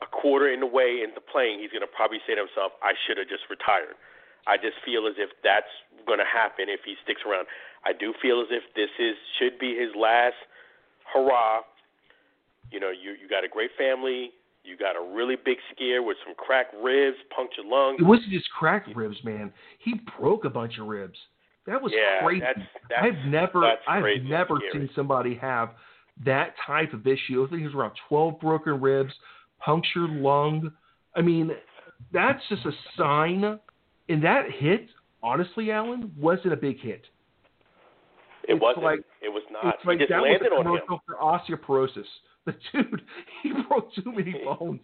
a 0.02 0.08
quarter 0.10 0.50
in 0.50 0.60
the 0.60 0.70
way 0.70 1.00
into 1.04 1.20
playing, 1.20 1.60
he's 1.60 1.70
going 1.70 1.86
to 1.86 1.90
probably 1.90 2.18
say 2.26 2.34
to 2.34 2.42
himself, 2.42 2.74
I 2.82 2.98
should 3.06 3.16
have 3.16 3.28
just 3.30 3.46
retired. 3.48 3.94
I 4.48 4.56
just 4.56 4.80
feel 4.84 5.06
as 5.06 5.14
if 5.20 5.30
that's 5.44 5.70
going 6.08 6.18
to 6.18 6.28
happen 6.28 6.66
if 6.68 6.80
he 6.84 6.96
sticks 7.04 7.22
around. 7.22 7.46
I 7.84 7.92
do 7.92 8.12
feel 8.20 8.40
as 8.40 8.48
if 8.50 8.64
this 8.74 8.90
is 8.98 9.16
should 9.38 9.58
be 9.60 9.76
his 9.76 9.94
last 9.94 10.36
hurrah. 11.06 11.62
You 12.72 12.80
know, 12.80 12.90
you 12.90 13.16
you 13.20 13.28
got 13.28 13.44
a 13.44 13.48
great 13.48 13.70
family. 13.76 14.32
You 14.62 14.76
got 14.76 14.94
a 14.94 15.14
really 15.14 15.36
big 15.42 15.56
scare 15.74 16.02
with 16.02 16.16
some 16.24 16.34
cracked 16.36 16.74
ribs, 16.82 17.16
punctured 17.34 17.66
lungs. 17.66 17.98
It 18.00 18.04
wasn't 18.04 18.30
just 18.30 18.48
cracked 18.50 18.94
ribs, 18.94 19.16
man. 19.24 19.52
He 19.78 19.94
broke 20.18 20.44
a 20.44 20.50
bunch 20.50 20.78
of 20.78 20.86
ribs. 20.86 21.16
That 21.66 21.80
was 21.80 21.92
yeah, 21.94 22.24
crazy. 22.24 22.40
that's 22.40 22.68
that's 22.88 23.02
I've 23.02 23.30
never, 23.30 23.64
I've 23.88 24.22
never 24.24 24.56
scary. 24.56 24.86
seen 24.86 24.90
somebody 24.94 25.34
have 25.36 25.70
that 26.24 26.54
type 26.66 26.92
of 26.92 27.06
issue. 27.06 27.44
I 27.44 27.50
think 27.50 27.62
it 27.62 27.66
was 27.66 27.74
around 27.74 27.92
12 28.08 28.40
broken 28.40 28.80
ribs, 28.80 29.12
punctured 29.58 30.10
lung. 30.10 30.72
I 31.14 31.22
mean, 31.22 31.50
that's 32.12 32.42
just 32.48 32.64
a 32.66 32.72
sign. 32.96 33.58
And 34.08 34.24
that 34.24 34.44
hit, 34.58 34.88
honestly, 35.22 35.70
Alan, 35.70 36.12
wasn't 36.18 36.52
a 36.52 36.56
big 36.56 36.80
hit. 36.80 37.02
It 38.48 38.54
it's 38.54 38.62
wasn't. 38.62 38.84
like- 38.84 39.04
it 39.22 39.28
was 39.28 39.42
not. 39.50 39.74
it's 39.74 39.84
like 39.84 39.98
he 39.98 40.04
just 40.06 40.10
that 40.10 40.20
was 40.22 40.30
landed 40.32 40.52
a 40.52 40.56
on 40.56 40.66
him. 40.76 41.00
for 41.06 41.16
osteoporosis. 41.16 42.06
The 42.46 42.54
dude, 42.72 43.02
he 43.42 43.52
broke 43.68 43.92
too 43.94 44.12
many 44.12 44.32
bones. 44.44 44.80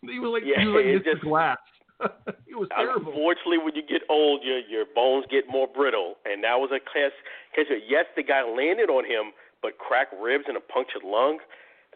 He 0.00 0.18
was 0.18 0.32
like, 0.32 0.44
Yeah, 0.48 0.62
he 0.64 0.66
was 0.68 0.80
like 0.96 1.04
just- 1.04 1.20
Glass. 1.22 1.58
it 2.48 2.56
was 2.56 2.68
terrible. 2.72 3.12
Unfortunately, 3.12 3.58
when 3.60 3.74
you 3.76 3.82
get 3.84 4.00
old, 4.08 4.40
your 4.42 4.60
your 4.60 4.84
bones 4.94 5.24
get 5.30 5.44
more 5.48 5.66
brittle, 5.68 6.16
and 6.24 6.42
that 6.44 6.56
was 6.56 6.70
a 6.72 6.80
class 6.80 7.12
case. 7.54 7.66
of- 7.70 7.84
Yes, 7.86 8.06
the 8.16 8.22
guy 8.22 8.40
landed 8.48 8.88
on 8.88 9.04
him, 9.04 9.32
but 9.62 9.76
cracked 9.76 10.14
ribs 10.20 10.44
and 10.48 10.56
a 10.56 10.60
punctured 10.60 11.04
lung. 11.04 11.38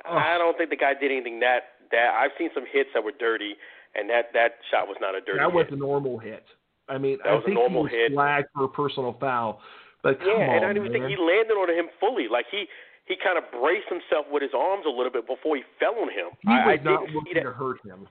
Oh. 0.08 0.16
I 0.16 0.36
don't 0.38 0.56
think 0.56 0.68
the 0.70 0.76
guy 0.76 0.92
did 0.94 1.10
anything 1.10 1.40
that 1.40 1.80
that. 1.92 2.12
I've 2.16 2.32
seen 2.38 2.50
some 2.54 2.64
hits 2.70 2.90
that 2.94 3.02
were 3.04 3.12
dirty, 3.18 3.56
and 3.94 4.08
that 4.10 4.32
that 4.32 4.60
shot 4.70 4.88
was 4.88 4.96
not 5.00 5.14
a 5.14 5.20
dirty 5.20 5.38
That 5.40 5.52
was 5.52 5.64
hit. 5.68 5.74
a 5.74 5.80
normal 5.80 6.18
hit. 6.18 6.44
I 6.88 6.96
mean, 6.98 7.18
That 7.24 7.30
I 7.30 7.34
was 7.36 7.42
a 7.44 7.46
think 7.46 7.54
normal 7.56 7.84
he 7.86 7.96
was 7.96 8.08
hit. 8.08 8.12
flagged 8.12 8.48
for 8.54 8.64
a 8.64 8.68
personal 8.68 9.16
foul, 9.20 9.60
yeah, 10.04 10.32
on, 10.34 10.42
and 10.42 10.64
I 10.64 10.72
don't 10.72 10.80
even 10.80 10.92
man. 10.92 11.06
think 11.06 11.12
he 11.12 11.18
landed 11.20 11.54
on 11.54 11.68
him 11.70 11.88
fully. 11.98 12.26
Like 12.30 12.46
he 12.50 12.66
he 13.06 13.16
kind 13.18 13.36
of 13.36 13.44
braced 13.50 13.88
himself 13.90 14.26
with 14.30 14.42
his 14.42 14.54
arms 14.54 14.84
a 14.86 14.92
little 14.92 15.12
bit 15.12 15.26
before 15.26 15.56
he 15.56 15.64
fell 15.78 15.98
on 15.98 16.08
him. 16.08 16.32
He 16.42 16.50
I, 16.50 16.62
I 16.62 16.66
was 16.78 16.84
not 16.84 17.06
didn't 17.06 17.14
looking 17.16 17.42
to 17.42 17.52
hurt 17.52 17.78
him. 17.84 18.06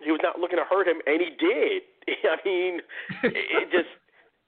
he 0.00 0.10
was 0.10 0.20
not 0.22 0.40
looking 0.40 0.58
to 0.58 0.64
hurt 0.64 0.88
him, 0.88 0.98
and 1.06 1.20
he 1.20 1.30
did. 1.36 1.82
I 2.24 2.36
mean, 2.44 2.80
it, 3.22 3.36
it 3.36 3.66
just 3.70 3.90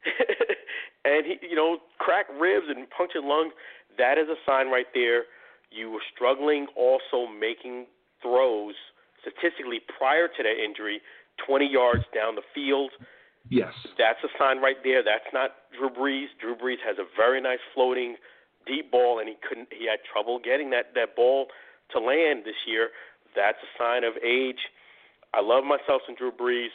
and 1.04 1.26
he, 1.26 1.38
you 1.42 1.56
know, 1.56 1.78
cracked 1.98 2.30
ribs 2.38 2.66
and 2.68 2.86
punctured 2.90 3.24
lungs. 3.24 3.52
That 3.98 4.18
is 4.18 4.28
a 4.28 4.36
sign 4.46 4.68
right 4.68 4.86
there. 4.94 5.24
You 5.70 5.90
were 5.90 6.04
struggling, 6.14 6.66
also 6.76 7.26
making 7.26 7.86
throws 8.22 8.74
statistically 9.20 9.80
prior 9.98 10.28
to 10.28 10.40
that 10.42 10.56
injury, 10.62 11.00
20 11.46 11.66
yards 11.66 12.04
down 12.14 12.34
the 12.34 12.46
field. 12.54 12.92
Yes. 13.48 13.72
That's 13.98 14.18
a 14.24 14.28
sign 14.38 14.58
right 14.58 14.76
there. 14.84 15.02
That's 15.02 15.30
not 15.32 15.50
Drew 15.76 15.90
Brees. 15.90 16.26
Drew 16.40 16.54
Brees 16.56 16.80
has 16.86 16.98
a 16.98 17.04
very 17.16 17.40
nice 17.40 17.62
floating 17.74 18.16
deep 18.66 18.90
ball, 18.90 19.18
and 19.18 19.28
he 19.28 19.36
couldn't. 19.46 19.68
He 19.70 19.86
had 19.86 20.00
trouble 20.10 20.38
getting 20.42 20.70
that 20.70 20.94
that 20.94 21.16
ball 21.16 21.48
to 21.92 22.00
land 22.00 22.44
this 22.44 22.66
year. 22.66 22.90
That's 23.34 23.58
a 23.62 23.70
sign 23.78 24.04
of 24.04 24.14
age. 24.24 24.70
I 25.34 25.40
love 25.40 25.64
myself 25.64 26.02
some 26.06 26.16
Drew 26.16 26.32
Brees, 26.32 26.74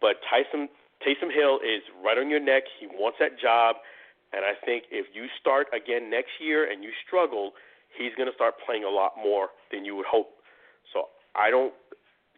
but 0.00 0.16
Tyson 0.28 0.68
Taysom 1.02 1.32
Hill 1.34 1.58
is 1.62 1.82
right 2.02 2.16
on 2.16 2.30
your 2.30 2.40
neck. 2.40 2.64
He 2.78 2.86
wants 2.86 3.18
that 3.20 3.38
job, 3.38 3.76
and 4.32 4.44
I 4.44 4.54
think 4.64 4.84
if 4.90 5.06
you 5.14 5.26
start 5.40 5.66
again 5.74 6.10
next 6.10 6.40
year 6.40 6.70
and 6.70 6.82
you 6.82 6.90
struggle, 7.06 7.52
he's 7.96 8.14
going 8.16 8.28
to 8.28 8.34
start 8.34 8.54
playing 8.64 8.84
a 8.84 8.90
lot 8.90 9.12
more 9.22 9.48
than 9.70 9.84
you 9.84 9.96
would 9.96 10.06
hope. 10.06 10.30
So 10.92 11.08
I 11.34 11.50
don't 11.50 11.74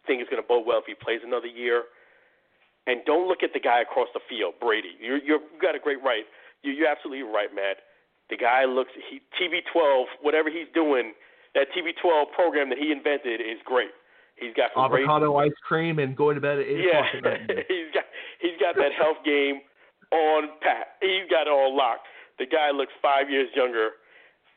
think 0.07 0.21
it's 0.21 0.29
going 0.29 0.41
to 0.41 0.47
bode 0.47 0.65
well 0.65 0.79
if 0.79 0.85
he 0.85 0.93
plays 0.93 1.21
another 1.23 1.47
year. 1.47 1.83
And 2.87 3.01
don't 3.05 3.27
look 3.27 3.41
at 3.41 3.49
the 3.53 3.59
guy 3.59 3.81
across 3.81 4.07
the 4.13 4.21
field, 4.29 4.55
Brady. 4.61 4.93
You're, 5.01 5.17
you're, 5.17 5.41
you 5.41 5.57
got 5.61 5.73
a 5.75 5.79
great 5.79 6.01
right. 6.03 6.25
You, 6.61 6.71
you're 6.71 6.87
absolutely 6.87 7.23
right, 7.23 7.49
Matt. 7.53 7.81
The 8.29 8.37
guy 8.37 8.65
looks 8.65 8.91
he, 9.09 9.21
TB12, 9.37 10.05
whatever 10.21 10.49
he's 10.49 10.69
doing, 10.73 11.13
that 11.53 11.67
TB12 11.73 12.31
program 12.33 12.69
that 12.69 12.77
he 12.77 12.91
invented 12.91 13.41
is 13.41 13.57
great. 13.65 13.93
He's 14.35 14.53
got 14.53 14.71
some 14.75 14.89
great 14.91 15.05
Avocado 15.05 15.37
ice 15.37 15.55
cream 15.63 15.99
and 15.99 16.15
going 16.15 16.35
to 16.35 16.41
bed 16.41 16.59
at 16.59 16.67
eight 16.67 16.83
yeah, 16.83 17.07
o'clock 17.07 17.23
night. 17.23 17.65
he's 17.71 17.89
got 17.93 18.03
he's 18.41 18.59
got 18.59 18.75
that 18.75 18.91
health 18.91 19.23
game 19.23 19.61
on 20.11 20.49
pat. 20.61 20.99
He's 21.01 21.29
got 21.31 21.47
it 21.47 21.53
all 21.53 21.75
locked. 21.75 22.07
The 22.37 22.45
guy 22.45 22.71
looks 22.71 22.91
five 23.01 23.29
years 23.29 23.47
younger, 23.55 23.95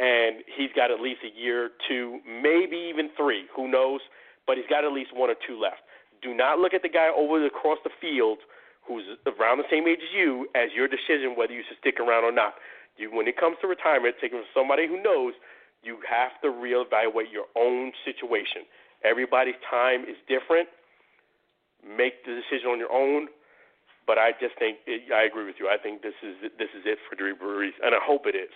and 0.01 0.43
he's 0.57 0.71
got 0.75 0.91
at 0.91 1.01
least 1.01 1.21
a 1.23 1.31
year, 1.31 1.71
two, 1.87 2.19
maybe 2.27 2.91
even 2.91 3.11
three. 3.17 3.47
Who 3.55 3.71
knows? 3.71 4.01
But 4.47 4.57
he's 4.57 4.67
got 4.67 4.85
at 4.85 4.91
least 4.91 5.15
one 5.15 5.31
or 5.31 5.39
two 5.47 5.61
left. 5.61 5.87
Do 6.23 6.35
not 6.35 6.59
look 6.59 6.75
at 6.75 6.83
the 6.83 6.89
guy 6.89 7.09
over 7.15 7.45
across 7.45 7.79
the 7.85 7.91
field 8.01 8.39
who's 8.87 9.05
around 9.27 9.59
the 9.59 9.69
same 9.71 9.87
age 9.87 10.01
as 10.03 10.13
you 10.17 10.49
as 10.55 10.71
your 10.75 10.89
decision 10.89 11.37
whether 11.37 11.53
you 11.53 11.63
should 11.69 11.79
stick 11.79 12.01
around 12.01 12.25
or 12.25 12.33
not. 12.33 12.55
You, 12.97 13.15
when 13.15 13.29
it 13.29 13.37
comes 13.37 13.57
to 13.61 13.69
retirement, 13.69 14.17
take 14.21 14.33
it 14.33 14.37
from 14.37 14.51
somebody 14.53 14.89
who 14.89 15.01
knows. 15.03 15.35
you 15.83 15.99
have 16.09 16.33
to 16.43 16.49
reevaluate 16.49 17.31
your 17.31 17.47
own 17.55 17.93
situation. 18.05 18.63
Everybody's 19.05 19.61
time 19.71 20.03
is 20.03 20.17
different. 20.27 20.69
Make 21.87 22.25
the 22.25 22.35
decision 22.35 22.71
on 22.71 22.79
your 22.79 22.91
own. 22.91 23.29
But 24.07 24.19
I 24.19 24.33
just 24.41 24.59
think 24.59 24.79
it, 24.87 25.13
I 25.13 25.25
agree 25.25 25.45
with 25.45 25.57
you. 25.61 25.69
I 25.69 25.77
think 25.77 26.03
this 26.03 26.15
is 26.23 26.51
this 26.59 26.71
is 26.75 26.83
it 26.87 26.99
for 27.09 27.15
Drew 27.15 27.37
Brees, 27.37 27.77
and 27.83 27.95
I 27.95 27.99
hope 28.03 28.27
it 28.27 28.35
is. 28.35 28.51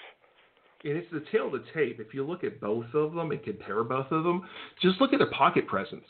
And 0.84 0.96
it's 0.96 1.06
the 1.12 1.22
tail 1.30 1.46
of 1.46 1.52
the 1.52 1.64
tape. 1.72 2.00
If 2.00 2.12
you 2.12 2.24
look 2.24 2.42
at 2.42 2.60
both 2.60 2.86
of 2.94 3.12
them 3.14 3.30
and 3.30 3.42
compare 3.42 3.84
both 3.84 4.10
of 4.10 4.24
them, 4.24 4.42
just 4.80 5.00
look 5.00 5.12
at 5.12 5.20
the 5.20 5.26
pocket 5.26 5.68
presence. 5.68 6.06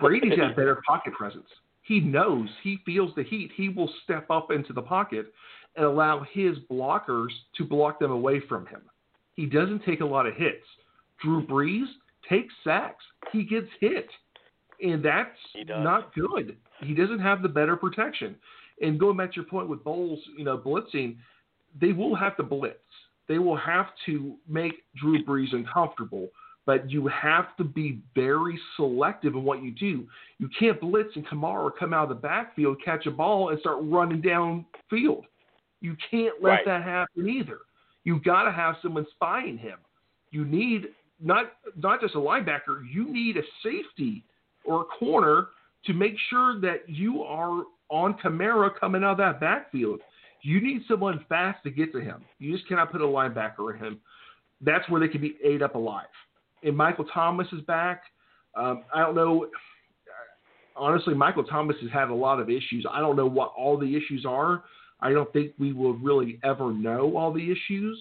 Brady's 0.00 0.36
got 0.36 0.56
better 0.56 0.82
pocket 0.86 1.14
presence. 1.14 1.46
He 1.82 2.00
knows, 2.00 2.48
he 2.62 2.78
feels 2.86 3.12
the 3.16 3.24
heat. 3.24 3.50
He 3.56 3.68
will 3.68 3.90
step 4.04 4.30
up 4.30 4.50
into 4.50 4.72
the 4.72 4.82
pocket 4.82 5.32
and 5.76 5.84
allow 5.84 6.24
his 6.32 6.56
blockers 6.70 7.30
to 7.56 7.64
block 7.64 7.98
them 7.98 8.10
away 8.10 8.40
from 8.48 8.66
him. 8.66 8.82
He 9.34 9.46
doesn't 9.46 9.84
take 9.84 10.00
a 10.00 10.04
lot 10.04 10.26
of 10.26 10.34
hits. 10.34 10.64
Drew 11.22 11.46
Brees 11.46 11.86
takes 12.28 12.52
sacks. 12.62 13.04
He 13.32 13.44
gets 13.44 13.68
hit. 13.80 14.08
And 14.82 15.04
that's 15.04 15.38
not 15.66 16.14
good. 16.14 16.56
He 16.80 16.94
doesn't 16.94 17.20
have 17.20 17.42
the 17.42 17.48
better 17.48 17.76
protection. 17.76 18.36
And 18.80 18.98
going 18.98 19.16
back 19.16 19.30
to 19.32 19.36
your 19.36 19.44
point 19.44 19.68
with 19.68 19.84
Bowles, 19.84 20.18
you 20.36 20.44
know, 20.44 20.58
blitzing, 20.58 21.16
they 21.80 21.92
will 21.92 22.14
have 22.14 22.36
to 22.36 22.42
blitz. 22.42 22.78
They 23.28 23.38
will 23.38 23.56
have 23.56 23.86
to 24.06 24.36
make 24.48 24.74
Drew 24.96 25.24
Brees 25.24 25.52
uncomfortable, 25.54 26.28
but 26.64 26.90
you 26.90 27.08
have 27.08 27.56
to 27.56 27.64
be 27.64 28.00
very 28.14 28.58
selective 28.76 29.34
in 29.34 29.42
what 29.42 29.62
you 29.62 29.72
do. 29.72 30.06
You 30.38 30.48
can't 30.58 30.80
blitz 30.80 31.10
and 31.16 31.26
Kamara 31.26 31.70
come 31.78 31.92
out 31.92 32.04
of 32.04 32.08
the 32.10 32.22
backfield, 32.22 32.78
catch 32.84 33.06
a 33.06 33.10
ball, 33.10 33.50
and 33.50 33.60
start 33.60 33.78
running 33.82 34.20
down 34.20 34.64
field. 34.88 35.26
You 35.80 35.96
can't 36.10 36.34
let 36.40 36.50
right. 36.50 36.64
that 36.66 36.84
happen 36.84 37.28
either. 37.28 37.58
You've 38.04 38.24
got 38.24 38.44
to 38.44 38.52
have 38.52 38.76
someone 38.82 39.06
spying 39.14 39.58
him. 39.58 39.78
You 40.30 40.44
need 40.44 40.88
not 41.20 41.52
not 41.76 42.00
just 42.00 42.14
a 42.14 42.18
linebacker. 42.18 42.82
You 42.90 43.12
need 43.12 43.36
a 43.36 43.42
safety 43.62 44.24
or 44.64 44.82
a 44.82 44.84
corner 44.84 45.48
to 45.86 45.92
make 45.92 46.14
sure 46.30 46.60
that 46.60 46.88
you 46.88 47.22
are 47.22 47.64
on 47.88 48.14
Kamara 48.14 48.70
coming 48.78 49.04
out 49.04 49.12
of 49.12 49.18
that 49.18 49.40
backfield. 49.40 50.00
You 50.42 50.60
need 50.60 50.82
someone 50.88 51.24
fast 51.28 51.62
to 51.64 51.70
get 51.70 51.92
to 51.92 52.00
him. 52.00 52.24
You 52.38 52.52
just 52.52 52.66
cannot 52.66 52.90
put 52.90 53.00
a 53.00 53.04
linebacker 53.04 53.74
in 53.74 53.78
him. 53.78 54.00
That's 54.60 54.88
where 54.88 55.00
they 55.00 55.08
can 55.08 55.20
be 55.20 55.36
ate 55.44 55.62
up 55.62 55.74
alive. 55.74 56.06
And 56.62 56.76
Michael 56.76 57.04
Thomas 57.12 57.46
is 57.52 57.60
back. 57.62 58.02
Um, 58.54 58.84
I 58.94 59.00
don't 59.00 59.14
know. 59.14 59.46
Honestly, 60.76 61.14
Michael 61.14 61.44
Thomas 61.44 61.76
has 61.82 61.90
had 61.90 62.08
a 62.08 62.14
lot 62.14 62.40
of 62.40 62.48
issues. 62.48 62.86
I 62.90 63.00
don't 63.00 63.16
know 63.16 63.26
what 63.26 63.52
all 63.56 63.78
the 63.78 63.96
issues 63.96 64.24
are. 64.26 64.64
I 65.00 65.12
don't 65.12 65.30
think 65.32 65.52
we 65.58 65.72
will 65.72 65.94
really 65.94 66.38
ever 66.44 66.72
know 66.72 67.16
all 67.16 67.32
the 67.32 67.50
issues 67.50 67.98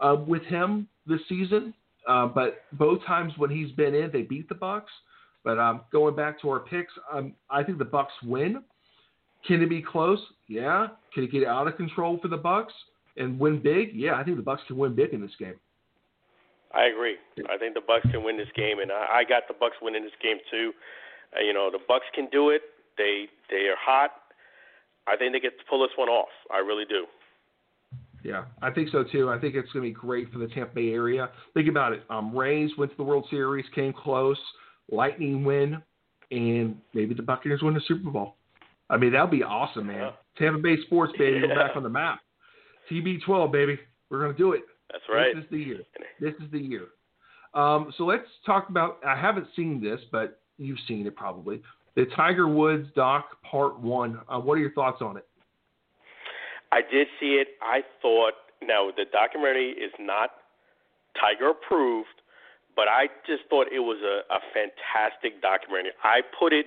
uh, 0.00 0.16
with 0.26 0.42
him 0.44 0.88
this 1.06 1.20
season. 1.28 1.74
Uh, 2.06 2.26
but 2.26 2.62
both 2.72 3.04
times 3.04 3.32
when 3.36 3.50
he's 3.50 3.72
been 3.72 3.94
in, 3.94 4.10
they 4.12 4.22
beat 4.22 4.48
the 4.48 4.54
Bucs. 4.54 4.82
But 5.44 5.58
um, 5.58 5.82
going 5.92 6.16
back 6.16 6.40
to 6.42 6.50
our 6.50 6.60
picks, 6.60 6.92
um, 7.12 7.34
I 7.50 7.62
think 7.62 7.78
the 7.78 7.84
Bucs 7.84 8.06
win. 8.24 8.62
Can 9.46 9.62
it 9.62 9.68
be 9.68 9.82
close? 9.82 10.20
Yeah. 10.48 10.88
Can 11.12 11.24
it 11.24 11.32
get 11.32 11.44
out 11.44 11.68
of 11.68 11.76
control 11.76 12.18
for 12.20 12.28
the 12.28 12.38
Bucs 12.38 12.72
and 13.16 13.38
win 13.38 13.60
big? 13.62 13.90
Yeah, 13.94 14.14
I 14.14 14.24
think 14.24 14.36
the 14.36 14.42
Bucs 14.42 14.66
can 14.66 14.76
win 14.76 14.94
big 14.94 15.12
in 15.12 15.20
this 15.20 15.36
game. 15.38 15.54
I 16.76 16.86
agree. 16.86 17.16
I 17.50 17.56
think 17.56 17.74
the 17.74 17.80
Bucs 17.80 18.10
can 18.10 18.22
win 18.22 18.36
this 18.36 18.52
game, 18.54 18.80
and 18.80 18.92
I, 18.92 19.20
I 19.20 19.24
got 19.24 19.48
the 19.48 19.54
Bucs 19.54 19.80
winning 19.80 20.02
this 20.02 20.12
game 20.22 20.36
too. 20.50 20.72
Uh, 21.34 21.40
you 21.40 21.54
know, 21.54 21.70
the 21.70 21.78
Bucs 21.78 22.06
can 22.14 22.28
do 22.30 22.50
it. 22.50 22.62
They 22.98 23.26
they 23.50 23.68
are 23.68 23.76
hot. 23.80 24.10
I 25.06 25.16
think 25.16 25.32
they 25.32 25.40
get 25.40 25.58
to 25.58 25.64
pull 25.70 25.80
this 25.80 25.96
one 25.96 26.08
off. 26.08 26.28
I 26.52 26.58
really 26.58 26.84
do. 26.84 27.06
Yeah, 28.22 28.44
I 28.60 28.70
think 28.70 28.88
so 28.90 29.04
too. 29.04 29.30
I 29.30 29.38
think 29.38 29.54
it's 29.54 29.70
going 29.72 29.84
to 29.84 29.90
be 29.90 29.94
great 29.94 30.32
for 30.32 30.38
the 30.38 30.48
Tampa 30.48 30.74
Bay 30.74 30.90
area. 30.90 31.30
Think 31.54 31.68
about 31.68 31.92
it. 31.92 32.02
Um, 32.10 32.36
Rays 32.36 32.70
went 32.76 32.90
to 32.90 32.96
the 32.96 33.04
World 33.04 33.26
Series, 33.30 33.64
came 33.74 33.92
close. 33.92 34.38
Lightning 34.90 35.44
win, 35.44 35.80
and 36.30 36.76
maybe 36.92 37.14
the 37.14 37.22
Buccaneers 37.22 37.62
win 37.62 37.74
the 37.74 37.80
Super 37.86 38.10
Bowl. 38.10 38.34
I 38.90 38.96
mean, 38.96 39.12
that'd 39.12 39.30
be 39.30 39.42
awesome, 39.42 39.86
man. 39.86 40.12
Tampa 40.38 40.58
Bay 40.58 40.76
sports, 40.86 41.12
baby, 41.18 41.40
yeah. 41.40 41.48
go 41.48 41.54
back 41.54 41.76
on 41.76 41.82
the 41.82 41.88
map. 41.88 42.20
TB12, 42.90 43.50
baby, 43.50 43.78
we're 44.10 44.20
gonna 44.20 44.36
do 44.36 44.52
it. 44.52 44.62
That's 44.90 45.04
right. 45.12 45.34
This 45.34 45.44
is 45.44 45.50
the 45.50 45.58
year. 45.58 45.78
This 46.20 46.34
is 46.34 46.50
the 46.52 46.58
year. 46.58 46.86
Um, 47.54 47.92
so 47.96 48.04
let's 48.04 48.26
talk 48.44 48.68
about. 48.68 48.98
I 49.06 49.18
haven't 49.18 49.46
seen 49.56 49.82
this, 49.82 50.00
but 50.12 50.40
you've 50.58 50.78
seen 50.86 51.06
it 51.06 51.16
probably. 51.16 51.62
The 51.96 52.06
Tiger 52.14 52.46
Woods 52.46 52.88
doc 52.94 53.42
Part 53.50 53.80
One. 53.80 54.20
Uh, 54.28 54.38
what 54.38 54.54
are 54.54 54.60
your 54.60 54.72
thoughts 54.72 55.00
on 55.00 55.16
it? 55.16 55.26
I 56.72 56.80
did 56.82 57.06
see 57.18 57.40
it. 57.40 57.48
I 57.62 57.80
thought 58.02 58.34
now 58.62 58.90
the 58.94 59.04
documentary 59.10 59.70
is 59.70 59.92
not 59.98 60.30
Tiger 61.18 61.50
approved, 61.50 62.08
but 62.74 62.88
I 62.88 63.06
just 63.26 63.42
thought 63.48 63.68
it 63.72 63.80
was 63.80 63.98
a, 64.04 64.32
a 64.32 64.40
fantastic 64.52 65.40
documentary. 65.40 65.92
I 66.04 66.20
put 66.38 66.52
it 66.52 66.66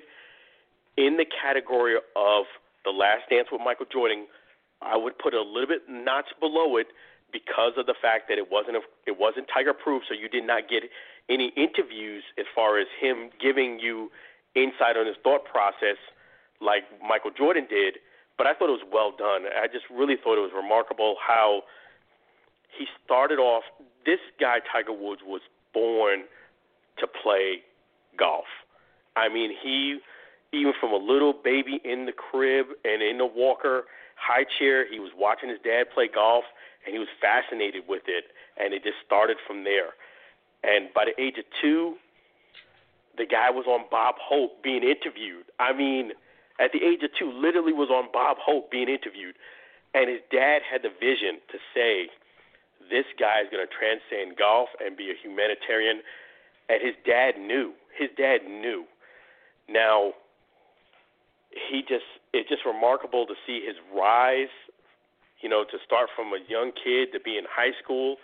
in 0.98 1.18
the 1.18 1.26
category 1.26 1.96
of 1.96 2.46
The 2.84 2.92
Last 2.92 3.30
Dance 3.30 3.48
with 3.52 3.62
Michael 3.64 3.86
Jordan. 3.92 4.26
I 4.82 4.98
would 4.98 5.18
put 5.20 5.34
a 5.34 5.42
little 5.42 5.68
bit 5.68 5.84
notch 5.88 6.28
below 6.40 6.78
it 6.78 6.88
because 7.32 7.74
of 7.78 7.86
the 7.86 7.96
fact 8.02 8.28
that 8.30 8.38
it 8.38 8.52
wasn't 8.52 8.78
a, 8.78 8.82
it 9.06 9.20
wasn't 9.20 9.48
Tiger 9.54 9.74
proof, 9.74 10.04
so 10.08 10.14
you 10.14 10.30
did 10.30 10.46
not 10.46 10.70
get 10.70 10.84
any 11.30 11.52
interviews 11.56 12.24
as 12.38 12.46
far 12.54 12.80
as 12.80 12.88
him 13.00 13.30
giving 13.42 13.80
you 13.80 14.12
insight 14.56 14.98
on 14.98 15.06
his 15.06 15.16
thought 15.24 15.46
process 15.46 15.98
like 16.62 16.84
Michael 17.02 17.32
Jordan 17.32 17.68
did. 17.70 17.96
But 18.38 18.48
I 18.48 18.54
thought 18.54 18.70
it 18.70 18.80
was 18.80 18.88
well 18.92 19.12
done. 19.12 19.44
I 19.52 19.68
just 19.68 19.86
really 19.92 20.16
thought 20.16 20.38
it 20.38 20.46
was 20.46 20.56
remarkable 20.56 21.16
how 21.20 21.64
he 22.78 22.86
started 23.06 23.38
off. 23.38 23.64
This 24.06 24.20
guy 24.40 24.60
Tiger 24.72 24.94
Woods 24.94 25.22
was 25.26 25.42
born 25.74 26.24
to 26.98 27.08
play 27.08 27.62
golf. 28.18 28.46
I 29.16 29.30
mean, 29.30 29.52
he 29.62 30.00
even 30.52 30.74
from 30.80 30.92
a 30.94 30.98
little 30.98 31.34
baby 31.34 31.80
in 31.84 32.06
the 32.06 32.12
crib 32.12 32.68
and 32.84 33.04
in 33.04 33.18
the 33.18 33.26
walker 33.26 33.84
high 34.16 34.46
chair, 34.58 34.90
he 34.90 35.00
was 35.00 35.12
watching 35.16 35.50
his 35.50 35.60
dad 35.64 35.86
play 35.94 36.10
golf 36.14 36.44
and 36.86 36.94
he 36.94 37.00
was 37.00 37.10
fascinated 37.22 37.84
with 37.88 38.04
it 38.08 38.26
and 38.58 38.74
it 38.74 38.84
just 38.84 38.98
started 39.06 39.38
from 39.46 39.64
there. 39.64 39.94
And 40.64 40.94
by 40.94 41.06
the 41.06 41.16
age 41.22 41.38
of 41.38 41.46
2, 41.62 41.96
the 43.18 43.26
guy 43.26 43.50
was 43.50 43.66
on 43.68 43.86
Bob 43.92 44.16
Hope 44.20 44.64
being 44.64 44.84
interviewed. 44.84 45.46
I 45.60 45.74
mean, 45.74 46.12
at 46.60 46.72
the 46.72 46.84
age 46.84 47.04
of 47.04 47.12
2 47.18 47.32
literally 47.32 47.74
was 47.74 47.90
on 47.90 48.10
Bob 48.12 48.38
Hope 48.40 48.72
being 48.72 48.90
interviewed 48.90 49.36
and 49.94 50.10
his 50.10 50.22
dad 50.32 50.62
had 50.70 50.84
the 50.84 50.90
vision 50.90 51.42
to 51.52 51.58
say 51.74 52.10
this 52.90 53.06
guy 53.20 53.42
is 53.42 53.48
going 53.52 53.66
to 53.66 53.74
transcend 53.74 54.38
golf 54.38 54.70
and 54.84 54.96
be 54.96 55.10
a 55.10 55.18
humanitarian. 55.22 56.02
And 56.70 56.82
his 56.82 56.96
dad 57.06 57.38
knew. 57.40 57.74
His 57.98 58.10
dad 58.18 58.46
knew. 58.48 58.86
Now, 59.68 60.14
he 61.50 61.82
just 61.82 62.06
it's 62.34 62.50
just 62.50 62.66
remarkable 62.66 63.26
to 63.26 63.34
see 63.46 63.66
his 63.66 63.76
rise. 63.96 64.54
You 65.42 65.50
know, 65.50 65.64
to 65.64 65.78
start 65.86 66.10
from 66.16 66.28
a 66.34 66.40
young 66.50 66.72
kid 66.72 67.14
to 67.14 67.20
be 67.20 67.38
in 67.38 67.46
high 67.50 67.72
school. 67.82 68.18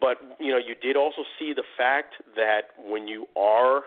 But 0.00 0.18
you 0.40 0.50
know, 0.50 0.58
you 0.58 0.74
did 0.74 0.96
also 0.96 1.22
see 1.38 1.52
the 1.54 1.64
fact 1.76 2.14
that 2.36 2.74
when 2.78 3.08
you 3.08 3.26
are 3.36 3.82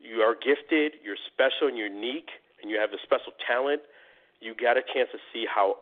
you 0.00 0.20
are 0.20 0.34
gifted, 0.34 0.94
you're 1.04 1.20
special 1.32 1.68
and 1.68 1.76
unique, 1.76 2.30
and 2.62 2.70
you 2.70 2.78
have 2.80 2.90
a 2.90 3.00
special 3.02 3.32
talent, 3.46 3.82
you 4.40 4.54
got 4.54 4.76
a 4.76 4.82
chance 4.94 5.08
to 5.12 5.18
see 5.32 5.44
how 5.44 5.76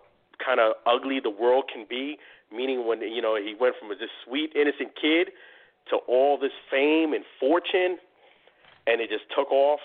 kind 0.45 0.61
of 0.61 0.75
ugly 0.87 1.19
the 1.23 1.31
world 1.31 1.65
can 1.73 1.87
be 1.89 2.19
meaning 2.53 2.87
when 2.87 3.01
you 3.03 3.23
know 3.23 3.37
he 3.37 3.55
went 3.59 3.75
from 3.79 3.89
this 3.89 4.11
sweet 4.25 4.53
innocent 4.55 4.91
kid 5.01 5.29
to 5.91 5.97
all 6.09 6.39
this 6.39 6.53
fame 6.71 7.13
and 7.13 7.25
fortune, 7.41 7.99
and 8.87 9.01
it 9.01 9.09
just 9.09 9.25
took 9.35 9.51
off. 9.51 9.81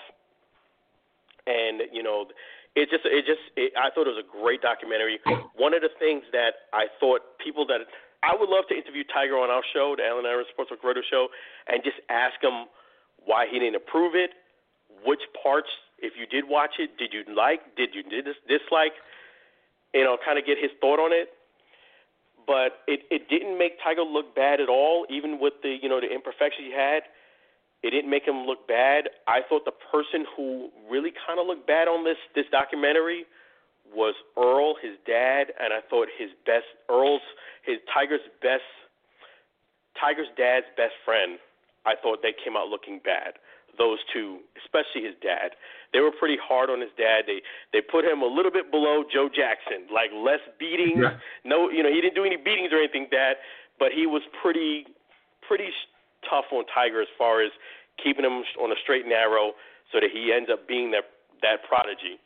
And 1.46 1.82
you 1.92 2.02
know, 2.02 2.26
it 2.74 2.90
just 2.90 3.06
it 3.06 3.24
just 3.26 3.42
it, 3.56 3.72
I 3.78 3.90
thought 3.90 4.06
it 4.06 4.14
was 4.14 4.22
a 4.22 4.30
great 4.30 4.62
documentary. 4.62 5.18
One 5.56 5.74
of 5.74 5.82
the 5.82 5.94
things 5.98 6.24
that 6.32 6.70
I 6.72 6.86
thought 6.98 7.38
people 7.38 7.66
that 7.70 7.86
I 8.22 8.34
would 8.34 8.48
love 8.48 8.66
to 8.70 8.74
interview 8.74 9.04
Tiger 9.06 9.38
on 9.38 9.50
our 9.50 9.62
show, 9.72 9.94
the 9.96 10.04
Alan 10.04 10.24
and 10.24 10.32
Aaron 10.32 10.46
Sports 10.50 10.72
Radio 10.72 11.02
Show, 11.06 11.28
and 11.68 11.84
just 11.84 12.00
ask 12.08 12.40
him 12.42 12.66
why 13.24 13.46
he 13.46 13.58
didn't 13.58 13.76
approve 13.76 14.14
it, 14.14 14.32
which 15.04 15.20
parts, 15.36 15.68
if 16.00 16.14
you 16.18 16.26
did 16.26 16.48
watch 16.48 16.80
it, 16.80 16.96
did 16.98 17.12
you 17.12 17.22
like, 17.32 17.60
did 17.76 17.94
you 17.94 18.02
dislike, 18.02 18.96
you 19.92 20.04
know, 20.04 20.16
kind 20.24 20.38
of 20.38 20.44
get 20.44 20.56
his 20.58 20.72
thought 20.80 20.98
on 20.98 21.12
it 21.12 21.28
but 22.46 22.84
it 22.86 23.00
it 23.10 23.28
didn't 23.28 23.58
make 23.58 23.80
Tiger 23.82 24.02
look 24.02 24.34
bad 24.34 24.60
at 24.60 24.68
all, 24.68 25.06
even 25.08 25.40
with 25.40 25.54
the 25.62 25.76
you 25.80 25.88
know 25.88 26.00
the 26.00 26.12
imperfections 26.12 26.68
he 26.68 26.72
had. 26.72 27.02
It 27.84 27.90
didn't 27.92 28.08
make 28.08 28.24
him 28.24 28.48
look 28.48 28.66
bad. 28.66 29.12
I 29.28 29.44
thought 29.44 29.68
the 29.68 29.76
person 29.92 30.24
who 30.34 30.70
really 30.88 31.12
kind 31.12 31.38
of 31.38 31.46
looked 31.46 31.66
bad 31.68 31.86
on 31.86 32.02
this 32.02 32.16
this 32.34 32.46
documentary 32.50 33.28
was 33.92 34.14
Earl, 34.40 34.74
his 34.80 34.96
dad, 35.06 35.52
and 35.60 35.76
I 35.76 35.84
thought 35.92 36.08
his 36.16 36.30
best 36.48 36.64
Earl's 36.88 37.20
his 37.60 37.76
Tiger's 37.92 38.24
best 38.40 38.64
Tiger's 40.00 40.32
dad's 40.40 40.66
best 40.80 40.96
friend. 41.04 41.36
I 41.84 41.92
thought 42.00 42.24
they 42.24 42.32
came 42.32 42.56
out 42.56 42.72
looking 42.72 43.04
bad 43.04 43.36
those 43.76 43.98
two, 44.12 44.38
especially 44.62 45.02
his 45.02 45.18
dad. 45.20 45.52
They 45.92 46.00
were 46.00 46.14
pretty 46.14 46.38
hard 46.40 46.70
on 46.70 46.80
his 46.80 46.90
dad. 46.96 47.24
They 47.26 47.42
they 47.72 47.82
put 47.84 48.04
him 48.04 48.22
a 48.22 48.26
little 48.26 48.50
bit 48.50 48.70
below 48.70 49.04
Joe 49.12 49.28
Jackson, 49.28 49.86
like 49.92 50.08
less 50.14 50.40
beatings. 50.58 51.04
Yeah. 51.04 51.18
No, 51.44 51.68
you 51.68 51.82
know, 51.82 51.92
he 51.92 52.00
didn't 52.00 52.14
do 52.14 52.24
any 52.24 52.36
beatings 52.40 52.72
or 52.72 52.78
anything, 52.78 53.08
dad. 53.10 53.36
but 53.78 53.92
he 53.92 54.06
was 54.06 54.22
pretty 54.42 54.86
pretty 55.46 55.68
tough 56.28 56.48
on 56.52 56.64
Tiger 56.72 57.00
as 57.00 57.08
far 57.16 57.42
as 57.42 57.52
keeping 58.02 58.24
him 58.24 58.42
on 58.60 58.72
a 58.72 58.78
straight 58.82 59.06
and 59.06 59.12
narrow, 59.12 59.52
so 59.92 60.00
that 60.00 60.10
he 60.10 60.32
ends 60.32 60.50
up 60.50 60.66
being 60.66 60.90
that 60.90 61.04
that 61.42 61.62
prodigy. 61.68 62.18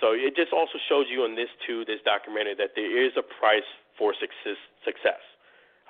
So 0.00 0.14
it 0.14 0.34
just 0.38 0.54
also 0.54 0.78
shows 0.88 1.06
you 1.10 1.26
in 1.26 1.34
this 1.34 1.50
too, 1.66 1.84
this 1.84 1.98
documentary, 2.06 2.54
that 2.54 2.78
there 2.78 2.88
is 2.88 3.12
a 3.18 3.22
price 3.22 3.66
for 3.98 4.14
success. 4.14 4.58
Success. 4.84 5.20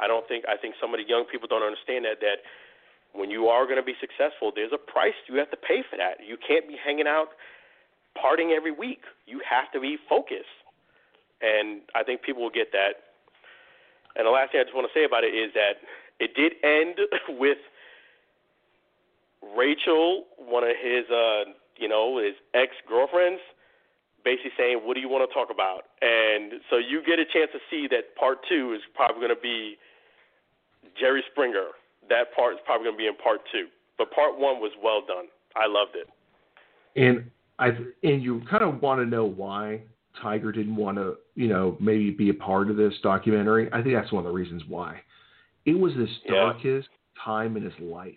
I 0.01 0.07
don't 0.07 0.27
think 0.27 0.45
I 0.49 0.57
think 0.57 0.75
some 0.81 0.95
of 0.95 0.99
the 0.99 1.07
young 1.07 1.25
people 1.31 1.49
don't 1.49 1.63
understand 1.63 2.05
that 2.05 2.21
that 2.21 2.43
when 3.13 3.31
you 3.31 3.49
are 3.49 3.65
going 3.65 3.81
to 3.81 3.87
be 3.87 3.97
successful, 4.01 4.53
there's 4.55 4.73
a 4.73 4.79
price 4.79 5.17
you 5.29 5.37
have 5.37 5.51
to 5.51 5.57
pay 5.57 5.83
for 5.89 5.97
that. 5.97 6.21
You 6.21 6.37
can't 6.37 6.69
be 6.69 6.77
hanging 6.77 7.09
out 7.09 7.33
partying 8.17 8.55
every 8.55 8.73
week. 8.73 9.03
You 9.27 9.41
have 9.49 9.71
to 9.73 9.81
be 9.81 9.97
focused. 10.09 10.53
And 11.41 11.83
I 11.95 12.03
think 12.03 12.23
people 12.23 12.43
will 12.43 12.55
get 12.55 12.73
that. 12.73 13.15
And 14.17 14.27
the 14.27 14.35
last 14.35 14.51
thing 14.51 14.61
I 14.61 14.65
just 14.65 14.75
want 14.75 14.91
to 14.91 14.95
say 14.97 15.05
about 15.05 15.23
it 15.23 15.31
is 15.31 15.55
that 15.55 15.79
it 16.21 16.35
did 16.35 16.53
end 16.63 16.99
with 17.39 17.59
Rachel, 19.57 20.25
one 20.37 20.65
of 20.65 20.75
his, 20.81 21.05
uh, 21.11 21.53
you 21.77 21.89
know, 21.89 22.19
his 22.19 22.35
ex 22.55 22.73
girlfriends, 22.89 23.41
basically 24.25 24.51
saying, 24.59 24.81
"What 24.83 24.95
do 24.95 25.01
you 25.01 25.09
want 25.09 25.29
to 25.29 25.33
talk 25.33 25.51
about?" 25.51 25.85
And 26.03 26.61
so 26.71 26.77
you 26.77 27.03
get 27.07 27.19
a 27.19 27.25
chance 27.25 27.51
to 27.53 27.61
see 27.71 27.87
that 27.89 28.15
part 28.17 28.39
two 28.49 28.75
is 28.75 28.83
probably 28.95 29.21
going 29.21 29.35
to 29.35 29.41
be 29.41 29.77
Jerry 30.99 31.23
Springer. 31.31 31.69
That 32.09 32.35
part 32.35 32.55
is 32.55 32.61
probably 32.65 32.87
going 32.87 32.97
to 32.97 32.99
be 32.99 33.07
in 33.07 33.17
part 33.17 33.41
two. 33.53 33.67
But 33.97 34.11
part 34.13 34.39
one 34.39 34.61
was 34.61 34.73
well 34.83 35.03
done. 35.07 35.27
I 35.57 35.67
loved 35.67 35.97
it. 35.97 36.09
And 36.97 37.31
I 37.59 37.69
and 38.03 38.23
you 38.23 38.43
kind 38.51 38.65
of 38.65 38.81
want 38.83 39.01
to 39.01 39.07
know 39.07 39.25
why 39.25 39.83
Tiger 40.21 40.53
didn't 40.53 40.77
want 40.77 40.97
to, 40.99 41.17
you 41.35 41.49
know, 41.49 41.77
maybe 41.81 42.11
be 42.11 42.31
a 42.31 42.35
part 42.35 42.71
of 42.71 42.77
this 42.77 42.95
documentary. 43.03 43.69
I 43.73 43.83
think 43.83 43.95
that's 43.95 44.13
one 44.13 44.25
of 44.25 44.33
the 44.33 44.37
reasons 44.37 44.63
why. 44.67 45.01
It 45.69 45.79
was 45.79 45.93
the 45.93 46.07
darkest 46.29 46.89
yeah. 46.91 47.25
time 47.25 47.57
in 47.59 47.63
his 47.63 47.79
life. 47.79 48.15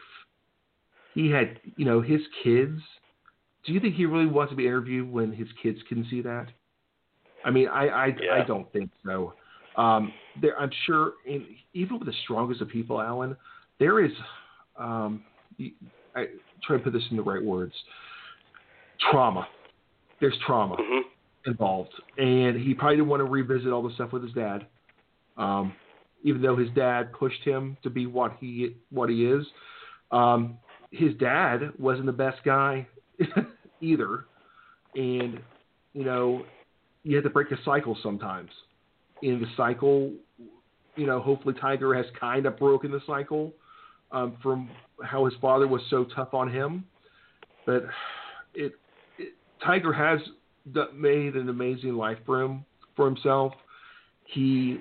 He 1.14 1.30
had, 1.30 1.60
you 1.76 1.84
know, 1.84 2.00
his 2.00 2.22
kids. 2.44 2.80
Do 3.66 3.74
you 3.74 3.80
think 3.82 3.96
he 3.96 4.06
really 4.06 4.26
wants 4.26 4.52
to 4.52 4.56
be 4.56 4.66
interviewed 4.66 5.12
when 5.12 5.34
his 5.34 5.50
kids 5.62 5.78
can 5.90 6.08
see 6.10 6.22
that? 6.22 6.48
I 7.44 7.52
mean, 7.52 7.68
I 7.68 7.88
I, 7.88 8.06
yeah. 8.08 8.42
I 8.42 8.46
don't 8.46 8.72
think 8.72 8.90
so. 9.06 9.34
Um, 9.76 10.14
there, 10.42 10.58
I'm 10.58 10.72
sure, 10.86 11.14
in, 11.26 11.46
even 11.74 12.00
with 12.00 12.08
the 12.08 12.14
strongest 12.24 12.62
of 12.62 12.70
people, 12.70 13.02
Alan, 13.02 13.36
there 13.80 14.04
is. 14.04 14.12
Um, 14.78 15.24
I 16.16 16.28
try 16.64 16.78
to 16.78 16.84
put 16.84 16.94
this 16.94 17.04
in 17.12 17.18
the 17.18 17.24
right 17.24 17.44
words 17.44 17.74
trauma. 19.12 19.46
There's 20.22 20.38
trauma 20.46 20.76
mm-hmm. 20.76 21.50
involved, 21.50 21.94
and 22.18 22.56
he 22.56 22.74
probably 22.74 22.98
didn't 22.98 23.10
want 23.10 23.22
to 23.22 23.26
revisit 23.26 23.74
all 23.74 23.84
the 23.84 23.94
stuff 23.96 24.14
with 24.14 24.24
his 24.24 24.34
dad. 24.34 24.68
Um, 25.38 25.74
even 26.24 26.42
though 26.42 26.56
his 26.56 26.70
dad 26.76 27.12
pushed 27.14 27.44
him 27.44 27.78
to 27.84 27.90
be 27.90 28.06
what 28.06 28.38
he 28.40 28.76
what 28.90 29.10
he 29.10 29.26
is, 29.26 29.46
um, 30.12 30.58
his 30.92 31.14
dad 31.16 31.72
wasn't 31.80 32.06
the 32.06 32.12
best 32.12 32.38
guy 32.44 32.88
either, 33.82 34.26
and 34.96 35.40
you 35.94 36.04
know 36.04 36.46
you 37.04 37.16
have 37.16 37.24
to 37.24 37.30
break 37.30 37.50
the 37.50 37.58
cycle 37.66 37.98
sometimes. 38.04 38.50
In 39.22 39.40
the 39.40 39.48
cycle, 39.56 40.12
you 40.96 41.06
know, 41.06 41.20
hopefully 41.20 41.56
Tiger 41.60 41.94
has 41.96 42.06
kind 42.20 42.46
of 42.46 42.58
broken 42.58 42.92
the 42.92 43.02
cycle 43.06 43.54
um, 44.12 44.38
from 44.42 44.70
how 45.04 45.26
his 45.26 45.34
father 45.40 45.68
was 45.68 45.82
so 45.90 46.06
tough 46.16 46.34
on 46.34 46.52
him, 46.52 46.86
but 47.66 47.84
it 48.54 48.74
Tiger 49.64 49.94
has 49.94 50.20
made 50.94 51.36
an 51.36 51.50
amazing 51.50 51.94
life 51.94 52.18
for 52.26 52.42
him 52.42 52.66
for 52.96 53.06
himself. 53.06 53.54
He 54.26 54.80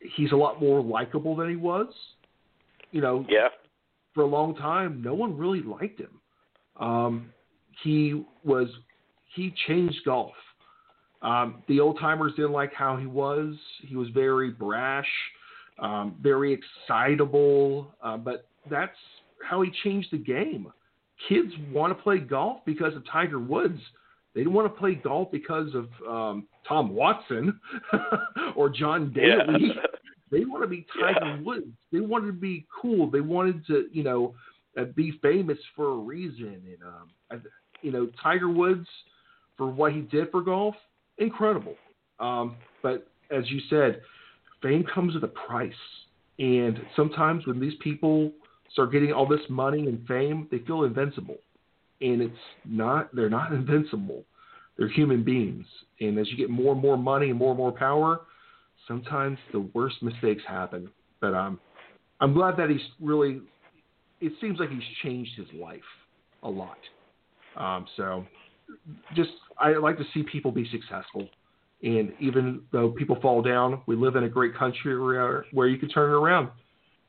he's 0.00 0.32
a 0.32 0.36
lot 0.36 0.60
more 0.60 0.82
likable 0.82 1.36
than 1.36 1.48
he 1.48 1.56
was. 1.56 1.88
You 2.90 3.00
know, 3.00 3.24
yeah. 3.28 3.48
For 4.14 4.22
a 4.22 4.26
long 4.26 4.54
time, 4.56 5.02
no 5.02 5.14
one 5.14 5.36
really 5.36 5.62
liked 5.62 6.00
him. 6.00 6.20
Um, 6.80 7.32
he 7.82 8.24
was 8.44 8.68
he 9.34 9.52
changed 9.66 9.98
golf. 10.04 10.32
Um, 11.22 11.62
the 11.68 11.80
old 11.80 11.98
timers 11.98 12.32
didn't 12.36 12.52
like 12.52 12.72
how 12.72 12.96
he 12.96 13.06
was. 13.06 13.54
He 13.82 13.96
was 13.96 14.08
very 14.10 14.50
brash, 14.50 15.08
um, 15.78 16.16
very 16.22 16.52
excitable, 16.52 17.92
uh, 18.02 18.16
but 18.16 18.46
that's 18.70 18.96
how 19.48 19.62
he 19.62 19.70
changed 19.82 20.08
the 20.12 20.18
game. 20.18 20.72
Kids 21.28 21.52
want 21.72 21.96
to 21.96 22.02
play 22.02 22.18
golf 22.18 22.60
because 22.64 22.94
of 22.94 23.02
Tiger 23.10 23.40
Woods. 23.40 23.80
They 24.34 24.40
didn't 24.42 24.54
want 24.54 24.72
to 24.72 24.78
play 24.78 24.94
golf 24.94 25.30
because 25.32 25.70
of 25.74 25.88
um, 26.08 26.46
Tom 26.66 26.94
Watson 26.94 27.58
or 28.56 28.68
John 28.68 29.12
Daly. 29.12 29.72
Yeah. 29.74 29.82
They 30.30 30.44
want 30.44 30.62
to 30.62 30.68
be 30.68 30.86
Tiger 31.00 31.36
yeah. 31.36 31.40
Woods. 31.40 31.66
They 31.90 32.00
wanted 32.00 32.26
to 32.26 32.32
be 32.32 32.66
cool. 32.80 33.10
They 33.10 33.20
wanted 33.20 33.66
to, 33.66 33.86
you 33.90 34.02
know, 34.02 34.34
uh, 34.78 34.84
be 34.94 35.18
famous 35.22 35.58
for 35.74 35.92
a 35.92 35.96
reason. 35.96 36.62
And 36.66 37.40
um, 37.40 37.42
you 37.82 37.90
know, 37.90 38.08
Tiger 38.22 38.48
Woods 38.48 38.86
for 39.56 39.68
what 39.68 39.92
he 39.92 40.02
did 40.02 40.30
for 40.30 40.42
golf, 40.42 40.74
incredible. 41.18 41.74
Um, 42.20 42.56
but 42.82 43.08
as 43.30 43.50
you 43.50 43.60
said, 43.70 44.02
fame 44.62 44.84
comes 44.92 45.14
with 45.14 45.24
a 45.24 45.28
price. 45.28 45.72
And 46.38 46.78
sometimes 46.94 47.46
when 47.46 47.58
these 47.58 47.74
people 47.80 48.30
start 48.72 48.92
getting 48.92 49.12
all 49.12 49.26
this 49.26 49.40
money 49.48 49.86
and 49.86 50.06
fame, 50.06 50.46
they 50.50 50.58
feel 50.58 50.84
invincible 50.84 51.38
and 52.00 52.22
it's 52.22 52.34
not 52.64 53.14
they're 53.14 53.30
not 53.30 53.52
invincible. 53.52 54.24
They're 54.76 54.88
human 54.88 55.24
beings, 55.24 55.66
and 56.00 56.18
as 56.18 56.28
you 56.30 56.36
get 56.36 56.50
more 56.50 56.72
and 56.72 56.80
more 56.80 56.96
money 56.96 57.30
and 57.30 57.38
more 57.38 57.50
and 57.50 57.58
more 57.58 57.72
power, 57.72 58.20
sometimes 58.86 59.38
the 59.52 59.60
worst 59.74 59.96
mistakes 60.02 60.42
happen. 60.46 60.88
But 61.20 61.34
um, 61.34 61.58
I'm 62.20 62.32
glad 62.32 62.56
that 62.58 62.70
he's 62.70 62.80
really. 63.00 63.40
It 64.20 64.32
seems 64.40 64.58
like 64.58 64.70
he's 64.70 64.82
changed 65.02 65.30
his 65.36 65.46
life 65.60 65.80
a 66.42 66.48
lot. 66.48 66.78
Um, 67.56 67.86
so, 67.96 68.24
just 69.14 69.30
I 69.58 69.72
like 69.72 69.96
to 69.98 70.04
see 70.14 70.22
people 70.30 70.52
be 70.52 70.68
successful, 70.70 71.28
and 71.82 72.12
even 72.20 72.62
though 72.72 72.90
people 72.90 73.18
fall 73.20 73.42
down, 73.42 73.82
we 73.86 73.96
live 73.96 74.16
in 74.16 74.24
a 74.24 74.28
great 74.28 74.56
country 74.56 75.00
where, 75.00 75.44
where 75.52 75.68
you 75.68 75.78
can 75.78 75.88
turn 75.88 76.10
it 76.10 76.14
around. 76.14 76.50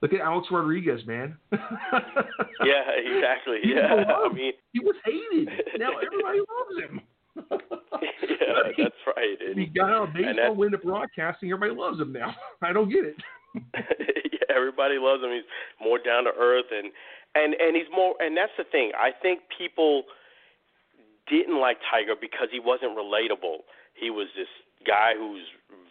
Look 0.01 0.13
at 0.13 0.21
Alex 0.21 0.47
Rodriguez, 0.49 1.01
man. 1.05 1.35
yeah, 1.51 2.87
exactly. 2.95 3.59
Yeah, 3.63 4.05
I 4.07 4.31
mean, 4.33 4.53
he 4.71 4.79
was 4.79 4.95
hated. 5.03 5.49
Now 5.79 5.91
everybody 5.95 6.39
loves 6.39 6.75
him. 6.83 7.01
yeah, 8.01 8.71
that's 8.77 9.03
right. 9.07 9.37
And, 9.45 9.57
he 9.57 9.67
got 9.67 9.89
out 9.89 10.07
of 10.09 10.13
baseball, 10.13 10.55
went 10.55 10.71
to 10.71 10.77
broadcasting. 10.77 11.51
Everybody 11.51 11.79
loves 11.79 11.99
him 11.99 12.11
now. 12.11 12.35
I 12.61 12.73
don't 12.73 12.89
get 12.89 13.05
it. 13.05 13.15
yeah, 13.55 14.55
everybody 14.55 14.95
loves 14.99 15.23
him. 15.23 15.31
He's 15.31 15.47
more 15.81 15.99
down 15.99 16.25
to 16.25 16.31
earth, 16.37 16.67
and 16.71 16.91
and 17.35 17.53
and 17.55 17.75
he's 17.75 17.87
more. 17.93 18.15
And 18.19 18.35
that's 18.35 18.51
the 18.57 18.65
thing. 18.65 18.91
I 18.97 19.11
think 19.21 19.41
people 19.57 20.03
didn't 21.29 21.59
like 21.59 21.77
Tiger 21.89 22.15
because 22.19 22.47
he 22.51 22.59
wasn't 22.59 22.97
relatable. 22.97 23.63
He 23.95 24.09
was 24.09 24.27
this 24.35 24.51
guy 24.85 25.13
who's 25.17 25.43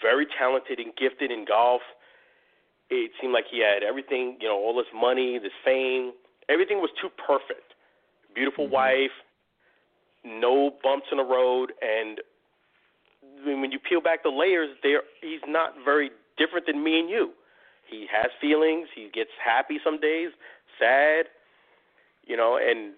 very 0.03 0.27
talented 0.39 0.79
and 0.79 0.93
gifted 0.97 1.31
in 1.31 1.45
golf 1.47 1.83
it 2.91 3.11
seemed 3.21 3.33
like 3.33 3.45
he 3.51 3.61
had 3.61 3.83
everything, 3.83 4.37
you 4.41 4.49
know, 4.49 4.57
all 4.57 4.75
this 4.75 4.91
money, 4.95 5.39
this 5.39 5.53
fame, 5.65 6.13
everything 6.49 6.79
was 6.79 6.91
too 7.01 7.09
perfect. 7.11 7.75
Beautiful 8.35 8.65
mm-hmm. 8.65 8.75
wife, 8.75 9.17
no 10.25 10.71
bumps 10.83 11.07
in 11.11 11.19
the 11.19 11.25
road, 11.25 11.73
and 11.83 12.21
when 13.45 13.71
you 13.73 13.79
peel 13.79 14.01
back 14.01 14.23
the 14.23 14.31
layers, 14.31 14.71
there 14.83 15.03
he's 15.21 15.41
not 15.47 15.75
very 15.85 16.11
different 16.37 16.67
than 16.67 16.83
me 16.83 17.01
and 17.01 17.11
you. 17.11 17.33
He 17.89 18.07
has 18.13 18.31
feelings. 18.41 18.89
He 18.95 19.09
gets 19.13 19.31
happy 19.43 19.79
some 19.83 19.99
days, 20.01 20.31
sad, 20.79 21.27
you 22.27 22.37
know, 22.37 22.59
and 22.61 22.93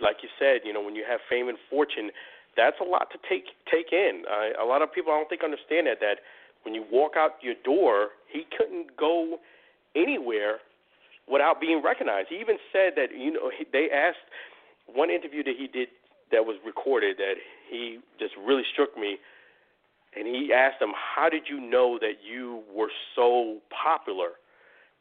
like 0.00 0.16
you 0.22 0.28
said, 0.38 0.60
you 0.64 0.72
know, 0.72 0.82
when 0.82 0.94
you 0.94 1.04
have 1.08 1.20
fame 1.28 1.48
and 1.48 1.58
fortune, 1.70 2.10
that's 2.56 2.76
a 2.80 2.84
lot 2.84 3.10
to 3.12 3.18
take 3.28 3.52
take 3.70 3.92
in. 3.92 4.24
Uh, 4.28 4.62
a 4.62 4.66
lot 4.66 4.82
of 4.82 4.92
people 4.92 5.12
I 5.12 5.16
don't 5.16 5.28
think 5.28 5.44
understand 5.44 5.86
that 5.86 6.00
that 6.00 6.18
when 6.62 6.74
you 6.74 6.84
walk 6.90 7.12
out 7.16 7.32
your 7.42 7.54
door, 7.64 8.08
he 8.32 8.46
couldn't 8.56 8.96
go 8.96 9.38
anywhere 9.94 10.58
without 11.30 11.60
being 11.60 11.82
recognized. 11.82 12.28
He 12.28 12.36
even 12.36 12.58
said 12.72 12.92
that 12.96 13.16
you 13.16 13.32
know 13.32 13.50
they 13.72 13.88
asked 13.90 14.18
one 14.86 15.10
interview 15.10 15.42
that 15.44 15.54
he 15.58 15.66
did 15.66 15.88
that 16.32 16.44
was 16.44 16.56
recorded 16.64 17.18
that 17.18 17.34
he 17.70 17.98
just 18.18 18.34
really 18.36 18.64
struck 18.72 18.96
me. 18.98 19.18
And 20.16 20.26
he 20.26 20.52
asked 20.52 20.80
him, 20.80 20.92
"How 20.94 21.28
did 21.28 21.48
you 21.48 21.60
know 21.60 21.98
that 21.98 22.24
you 22.24 22.62
were 22.72 22.90
so 23.14 23.58
popular?" 23.70 24.32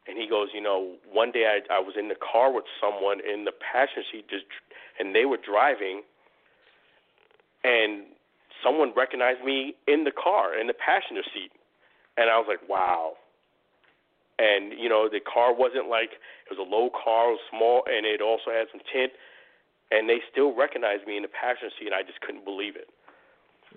And 0.08 0.18
he 0.18 0.28
goes, 0.28 0.50
"You 0.54 0.62
know, 0.62 0.96
one 1.12 1.32
day 1.32 1.46
I, 1.46 1.74
I 1.74 1.80
was 1.80 1.96
in 1.98 2.10
the 2.10 2.16
car 2.16 2.52
with 2.52 2.66
someone 2.82 3.22
in 3.22 3.46
the 3.46 3.54
passenger 3.54 4.04
seat, 4.12 4.28
just, 4.30 4.46
and 5.00 5.16
they 5.16 5.26
were 5.26 5.38
driving, 5.38 6.04
and 7.64 8.04
someone 8.66 8.92
recognized 8.98 9.46
me 9.46 9.76
in 9.88 10.04
the 10.04 10.12
car 10.12 10.58
in 10.58 10.66
the 10.66 10.74
passenger 10.74 11.22
seat, 11.30 11.54
and 12.18 12.34
I 12.34 12.42
was 12.42 12.50
like, 12.50 12.66
wow. 12.68 13.14
And 14.42 14.74
you 14.74 14.90
know, 14.90 15.08
the 15.08 15.22
car 15.22 15.54
wasn't 15.54 15.88
like 15.88 16.18
it 16.18 16.50
was 16.50 16.58
a 16.58 16.66
low 16.66 16.90
car, 16.90 17.30
it 17.30 17.38
was 17.38 17.46
small, 17.54 17.86
and 17.86 18.06
it 18.10 18.20
also 18.20 18.50
had 18.50 18.66
some 18.74 18.82
tint. 18.92 19.14
And 19.94 20.10
they 20.10 20.18
still 20.26 20.50
recognized 20.58 21.06
me 21.06 21.16
in 21.16 21.22
the 21.22 21.30
passenger 21.30 21.70
seat, 21.78 21.86
and 21.86 21.94
I 21.94 22.02
just 22.02 22.20
couldn't 22.20 22.44
believe 22.44 22.76
it. 22.76 22.90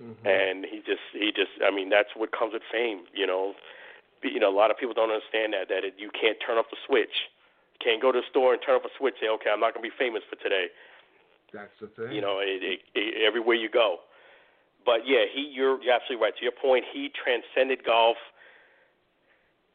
Mm-hmm. 0.01 0.25
And 0.25 0.65
he 0.65 0.81
just, 0.81 1.05
he 1.13 1.31
just, 1.37 1.53
I 1.61 1.69
mean, 1.71 1.93
that's 1.93 2.17
what 2.17 2.33
comes 2.33 2.57
with 2.57 2.65
fame, 2.73 3.05
you 3.13 3.27
know. 3.29 3.53
you 4.25 4.41
know 4.41 4.49
a 4.49 4.57
lot 4.57 4.73
of 4.73 4.79
people 4.81 4.95
don't 4.97 5.13
understand 5.13 5.53
that 5.53 5.69
that 5.69 5.85
it, 5.85 5.95
you 6.01 6.11
can't 6.11 6.39
turn 6.41 6.57
off 6.57 6.73
the 6.73 6.81
switch. 6.89 7.29
You 7.77 7.81
can't 7.85 8.01
go 8.01 8.11
to 8.11 8.19
the 8.25 8.27
store 8.31 8.57
and 8.57 8.63
turn 8.65 8.75
off 8.81 8.89
a 8.89 8.95
switch. 8.97 9.21
Say, 9.21 9.29
okay, 9.29 9.51
I'm 9.53 9.61
not 9.61 9.77
going 9.77 9.85
to 9.85 9.89
be 9.91 9.95
famous 9.95 10.25
for 10.27 10.41
today. 10.41 10.73
That's 11.53 11.77
the 11.81 11.87
thing. 11.93 12.15
You 12.15 12.21
know, 12.21 12.41
it, 12.41 12.63
it, 12.65 12.79
it, 12.95 13.23
everywhere 13.23 13.57
you 13.57 13.69
go. 13.69 14.01
But 14.85 15.07
yeah, 15.07 15.25
he 15.33 15.53
you're, 15.53 15.81
you're 15.83 15.95
absolutely 15.95 16.25
right. 16.25 16.37
To 16.37 16.43
your 16.43 16.57
point, 16.57 16.85
he 16.93 17.11
transcended 17.13 17.85
golf, 17.85 18.17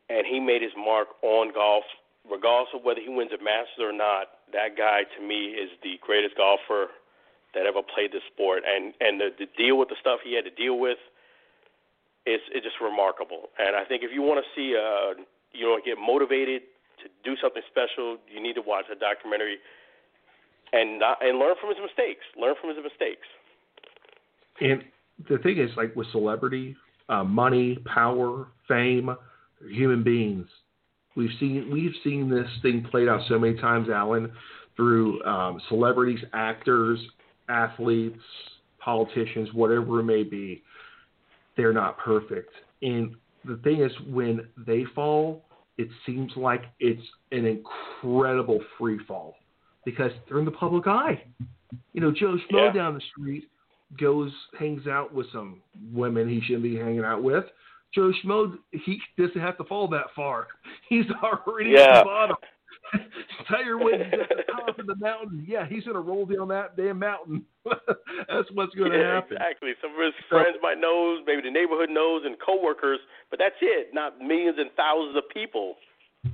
and 0.09 0.25
he 0.25 0.39
made 0.39 0.61
his 0.61 0.73
mark 0.77 1.09
on 1.21 1.53
golf, 1.53 1.83
regardless 2.29 2.73
of 2.73 2.83
whether 2.83 2.99
he 2.99 3.09
wins 3.09 3.31
a 3.31 3.41
Masters 3.43 3.79
or 3.79 3.93
not. 3.93 4.41
That 4.51 4.77
guy 4.77 5.03
to 5.17 5.19
me 5.21 5.53
is 5.53 5.69
the 5.81 5.97
greatest 6.01 6.37
golfer 6.37 6.89
that 7.53 7.65
ever 7.65 7.81
played 7.81 8.11
the 8.11 8.21
sport, 8.33 8.63
and 8.65 8.93
and 8.99 9.21
the, 9.21 9.29
the 9.37 9.47
deal 9.57 9.77
with 9.77 9.89
the 9.89 9.99
stuff 9.99 10.19
he 10.23 10.35
had 10.35 10.45
to 10.45 10.53
deal 10.53 10.79
with 10.79 10.97
is 12.25 12.39
it's 12.51 12.65
just 12.65 12.79
remarkable. 12.81 13.49
And 13.59 13.75
I 13.75 13.83
think 13.85 14.01
if 14.03 14.11
you 14.11 14.21
want 14.21 14.43
to 14.43 14.47
see 14.55 14.73
uh 14.73 15.19
you 15.51 15.65
know 15.65 15.77
get 15.83 15.97
motivated 15.99 16.63
to 17.03 17.09
do 17.23 17.35
something 17.41 17.61
special, 17.69 18.17
you 18.31 18.41
need 18.41 18.55
to 18.55 18.63
watch 18.65 18.85
a 18.89 18.95
documentary 18.95 19.57
and 20.73 20.99
not, 20.99 21.21
and 21.21 21.37
learn 21.37 21.55
from 21.61 21.69
his 21.69 21.79
mistakes. 21.81 22.25
Learn 22.33 22.55
from 22.59 22.73
his 22.73 22.81
mistakes. 22.81 23.27
And 24.61 24.83
the 25.29 25.37
thing 25.39 25.59
is, 25.59 25.69
like 25.75 25.95
with 25.95 26.07
celebrity, 26.11 26.75
uh, 27.09 27.23
money, 27.23 27.77
power, 27.85 28.47
fame, 28.67 29.15
human 29.69 30.03
beings. 30.03 30.47
We've 31.15 31.29
seen 31.39 31.69
we've 31.71 31.93
seen 32.03 32.29
this 32.29 32.47
thing 32.61 32.85
played 32.89 33.07
out 33.07 33.21
so 33.27 33.37
many 33.37 33.55
times, 33.59 33.89
Alan, 33.89 34.31
through 34.75 35.23
um, 35.23 35.61
celebrities, 35.69 36.19
actors, 36.33 36.99
athletes, 37.49 38.19
politicians, 38.79 39.49
whatever 39.53 39.99
it 39.99 40.03
may 40.03 40.23
be, 40.23 40.63
they're 41.55 41.73
not 41.73 41.97
perfect. 41.99 42.51
And 42.81 43.15
the 43.45 43.57
thing 43.57 43.81
is, 43.81 43.91
when 44.07 44.47
they 44.65 44.85
fall, 44.95 45.43
it 45.77 45.87
seems 46.05 46.31
like 46.35 46.63
it's 46.79 47.01
an 47.31 47.45
incredible 47.45 48.59
free 48.77 48.99
fall 49.07 49.35
because 49.85 50.11
they're 50.27 50.39
in 50.39 50.45
the 50.45 50.51
public 50.51 50.87
eye. 50.87 51.23
You 51.93 52.01
know, 52.01 52.11
Joe 52.11 52.37
Schmo 52.49 52.67
yeah. 52.67 52.71
down 52.71 52.93
the 52.95 53.01
street 53.11 53.47
goes 53.99 54.31
hangs 54.57 54.87
out 54.87 55.13
with 55.13 55.27
some 55.31 55.61
women 55.91 56.29
he 56.29 56.41
shouldn't 56.41 56.63
be 56.63 56.75
hanging 56.75 57.03
out 57.03 57.23
with. 57.23 57.45
Joe 57.93 58.11
Schmo, 58.23 58.55
he 58.71 58.99
doesn't 59.17 59.39
have 59.39 59.57
to 59.57 59.63
fall 59.65 59.87
that 59.89 60.07
far. 60.15 60.47
He's 60.89 61.05
already 61.21 61.71
yeah. 61.71 61.99
at 61.99 61.99
the 61.99 62.05
bottom. 62.05 62.35
Tiger 63.49 63.77
Woods 63.77 64.03
at 64.11 64.29
the 64.29 64.43
top 64.51 64.79
of 64.79 64.85
the 64.85 64.95
mountain. 64.95 65.45
Yeah, 65.47 65.65
he's 65.67 65.83
going 65.83 65.95
to 65.95 66.01
roll 66.01 66.25
down 66.25 66.47
that 66.49 66.77
damn 66.77 66.99
mountain. 66.99 67.43
that's 67.65 68.49
what's 68.53 68.73
going 68.75 68.91
to 68.91 68.97
yeah, 68.97 69.15
happen. 69.15 69.37
Exactly. 69.37 69.71
Some 69.81 69.91
of 69.91 70.05
his 70.05 70.13
so, 70.29 70.37
friends 70.37 70.57
might 70.61 70.79
know, 70.79 71.17
maybe 71.25 71.41
the 71.41 71.51
neighborhood 71.51 71.89
knows, 71.89 72.21
and 72.25 72.35
coworkers, 72.39 72.99
but 73.29 73.39
that's 73.39 73.55
it. 73.61 73.93
Not 73.93 74.19
millions 74.19 74.57
and 74.59 74.69
thousands 74.77 75.17
of 75.17 75.23
people. 75.33 75.75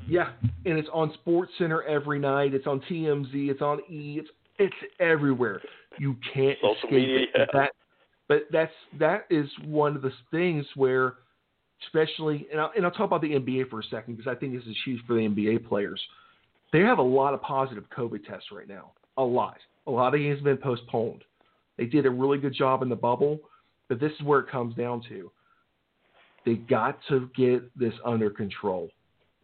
Yeah, 0.07 0.32
and 0.66 0.78
it's 0.78 0.89
on 0.93 1.14
Sports 1.14 1.51
Center 1.57 1.84
every 1.84 2.20
night. 2.20 2.53
It's 2.53 2.68
on 2.68 2.82
TMZ. 2.82 3.32
It's 3.34 3.62
on 3.62 3.80
E. 3.89 4.18
It's 4.20 4.30
it's 4.60 4.76
everywhere. 4.99 5.62
You 5.97 6.16
can't 6.34 6.57
Social 6.62 6.76
escape 6.76 6.91
media, 6.91 7.20
it. 7.22 7.30
Yeah. 7.36 7.45
That, 7.53 7.72
but 8.28 8.43
that's 8.51 8.72
that 8.99 9.26
is 9.30 9.49
one 9.66 9.95
of 9.95 10.01
the 10.01 10.12
things 10.32 10.66
where, 10.76 11.16
especially, 11.86 12.47
and 12.51 12.62
I'll, 12.62 12.72
and 12.76 12.86
I'll 12.86 12.91
talk 12.91 13.07
about 13.07 13.22
the 13.22 13.32
NBA 13.32 13.70
for 13.70 13.80
a 13.80 13.84
second 13.84 14.18
because 14.18 14.30
I 14.30 14.39
think 14.39 14.53
this 14.53 14.66
is 14.66 14.78
huge 14.86 15.01
for 15.07 15.16
the 15.16 15.22
NBA 15.22 15.68
players 15.68 15.99
they 16.72 16.80
have 16.80 16.99
a 16.99 17.03
lot 17.03 17.34
of 17.34 17.41
positive 17.41 17.86
COVID 17.95 18.26
tests 18.26 18.47
right 18.51 18.68
now. 18.68 18.91
A 19.18 19.24
lot. 19.24 19.57
A 19.88 19.91
lot 19.91 20.14
of 20.14 20.20
games 20.20 20.38
have 20.38 20.43
been 20.43 20.57
postponed. 20.57 21.24
They 21.78 21.86
did 21.86 22.05
a 22.05 22.10
really 22.10 22.38
good 22.38 22.53
job 22.53 22.84
in 22.84 22.89
the 22.89 22.95
bubble, 22.95 23.39
but 23.88 23.99
this 23.99 24.12
is 24.20 24.26
where 24.26 24.39
it 24.39 24.49
comes 24.49 24.76
down 24.76 25.01
to. 25.10 25.32
They 26.45 26.55
got 26.55 26.99
to 27.10 27.30
get 27.36 27.78
this 27.78 27.93
under 28.05 28.30
control. 28.30 28.89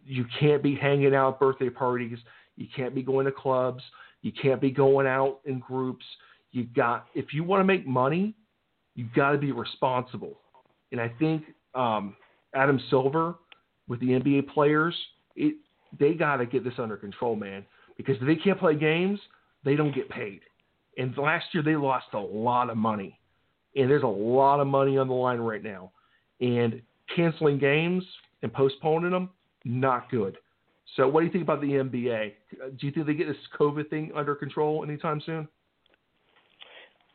You 0.05 0.26
can't 0.39 0.61
be 0.61 0.76
hanging 0.76 1.16
out 1.16 1.34
at 1.34 1.39
birthday 1.39 1.70
parties. 1.70 2.18
You 2.57 2.68
can't 2.76 2.93
be 2.93 3.01
going 3.01 3.26
to 3.26 3.32
clubs. 3.32 3.84
You 4.26 4.32
can't 4.32 4.60
be 4.60 4.72
going 4.72 5.06
out 5.06 5.42
in 5.46 5.60
groups. 5.60 6.04
You 6.52 6.64
got 6.76 7.06
if 7.14 7.32
you 7.32 7.44
want 7.44 7.60
to 7.60 7.64
make 7.64 7.86
money, 7.86 8.34
you've 8.96 9.14
got 9.14 9.34
to 9.34 9.38
be 9.38 9.52
responsible. 9.52 10.40
And 10.92 11.00
I 11.00 11.10
think 11.20 11.44
um, 11.76 12.16
Adam 12.56 12.82
Silver 12.90 13.36
with 13.88 14.00
the 14.00 14.08
NBA 14.08 14.48
players, 14.48 14.96
it, 15.36 15.54
they 16.00 16.16
got 16.16 16.38
to 16.38 16.48
get 16.48 16.64
this 16.64 16.74
under 16.80 16.98
control, 16.98 17.36
man. 17.36 17.68
Because 17.98 18.16
if 18.20 18.26
they 18.26 18.36
can't 18.36 18.60
play 18.60 18.76
games, 18.76 19.20
they 19.64 19.76
don't 19.76 19.94
get 19.94 20.10
paid. 20.10 20.40
And 20.98 21.16
last 21.20 21.46
year 21.52 21.62
they 21.62 21.76
lost 21.76 22.08
a 22.14 22.20
lot 22.20 22.72
of 22.72 22.78
money, 22.78 23.20
and 23.76 23.88
there's 23.88 24.02
a 24.02 24.08
lot 24.08 24.60
of 24.60 24.66
money 24.66 24.98
on 24.98 25.08
the 25.08 25.14
line 25.14 25.38
right 25.38 25.62
now. 25.62 25.92
And 26.42 26.82
canceling 27.16 27.60
games 27.60 28.04
and 28.42 28.52
postponing 28.52 29.12
them, 29.12 29.30
not 29.66 30.10
good. 30.10 30.36
So, 30.96 31.08
what 31.08 31.22
do 31.22 31.26
you 31.26 31.32
think 31.32 31.44
about 31.44 31.62
the 31.62 31.68
NBA? 31.68 32.34
Do 32.78 32.86
you 32.86 32.92
think 32.92 33.08
they 33.08 33.14
get 33.14 33.28
this 33.28 33.38
COVID 33.58 33.90
thing 33.90 34.12
under 34.16 34.36
control 34.36 34.84
anytime 34.84 35.22
soon? 35.26 35.48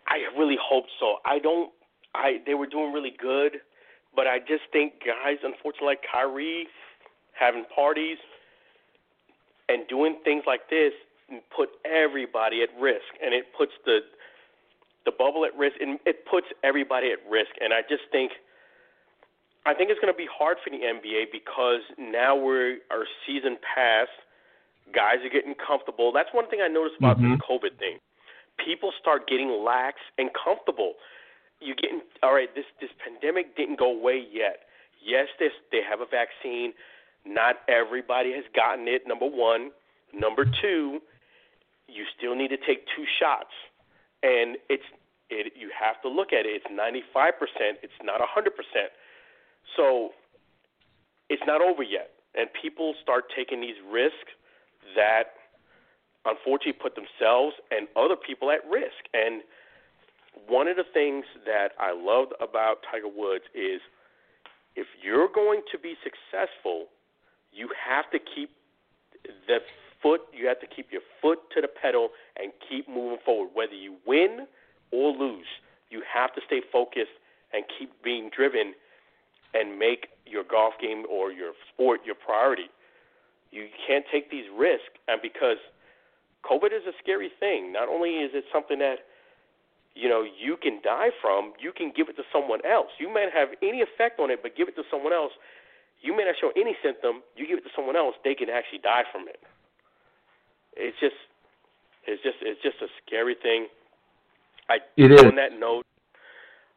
I 0.08 0.18
really 0.36 0.58
hope 0.60 0.84
so. 0.98 1.16
I 1.24 1.38
don't. 1.38 1.70
I 2.14 2.38
they 2.46 2.54
were 2.54 2.66
doing 2.66 2.92
really 2.92 3.14
good, 3.18 3.58
but 4.14 4.26
I 4.26 4.40
just 4.40 4.64
think 4.72 4.94
guys, 5.06 5.38
unfortunately, 5.42 5.86
like 5.86 6.00
Kyrie, 6.10 6.66
having 7.38 7.64
parties, 7.74 8.18
and 9.68 9.86
doing 9.88 10.16
things 10.24 10.42
like 10.46 10.68
this 10.68 10.92
put 11.54 11.68
everybody 11.84 12.62
at 12.62 12.68
risk, 12.80 13.06
and 13.22 13.32
it 13.32 13.46
puts 13.56 13.72
the 13.86 14.00
the 15.06 15.12
bubble 15.12 15.44
at 15.44 15.56
risk, 15.56 15.76
and 15.80 15.98
it 16.04 16.26
puts 16.30 16.46
everybody 16.62 17.10
at 17.12 17.18
risk. 17.30 17.50
And 17.60 17.72
I 17.72 17.80
just 17.88 18.02
think, 18.12 18.32
I 19.66 19.74
think 19.74 19.90
it's 19.90 20.00
going 20.00 20.12
to 20.12 20.16
be 20.16 20.28
hard 20.30 20.56
for 20.64 20.70
the 20.70 20.80
NBA 20.80 21.32
because 21.32 21.80
now 21.98 22.34
we're 22.34 22.78
our 22.90 23.04
season 23.26 23.58
past. 23.60 24.10
Guys 24.94 25.22
are 25.22 25.30
getting 25.30 25.54
comfortable. 25.54 26.12
That's 26.12 26.30
one 26.32 26.48
thing 26.48 26.60
I 26.64 26.68
noticed 26.68 26.96
about 26.98 27.18
mm-hmm. 27.18 27.32
this 27.36 27.40
COVID 27.44 27.78
thing. 27.78 27.98
People 28.58 28.92
start 29.00 29.28
getting 29.28 29.62
lax 29.64 29.98
and 30.18 30.30
comfortable. 30.32 30.94
You 31.60 31.74
getting 31.74 32.00
all 32.22 32.34
right? 32.34 32.48
This 32.54 32.64
this 32.80 32.90
pandemic 33.04 33.56
didn't 33.56 33.78
go 33.78 33.92
away 33.92 34.24
yet. 34.32 34.66
Yes, 35.04 35.28
this 35.38 35.52
they 35.70 35.80
have 35.88 36.00
a 36.00 36.08
vaccine. 36.08 36.72
Not 37.24 37.56
everybody 37.68 38.32
has 38.32 38.44
gotten 38.56 38.88
it, 38.88 39.06
number 39.06 39.28
one. 39.28 39.70
Number 40.12 40.44
two, 40.44 41.00
you 41.86 42.04
still 42.16 42.34
need 42.34 42.48
to 42.48 42.56
take 42.56 42.86
two 42.96 43.04
shots. 43.20 43.52
And 44.22 44.56
it's 44.68 44.84
it, 45.30 45.52
you 45.54 45.70
have 45.70 46.00
to 46.02 46.08
look 46.08 46.32
at 46.32 46.44
it. 46.44 46.62
It's 46.62 46.66
95%, 46.66 47.78
it's 47.82 47.92
not 48.02 48.20
a 48.20 48.26
100%. 48.26 48.50
So 49.76 50.10
it's 51.28 51.42
not 51.46 51.60
over 51.60 51.82
yet. 51.82 52.10
And 52.34 52.48
people 52.60 52.94
start 53.02 53.24
taking 53.34 53.60
these 53.60 53.78
risks 53.90 54.34
that 54.94 55.34
unfortunately 56.24 56.80
put 56.80 56.94
themselves 56.94 57.56
and 57.70 57.88
other 57.96 58.16
people 58.16 58.50
at 58.50 58.60
risk. 58.70 59.08
And 59.14 59.42
one 60.46 60.68
of 60.68 60.76
the 60.76 60.84
things 60.84 61.24
that 61.46 61.70
I 61.78 61.92
loved 61.92 62.32
about 62.40 62.78
Tiger 62.90 63.08
Woods 63.08 63.44
is 63.54 63.80
if 64.76 64.86
you're 65.02 65.28
going 65.32 65.62
to 65.72 65.78
be 65.78 65.94
successful, 66.04 66.86
you 67.52 67.68
have 67.74 68.10
to 68.12 68.18
keep 68.18 68.50
the 69.46 69.58
foot, 70.02 70.20
you 70.32 70.46
have 70.46 70.60
to 70.60 70.66
keep 70.66 70.92
your 70.92 71.02
foot 71.20 71.38
to 71.54 71.60
the 71.60 71.68
pedal 71.68 72.10
and 72.38 72.52
keep 72.68 72.88
moving 72.88 73.18
forward. 73.24 73.50
Whether 73.54 73.74
you 73.74 73.96
win 74.06 74.46
or 74.92 75.12
lose, 75.12 75.46
you 75.90 76.02
have 76.12 76.32
to 76.34 76.40
stay 76.46 76.60
focused 76.72 77.18
and 77.52 77.64
keep 77.78 77.90
being 78.02 78.30
driven 78.34 78.74
and 79.54 79.78
make 79.78 80.08
your 80.26 80.44
golf 80.44 80.74
game 80.80 81.04
or 81.10 81.32
your 81.32 81.52
sport 81.72 82.00
your 82.04 82.14
priority. 82.14 82.70
You 83.50 83.66
can't 83.86 84.04
take 84.12 84.30
these 84.30 84.46
risks, 84.54 84.94
and 85.08 85.20
because 85.20 85.58
COVID 86.46 86.70
is 86.72 86.86
a 86.86 86.94
scary 87.02 87.30
thing. 87.40 87.72
Not 87.72 87.88
only 87.88 88.22
is 88.22 88.30
it 88.32 88.44
something 88.52 88.78
that 88.78 89.06
you 89.94 90.08
know 90.08 90.22
you 90.22 90.56
can 90.56 90.80
die 90.82 91.10
from, 91.20 91.52
you 91.60 91.72
can 91.72 91.92
give 91.94 92.08
it 92.08 92.16
to 92.16 92.22
someone 92.32 92.60
else. 92.64 92.88
You 92.98 93.12
may 93.12 93.26
not 93.26 93.34
have 93.34 93.48
any 93.62 93.82
effect 93.82 94.20
on 94.20 94.30
it, 94.30 94.40
but 94.42 94.56
give 94.56 94.68
it 94.68 94.76
to 94.76 94.84
someone 94.90 95.12
else, 95.12 95.32
you 96.00 96.16
may 96.16 96.24
not 96.24 96.36
show 96.40 96.50
any 96.56 96.76
symptom. 96.82 97.22
You 97.36 97.46
give 97.46 97.58
it 97.58 97.64
to 97.64 97.74
someone 97.74 97.96
else, 97.96 98.14
they 98.24 98.34
can 98.34 98.48
actually 98.48 98.80
die 98.80 99.04
from 99.12 99.28
it. 99.28 99.40
It's 100.76 100.96
just, 101.00 101.18
it's 102.06 102.22
just, 102.22 102.38
it's 102.40 102.62
just 102.62 102.80
a 102.80 102.88
scary 103.04 103.34
thing. 103.34 103.66
I 104.68 104.78
it 104.96 105.10
is. 105.10 105.22
on 105.22 105.34
that 105.34 105.58
note, 105.58 105.84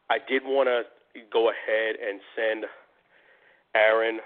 I 0.10 0.18
did 0.18 0.44
want 0.44 0.68
to 0.68 0.84
go 1.32 1.50
ahead 1.50 1.96
and 2.02 2.20
send 2.36 2.66
Aaron 3.76 4.20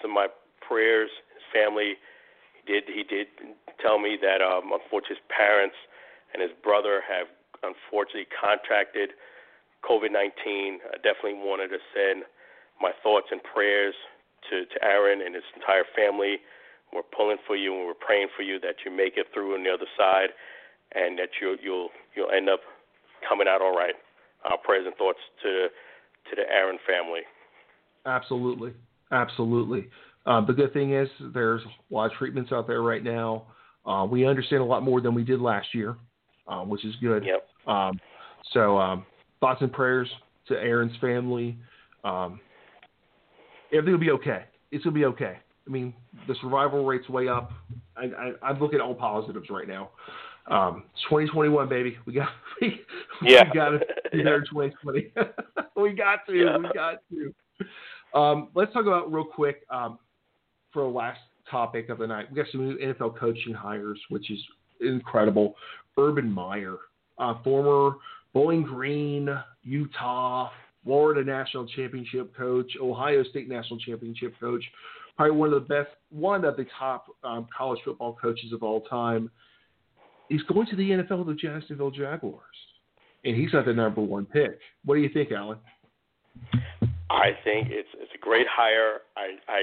some 0.00 0.12
of 0.12 0.14
my 0.14 0.28
prayers. 0.66 1.10
His 1.34 1.44
family 1.52 1.94
he 2.54 2.72
did 2.72 2.84
he 2.86 3.02
did 3.02 3.26
tell 3.80 3.98
me 3.98 4.16
that 4.20 4.40
um, 4.40 4.72
unfortunately 4.72 5.16
his 5.20 5.26
parents 5.28 5.76
and 6.32 6.40
his 6.42 6.52
brother 6.62 7.02
have 7.04 7.28
unfortunately 7.62 8.26
contracted 8.32 9.10
COVID 9.84 10.12
nineteen. 10.12 10.80
I 10.88 10.96
definitely 11.02 11.40
wanted 11.42 11.68
to 11.68 11.80
send 11.92 12.24
my 12.80 12.90
thoughts 13.02 13.28
and 13.30 13.42
prayers 13.42 13.94
to, 14.50 14.66
to 14.66 14.76
Aaron 14.84 15.22
and 15.22 15.34
his 15.34 15.44
entire 15.54 15.84
family. 15.94 16.38
We're 16.92 17.06
pulling 17.08 17.38
for 17.46 17.56
you 17.56 17.72
and 17.74 17.86
we're 17.86 17.94
praying 17.94 18.28
for 18.36 18.42
you 18.42 18.60
that 18.60 18.84
you 18.84 18.90
make 18.90 19.16
it 19.16 19.26
through 19.32 19.54
on 19.54 19.64
the 19.64 19.70
other 19.70 19.88
side 19.96 20.30
and 20.94 21.18
that 21.18 21.40
you'll 21.40 21.56
you'll 21.62 21.90
you'll 22.14 22.30
end 22.30 22.48
up 22.48 22.60
coming 23.26 23.48
out 23.48 23.62
all 23.62 23.74
right. 23.74 23.94
Our 24.44 24.58
prayers 24.58 24.84
and 24.86 24.94
thoughts 24.96 25.18
to 25.42 25.68
to 26.30 26.36
the 26.36 26.42
Aaron 26.50 26.78
family. 26.86 27.20
Absolutely, 28.06 28.72
Absolutely. 29.12 29.88
Uh, 30.24 30.44
the 30.44 30.52
good 30.52 30.72
thing 30.72 30.94
is 30.94 31.08
there's 31.34 31.60
a 31.62 31.94
lot 31.94 32.06
of 32.06 32.12
treatments 32.12 32.50
out 32.50 32.66
there 32.66 32.82
right 32.82 33.04
now. 33.04 33.44
Uh, 33.84 34.06
we 34.08 34.26
understand 34.26 34.62
a 34.62 34.64
lot 34.64 34.82
more 34.82 35.00
than 35.00 35.14
we 35.14 35.22
did 35.22 35.40
last 35.40 35.74
year, 35.74 35.96
uh, 36.48 36.62
which 36.62 36.84
is 36.84 36.94
good. 37.00 37.24
Yep. 37.24 37.46
Um, 37.66 38.00
so 38.52 38.78
um, 38.78 39.04
thoughts 39.40 39.60
and 39.60 39.72
prayers 39.72 40.08
to 40.48 40.54
Aaron's 40.54 40.96
family. 41.00 41.58
Um, 42.04 42.40
everything 43.72 43.92
will 43.92 44.00
be 44.00 44.10
okay. 44.12 44.44
It's 44.70 44.84
gonna 44.84 44.94
be 44.94 45.04
okay. 45.06 45.38
I 45.66 45.70
mean, 45.70 45.92
the 46.26 46.34
survival 46.40 46.84
rate's 46.84 47.08
way 47.08 47.28
up. 47.28 47.52
I, 47.96 48.04
I, 48.04 48.50
I 48.50 48.58
look 48.58 48.74
at 48.74 48.80
all 48.80 48.94
positives 48.94 49.50
right 49.50 49.68
now. 49.68 49.90
Um, 50.50 50.84
2021, 51.08 51.68
baby. 51.68 51.96
We 52.06 52.14
got 52.14 52.28
we, 52.60 52.80
yeah. 53.22 53.44
we 53.44 53.58
got 53.58 53.70
to 53.70 53.78
be 54.12 54.22
there 54.24 54.36
in 54.36 54.44
2020. 54.44 55.12
we 55.76 55.92
got 55.92 56.26
to. 56.26 56.34
Yeah. 56.34 56.58
We 56.58 56.70
got 56.74 56.98
to. 57.10 58.18
Um, 58.18 58.48
let's 58.54 58.72
talk 58.72 58.86
about 58.86 59.12
real 59.12 59.24
quick 59.24 59.64
um, 59.70 59.98
for 60.72 60.82
the 60.82 60.88
last 60.88 61.20
topic 61.50 61.88
of 61.88 61.98
the 61.98 62.06
night. 62.06 62.26
We 62.30 62.36
got 62.36 62.46
some 62.50 62.68
new 62.68 62.76
NFL 62.78 63.18
coaching 63.18 63.54
hires, 63.54 64.00
which 64.10 64.30
is 64.30 64.38
incredible. 64.80 65.54
Urban 65.98 66.30
Meyer, 66.30 66.76
uh, 67.18 67.34
former 67.42 67.96
Bowling 68.32 68.62
Green, 68.62 69.28
Utah, 69.62 70.50
Florida 70.84 71.24
national 71.24 71.66
championship 71.66 72.34
coach, 72.36 72.72
Ohio 72.80 73.22
State 73.24 73.48
national 73.48 73.78
championship 73.80 74.34
coach, 74.40 74.64
probably 75.16 75.36
one 75.36 75.52
of 75.52 75.54
the 75.54 75.68
best, 75.68 75.90
one 76.10 76.44
of 76.44 76.56
the 76.56 76.66
top 76.78 77.06
um, 77.22 77.46
college 77.56 77.80
football 77.84 78.16
coaches 78.20 78.52
of 78.52 78.62
all 78.62 78.80
time. 78.82 79.30
He's 80.32 80.42
going 80.44 80.66
to 80.68 80.76
the 80.76 80.88
NFL, 80.88 81.26
with 81.26 81.28
the 81.28 81.34
Jacksonville 81.34 81.90
Jaguars, 81.90 82.56
and 83.22 83.36
he's 83.36 83.50
got 83.50 83.66
the 83.66 83.74
number 83.74 84.00
one 84.00 84.24
pick. 84.24 84.58
What 84.82 84.94
do 84.94 85.02
you 85.02 85.10
think, 85.12 85.30
Alan? 85.30 85.58
I 87.10 87.36
think 87.44 87.68
it's 87.68 87.92
it's 88.00 88.12
a 88.14 88.18
great 88.18 88.46
hire. 88.48 89.04
I 89.14 89.36
I 89.46 89.60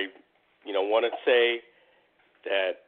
you 0.65 0.71
know 0.71 0.83
want 0.83 1.09
to 1.09 1.11
say 1.25 1.65
that 2.45 2.85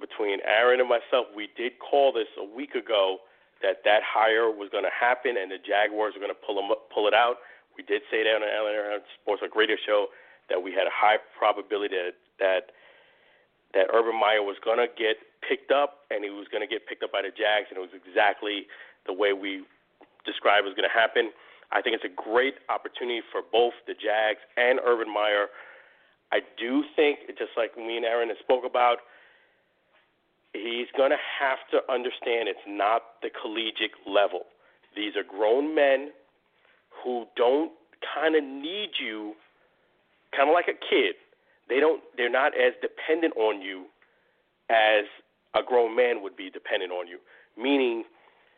between 0.00 0.40
Aaron 0.42 0.80
and 0.80 0.88
myself, 0.88 1.30
we 1.36 1.50
did 1.56 1.78
call 1.78 2.12
this 2.12 2.26
a 2.34 2.42
week 2.42 2.74
ago 2.74 3.18
that 3.62 3.86
that 3.86 4.02
hire 4.02 4.50
was 4.50 4.66
going 4.74 4.82
to 4.82 4.90
happen 4.90 5.38
and 5.38 5.52
the 5.52 5.62
Jaguars 5.62 6.14
were 6.18 6.20
going 6.20 6.34
to 6.34 6.42
pull 6.42 6.56
them 6.56 6.66
pull 6.92 7.06
it 7.06 7.14
out. 7.14 7.36
We 7.78 7.84
did 7.86 8.02
say 8.10 8.26
that 8.26 8.34
on 8.34 8.42
the 8.42 8.50
Alan 8.50 8.74
Aaron 8.74 8.98
Sports 9.22 9.42
Talk 9.46 9.54
Radio 9.54 9.76
show 9.86 10.10
that 10.50 10.58
we 10.58 10.74
had 10.74 10.90
a 10.90 10.94
high 10.94 11.22
probability 11.38 11.94
that 11.94 12.18
that 12.42 12.74
that 13.74 13.90
Urban 13.92 14.18
Meyer 14.18 14.42
was 14.42 14.56
going 14.64 14.78
to 14.78 14.86
get 14.86 15.18
picked 15.42 15.70
up 15.70 16.06
and 16.10 16.24
he 16.24 16.30
was 16.30 16.46
going 16.48 16.62
to 16.62 16.70
get 16.70 16.86
picked 16.86 17.02
up 17.02 17.12
by 17.12 17.22
the 17.22 17.34
Jags, 17.34 17.68
and 17.68 17.76
it 17.76 17.84
was 17.84 17.92
exactly 17.92 18.66
the 19.06 19.12
way 19.12 19.34
we 19.34 19.66
described 20.24 20.64
was 20.64 20.74
going 20.74 20.88
to 20.88 20.94
happen. 20.94 21.30
I 21.72 21.82
think 21.82 21.98
it's 21.98 22.06
a 22.06 22.14
great 22.14 22.54
opportunity 22.70 23.20
for 23.32 23.42
both 23.42 23.74
the 23.86 23.94
Jags 23.94 24.40
and 24.56 24.78
Urban 24.80 25.12
Meyer. 25.12 25.50
I 26.32 26.40
do 26.56 26.84
think, 26.96 27.26
just 27.36 27.52
like 27.56 27.76
me 27.76 27.96
and 27.96 28.06
Aaron 28.06 28.30
spoke 28.40 28.64
about, 28.64 28.98
he's 30.54 30.88
going 30.96 31.10
to 31.10 31.18
have 31.18 31.58
to 31.74 31.82
understand 31.90 32.48
it's 32.48 32.64
not 32.66 33.20
the 33.22 33.28
collegiate 33.28 33.98
level. 34.06 34.46
These 34.96 35.16
are 35.16 35.26
grown 35.26 35.74
men 35.74 36.10
who 37.02 37.26
don't 37.36 37.72
kind 38.14 38.36
of 38.36 38.44
need 38.44 38.90
you 39.02 39.34
kind 40.36 40.48
of 40.48 40.54
like 40.54 40.68
a 40.68 40.78
kid. 40.78 41.14
They 41.68 41.80
don't. 41.80 42.02
They're 42.16 42.30
not 42.30 42.52
as 42.54 42.74
dependent 42.82 43.36
on 43.36 43.62
you 43.62 43.86
as 44.70 45.04
a 45.54 45.62
grown 45.62 45.96
man 45.96 46.22
would 46.22 46.36
be 46.36 46.50
dependent 46.50 46.92
on 46.92 47.06
you. 47.06 47.18
Meaning, 47.56 48.04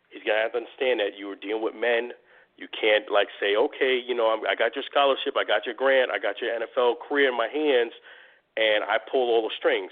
he's 0.09 0.23
gonna 0.23 0.41
have 0.41 0.51
to 0.53 0.63
understand 0.65 0.99
that 0.99 1.17
you 1.17 1.29
are 1.31 1.39
dealing 1.39 1.63
with 1.63 1.75
men. 1.75 2.11
You 2.57 2.67
can't 2.73 3.05
like 3.11 3.29
say, 3.39 3.55
okay, 3.55 4.01
you 4.01 4.15
know, 4.15 4.33
I'm, 4.33 4.41
I 4.49 4.55
got 4.55 4.75
your 4.75 4.83
scholarship, 4.89 5.37
I 5.37 5.45
got 5.45 5.65
your 5.65 5.75
grant, 5.75 6.09
I 6.09 6.17
got 6.17 6.41
your 6.41 6.49
NFL 6.49 7.05
career 7.07 7.29
in 7.29 7.37
my 7.37 7.47
hands, 7.47 7.93
and 8.57 8.83
I 8.83 8.97
pull 8.97 9.29
all 9.29 9.43
the 9.45 9.53
strings. 9.55 9.91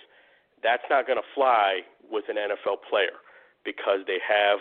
That's 0.63 0.84
not 0.89 1.07
gonna 1.07 1.26
fly 1.36 1.82
with 2.09 2.26
an 2.28 2.36
NFL 2.36 2.82
player 2.89 3.22
because 3.63 4.01
they 4.07 4.18
have. 4.28 4.59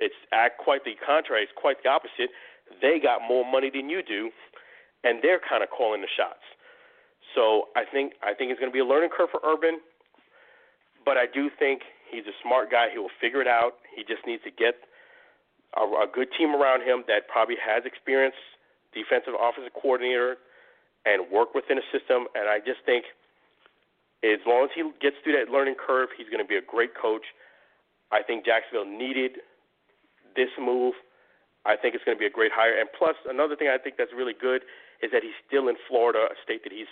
It's 0.00 0.16
act 0.32 0.58
quite 0.58 0.84
the 0.84 0.94
contrary. 1.04 1.42
It's 1.44 1.52
quite 1.54 1.82
the 1.82 1.90
opposite. 1.90 2.30
They 2.80 2.98
got 2.98 3.20
more 3.26 3.44
money 3.44 3.70
than 3.70 3.90
you 3.90 4.02
do, 4.02 4.30
and 5.04 5.18
they're 5.22 5.40
kind 5.40 5.62
of 5.62 5.70
calling 5.70 6.00
the 6.00 6.08
shots. 6.08 6.42
So 7.34 7.68
I 7.76 7.84
think 7.84 8.14
I 8.22 8.34
think 8.34 8.50
it's 8.50 8.58
going 8.58 8.70
to 8.70 8.74
be 8.74 8.82
a 8.82 8.86
learning 8.86 9.10
curve 9.14 9.30
for 9.30 9.40
Urban, 9.44 9.80
but 11.04 11.16
I 11.16 11.26
do 11.26 11.50
think 11.58 11.82
he's 12.10 12.26
a 12.26 12.34
smart 12.42 12.70
guy. 12.70 12.88
He 12.90 12.98
will 12.98 13.14
figure 13.20 13.40
it 13.40 13.48
out. 13.48 13.78
He 13.94 14.02
just 14.02 14.26
needs 14.26 14.42
to 14.44 14.50
get 14.50 14.74
a, 15.76 15.82
a 15.82 16.06
good 16.10 16.28
team 16.36 16.54
around 16.54 16.82
him 16.82 17.04
that 17.06 17.28
probably 17.28 17.56
has 17.62 17.86
experience, 17.86 18.34
defensive 18.92 19.34
offensive 19.38 19.72
coordinator, 19.74 20.36
and 21.06 21.30
work 21.30 21.54
within 21.54 21.78
a 21.78 21.86
system. 21.94 22.26
And 22.34 22.50
I 22.50 22.58
just 22.58 22.82
think 22.84 23.06
as 24.22 24.42
long 24.46 24.64
as 24.64 24.70
he 24.74 24.82
gets 25.00 25.16
through 25.22 25.38
that 25.38 25.50
learning 25.50 25.76
curve, 25.78 26.10
he's 26.16 26.28
going 26.28 26.42
to 26.42 26.48
be 26.48 26.56
a 26.56 26.64
great 26.64 26.92
coach. 26.98 27.24
I 28.10 28.22
think 28.22 28.44
Jacksonville 28.44 28.90
needed 28.90 29.38
this 30.34 30.50
move. 30.58 30.94
I 31.64 31.76
think 31.76 31.94
it's 31.94 32.04
going 32.04 32.16
to 32.16 32.20
be 32.20 32.26
a 32.26 32.32
great 32.32 32.52
hire. 32.52 32.74
And 32.78 32.88
plus, 32.90 33.14
another 33.28 33.54
thing 33.54 33.68
I 33.68 33.78
think 33.78 33.96
that's 33.96 34.12
really 34.16 34.34
good 34.34 34.62
is 35.02 35.10
that 35.12 35.22
he's 35.22 35.36
still 35.46 35.68
in 35.68 35.76
Florida, 35.88 36.28
a 36.28 36.36
state 36.42 36.64
that 36.64 36.72
he's 36.72 36.90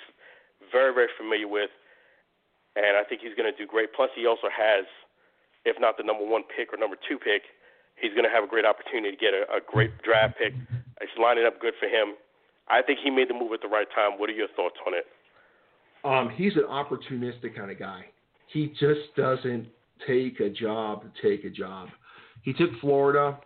very, 0.70 0.92
very 0.94 1.08
familiar 1.16 1.48
with, 1.48 1.70
and 2.76 2.96
I 2.96 3.04
think 3.04 3.20
he's 3.20 3.34
going 3.34 3.50
to 3.50 3.56
do 3.56 3.66
great. 3.66 3.92
Plus, 3.94 4.10
he 4.14 4.26
also 4.26 4.48
has, 4.52 4.84
if 5.64 5.76
not 5.80 5.96
the 5.96 6.04
number 6.04 6.24
one 6.24 6.42
pick 6.46 6.72
or 6.72 6.76
number 6.76 6.96
two 7.08 7.18
pick, 7.18 7.42
he's 7.96 8.12
going 8.12 8.24
to 8.24 8.30
have 8.30 8.44
a 8.44 8.50
great 8.50 8.64
opportunity 8.64 9.10
to 9.10 9.20
get 9.20 9.34
a, 9.34 9.42
a 9.50 9.60
great 9.64 9.90
draft 10.02 10.38
pick. 10.38 10.54
It's 11.00 11.12
lining 11.20 11.46
up 11.46 11.60
good 11.60 11.74
for 11.78 11.86
him. 11.86 12.14
I 12.68 12.82
think 12.82 13.00
he 13.02 13.10
made 13.10 13.28
the 13.30 13.34
move 13.34 13.52
at 13.52 13.62
the 13.62 13.68
right 13.68 13.88
time. 13.94 14.18
What 14.18 14.28
are 14.30 14.36
your 14.36 14.48
thoughts 14.54 14.76
on 14.86 14.92
it? 14.94 15.06
Um, 16.04 16.30
he's 16.36 16.54
an 16.56 16.66
opportunistic 16.68 17.56
kind 17.56 17.70
of 17.70 17.78
guy. 17.78 18.04
He 18.52 18.68
just 18.78 19.14
doesn't 19.16 19.66
take 20.06 20.40
a 20.40 20.48
job 20.48 21.02
to 21.02 21.10
take 21.22 21.44
a 21.44 21.50
job. 21.50 21.88
He 22.42 22.52
took 22.52 22.70
Florida, 22.80 23.38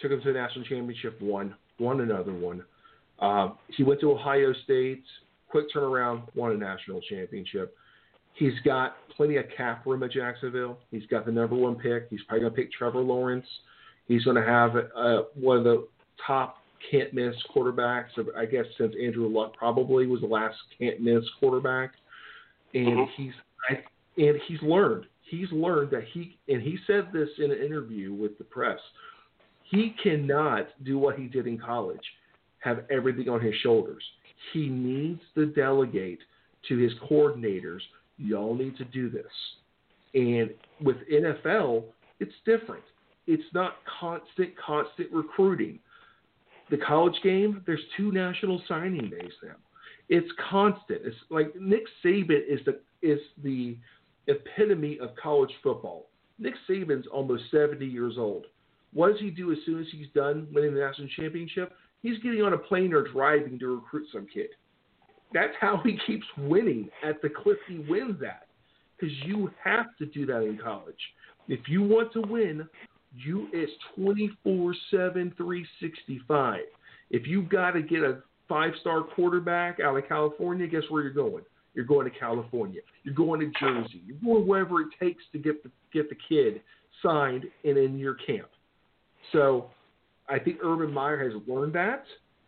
took 0.00 0.12
him 0.12 0.20
to 0.22 0.32
the 0.32 0.38
national 0.38 0.64
championship, 0.64 1.20
won, 1.20 1.54
won 1.78 2.00
another 2.00 2.32
one. 2.32 2.64
Uh, 3.18 3.50
he 3.76 3.82
went 3.82 4.00
to 4.00 4.10
Ohio 4.10 4.54
State, 4.64 5.04
quick 5.50 5.66
turnaround, 5.74 6.22
won 6.34 6.52
a 6.52 6.56
national 6.56 7.00
championship. 7.02 7.76
He's 8.34 8.58
got 8.64 8.96
plenty 9.16 9.36
of 9.36 9.44
cap 9.56 9.84
room 9.84 10.02
at 10.02 10.12
Jacksonville. 10.12 10.78
He's 10.90 11.06
got 11.06 11.26
the 11.26 11.32
number 11.32 11.56
one 11.56 11.74
pick. 11.74 12.06
He's 12.08 12.20
probably 12.28 12.42
going 12.42 12.52
to 12.52 12.56
pick 12.56 12.72
Trevor 12.72 13.00
Lawrence. 13.00 13.46
He's 14.06 14.24
going 14.24 14.36
to 14.36 14.48
have 14.48 14.76
uh, 14.96 15.22
one 15.34 15.58
of 15.58 15.64
the 15.64 15.86
top 16.26 16.56
can't 16.90 17.12
miss 17.12 17.34
quarterbacks, 17.54 18.16
of, 18.16 18.28
I 18.36 18.46
guess, 18.46 18.64
since 18.78 18.94
Andrew 19.02 19.28
Luck 19.28 19.54
probably 19.56 20.06
was 20.06 20.20
the 20.20 20.26
last 20.26 20.56
can't 20.78 21.00
miss 21.00 21.22
quarterback. 21.38 21.92
And 22.72 22.86
mm-hmm. 22.86 23.22
he's 23.22 23.32
I, 23.68 23.74
and 24.16 24.40
he's 24.46 24.62
learned. 24.62 25.04
He's 25.22 25.50
learned 25.52 25.90
that 25.90 26.04
he 26.12 26.38
and 26.48 26.62
he 26.62 26.78
said 26.86 27.08
this 27.12 27.28
in 27.38 27.50
an 27.50 27.58
interview 27.58 28.12
with 28.12 28.38
the 28.38 28.44
press. 28.44 28.78
He 29.64 29.94
cannot 30.02 30.68
do 30.84 30.98
what 30.98 31.16
he 31.16 31.26
did 31.26 31.46
in 31.46 31.58
college, 31.58 32.00
have 32.60 32.84
everything 32.90 33.28
on 33.28 33.40
his 33.40 33.54
shoulders. 33.62 34.02
He 34.52 34.68
needs 34.68 35.20
to 35.34 35.46
delegate 35.46 36.20
to 36.68 36.76
his 36.76 36.92
coordinators, 37.10 37.80
y'all 38.18 38.54
need 38.54 38.76
to 38.76 38.84
do 38.84 39.10
this. 39.10 39.24
And 40.14 40.50
with 40.82 40.96
NFL, 41.10 41.84
it's 42.18 42.34
different. 42.44 42.82
It's 43.26 43.42
not 43.54 43.76
constant, 44.00 44.50
constant 44.58 45.10
recruiting. 45.12 45.78
The 46.70 46.78
college 46.78 47.16
game, 47.22 47.62
there's 47.66 47.80
two 47.96 48.12
national 48.12 48.62
signing 48.68 49.10
days 49.10 49.32
now. 49.42 49.56
It's 50.08 50.30
constant. 50.50 51.02
It's 51.04 51.16
like 51.30 51.54
Nick 51.56 51.84
Saban 52.04 52.40
is 52.48 52.60
the 52.66 52.80
is 53.02 53.20
the 53.42 53.76
epitome 54.26 54.98
of 55.00 55.10
college 55.20 55.52
football. 55.62 56.08
Nick 56.38 56.54
Saban's 56.68 57.06
almost 57.06 57.44
70 57.50 57.86
years 57.86 58.14
old. 58.18 58.46
What 58.92 59.12
does 59.12 59.20
he 59.20 59.30
do 59.30 59.52
as 59.52 59.58
soon 59.64 59.80
as 59.80 59.86
he's 59.92 60.08
done 60.14 60.48
winning 60.52 60.74
the 60.74 60.80
national 60.80 61.08
championship? 61.16 61.72
He's 62.02 62.18
getting 62.18 62.42
on 62.42 62.52
a 62.52 62.58
plane 62.58 62.92
or 62.94 63.06
driving 63.08 63.58
to 63.58 63.76
recruit 63.76 64.06
some 64.12 64.26
kid. 64.32 64.48
That's 65.32 65.52
how 65.60 65.80
he 65.84 65.98
keeps 66.06 66.26
winning 66.38 66.88
at 67.04 67.22
the 67.22 67.28
clip 67.28 67.58
he 67.68 67.84
wins 67.88 68.22
at. 68.22 68.46
Because 68.98 69.14
you 69.24 69.50
have 69.62 69.86
to 69.98 70.06
do 70.06 70.26
that 70.26 70.42
in 70.42 70.58
college. 70.58 70.98
If 71.48 71.60
you 71.68 71.82
want 71.82 72.12
to 72.12 72.20
win, 72.20 72.68
you 73.16 73.48
it's 73.52 73.72
24 73.96 74.74
7 74.90 75.32
365 75.36 76.60
if 77.10 77.26
you've 77.26 77.48
got 77.48 77.72
to 77.72 77.82
get 77.82 78.02
a 78.02 78.20
five 78.48 78.72
star 78.80 79.02
quarterback 79.02 79.80
out 79.80 79.96
of 79.96 80.08
california 80.08 80.66
guess 80.66 80.82
where 80.88 81.02
you're 81.02 81.12
going 81.12 81.42
you're 81.74 81.84
going 81.84 82.10
to 82.10 82.18
california 82.18 82.80
you're 83.02 83.14
going 83.14 83.40
to 83.40 83.50
jersey 83.58 84.02
you're 84.06 84.16
going 84.24 84.46
wherever 84.46 84.80
it 84.80 84.88
takes 85.00 85.22
to 85.32 85.38
get 85.38 85.62
the 85.62 85.70
get 85.92 86.08
the 86.08 86.16
kid 86.28 86.60
signed 87.02 87.44
and 87.64 87.76
in 87.76 87.98
your 87.98 88.14
camp 88.14 88.48
so 89.32 89.70
i 90.30 90.38
think 90.38 90.58
urban 90.62 90.92
meyer 90.92 91.22
has 91.22 91.32
learned 91.46 91.72
that 91.72 92.04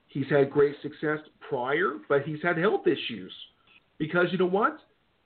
he's 0.09 0.29
had 0.31 0.51
great 0.51 0.77
success 0.83 1.19
prior 1.49 1.99
but 2.09 2.23
he's 2.23 2.43
had 2.43 2.57
health 2.57 2.87
issues 2.87 3.33
because 3.99 4.27
you 4.31 4.39
know 4.39 4.47
what 4.47 4.79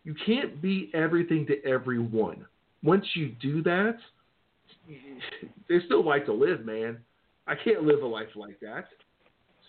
you 0.05 0.15
can't 0.25 0.61
be 0.63 0.91
everything 0.95 1.47
to 1.47 1.65
everyone 1.65 2.45
once 2.83 3.05
you 3.15 3.29
do 3.41 3.63
that 3.63 3.97
there's 5.69 5.85
still 5.85 6.05
life 6.05 6.25
to 6.27 6.33
live, 6.33 6.65
man. 6.65 6.99
I 7.47 7.55
can't 7.55 7.83
live 7.83 8.03
a 8.03 8.07
life 8.07 8.29
like 8.35 8.59
that. 8.61 8.87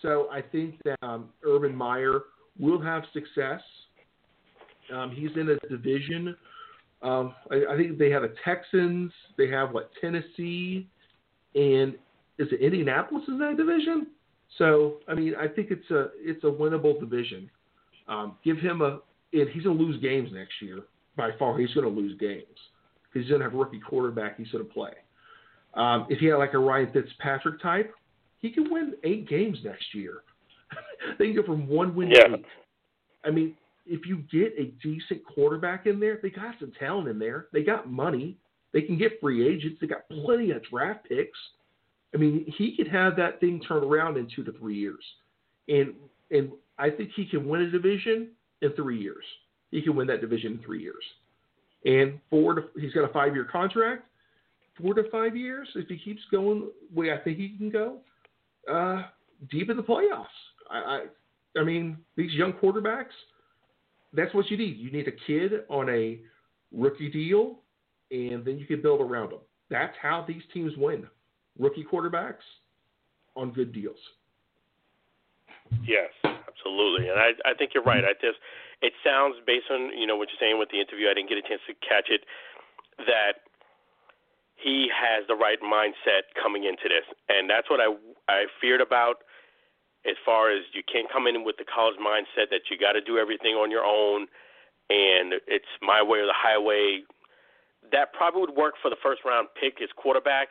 So 0.02 0.28
I 0.30 0.42
think 0.42 0.76
that 0.84 0.96
um, 1.02 1.30
Urban 1.44 1.74
Meyer 1.74 2.20
will 2.58 2.80
have 2.80 3.02
success. 3.12 3.60
Um, 4.92 5.10
he's 5.10 5.30
in 5.36 5.50
a 5.50 5.68
division. 5.68 6.36
Um, 7.02 7.34
I, 7.50 7.74
I, 7.74 7.76
think 7.76 7.98
they 7.98 8.10
have 8.10 8.22
the 8.22 8.34
Texans. 8.44 9.12
They 9.36 9.48
have 9.50 9.72
what 9.72 9.90
Tennessee, 10.00 10.88
and 11.54 11.94
is 12.38 12.48
it 12.52 12.60
Indianapolis 12.60 13.24
in 13.28 13.38
that 13.38 13.56
division? 13.56 14.08
So 14.56 14.98
I 15.08 15.14
mean, 15.14 15.34
I 15.38 15.48
think 15.48 15.70
it's 15.70 15.90
a 15.90 16.08
it's 16.16 16.44
a 16.44 16.46
winnable 16.46 16.98
division. 16.98 17.50
Um, 18.08 18.36
give 18.44 18.58
him 18.58 18.80
a, 18.80 19.00
and 19.32 19.48
he's 19.50 19.64
going 19.64 19.76
to 19.76 19.82
lose 19.84 20.00
games 20.00 20.30
next 20.32 20.54
year. 20.62 20.80
By 21.16 21.30
far, 21.38 21.58
he's 21.58 21.72
going 21.74 21.86
to 21.86 22.00
lose 22.00 22.18
games 22.18 22.44
because 23.02 23.24
he's 23.24 23.28
going 23.28 23.40
to 23.40 23.46
have 23.46 23.54
a 23.54 23.58
rookie 23.58 23.80
quarterback. 23.80 24.38
He's 24.38 24.50
going 24.50 24.64
to 24.64 24.72
play. 24.72 24.92
Um, 25.74 26.06
if 26.08 26.18
he 26.18 26.26
had 26.26 26.36
like 26.36 26.54
a 26.54 26.58
Ryan 26.58 26.90
Fitzpatrick 26.92 27.60
type, 27.60 27.92
he 28.38 28.50
can 28.50 28.72
win 28.72 28.94
eight 29.04 29.28
games 29.28 29.58
next 29.64 29.94
year. 29.94 30.22
they 31.18 31.26
can 31.26 31.36
go 31.36 31.42
from 31.42 31.68
one 31.68 31.94
win 31.94 32.10
yeah. 32.10 32.28
to 32.28 32.34
eight. 32.36 32.46
I 33.24 33.30
mean, 33.30 33.54
if 33.84 34.06
you 34.06 34.18
get 34.30 34.54
a 34.58 34.72
decent 34.82 35.24
quarterback 35.24 35.86
in 35.86 35.98
there, 35.98 36.18
they 36.22 36.30
got 36.30 36.54
some 36.60 36.72
talent 36.78 37.08
in 37.08 37.18
there. 37.18 37.46
They 37.52 37.62
got 37.62 37.90
money. 37.90 38.36
They 38.72 38.82
can 38.82 38.98
get 38.98 39.20
free 39.20 39.48
agents. 39.48 39.78
They 39.80 39.86
got 39.86 40.08
plenty 40.08 40.50
of 40.52 40.62
draft 40.64 41.08
picks. 41.08 41.38
I 42.14 42.18
mean, 42.18 42.44
he 42.56 42.74
could 42.76 42.88
have 42.88 43.16
that 43.16 43.40
thing 43.40 43.60
turned 43.66 43.84
around 43.84 44.16
in 44.16 44.28
two 44.34 44.44
to 44.44 44.52
three 44.52 44.76
years, 44.76 45.04
and 45.68 45.94
and 46.30 46.50
I 46.78 46.90
think 46.90 47.10
he 47.14 47.26
can 47.26 47.46
win 47.48 47.62
a 47.62 47.70
division 47.70 48.28
in 48.62 48.72
three 48.72 48.98
years. 48.98 49.24
He 49.70 49.82
can 49.82 49.94
win 49.94 50.06
that 50.06 50.20
division 50.20 50.52
in 50.52 50.58
three 50.64 50.82
years, 50.82 51.04
and 51.84 52.18
four 52.30 52.54
to, 52.54 52.64
he's 52.80 52.92
got 52.92 53.04
a 53.04 53.12
five 53.12 53.34
year 53.34 53.44
contract. 53.44 54.04
Four 54.80 54.94
to 54.94 55.10
five 55.10 55.36
years, 55.36 55.68
if 55.74 55.88
he 55.88 55.98
keeps 55.98 56.22
going 56.30 56.60
the 56.60 57.00
way 57.00 57.12
I 57.12 57.18
think 57.18 57.36
he 57.36 57.56
can 57.58 57.68
go, 57.68 57.98
uh, 58.72 59.02
deep 59.50 59.70
in 59.70 59.76
the 59.76 59.82
playoffs. 59.82 60.26
I, 60.70 60.76
I, 61.56 61.60
I 61.60 61.64
mean, 61.64 61.96
these 62.16 62.32
young 62.32 62.52
quarterbacks, 62.52 63.06
that's 64.12 64.32
what 64.34 64.48
you 64.50 64.56
need. 64.56 64.76
You 64.76 64.92
need 64.92 65.08
a 65.08 65.12
kid 65.26 65.64
on 65.68 65.88
a 65.88 66.20
rookie 66.72 67.10
deal, 67.10 67.58
and 68.12 68.44
then 68.44 68.56
you 68.56 68.66
can 68.66 68.80
build 68.80 69.00
around 69.00 69.32
them. 69.32 69.40
That's 69.68 69.94
how 70.00 70.24
these 70.26 70.42
teams 70.54 70.72
win. 70.76 71.06
Rookie 71.58 71.84
quarterbacks 71.84 72.46
on 73.36 73.50
good 73.52 73.72
deals. 73.72 73.98
Yes, 75.84 76.10
absolutely, 76.24 77.08
and 77.08 77.18
I, 77.18 77.36
I 77.44 77.52
think 77.54 77.72
you're 77.74 77.84
right. 77.84 78.04
I 78.04 78.14
just 78.20 78.38
it 78.80 78.92
sounds 79.04 79.36
based 79.46 79.66
on 79.70 79.92
you 79.96 80.06
know 80.06 80.16
what 80.16 80.28
you're 80.32 80.40
saying 80.40 80.58
with 80.58 80.70
the 80.70 80.80
interview. 80.80 81.08
I 81.10 81.14
didn't 81.14 81.28
get 81.28 81.38
a 81.38 81.46
chance 81.46 81.60
to 81.68 81.74
catch 81.84 82.08
it. 82.08 82.24
That 82.98 83.44
he 84.56 84.90
has 84.90 85.26
the 85.28 85.36
right 85.36 85.60
mindset 85.62 86.34
coming 86.34 86.64
into 86.64 86.88
this, 86.88 87.06
and 87.28 87.50
that's 87.50 87.68
what 87.70 87.80
I 87.80 87.94
I 88.28 88.46
feared 88.60 88.80
about. 88.80 89.24
As 90.06 90.14
far 90.24 90.50
as 90.50 90.62
you 90.72 90.82
can't 90.86 91.10
come 91.10 91.26
in 91.26 91.44
with 91.44 91.58
the 91.58 91.66
college 91.66 91.98
mindset 91.98 92.48
that 92.50 92.70
you 92.70 92.78
got 92.78 92.92
to 92.92 93.02
do 93.02 93.18
everything 93.18 93.58
on 93.58 93.70
your 93.70 93.84
own, 93.84 94.26
and 94.88 95.34
it's 95.46 95.68
my 95.82 96.02
way 96.02 96.18
or 96.20 96.26
the 96.26 96.38
highway. 96.38 97.02
That 97.92 98.12
probably 98.12 98.42
would 98.42 98.56
work 98.56 98.74
for 98.80 98.90
the 98.90 99.00
first 99.02 99.20
round 99.24 99.48
pick 99.58 99.82
as 99.82 99.88
quarterback, 99.96 100.48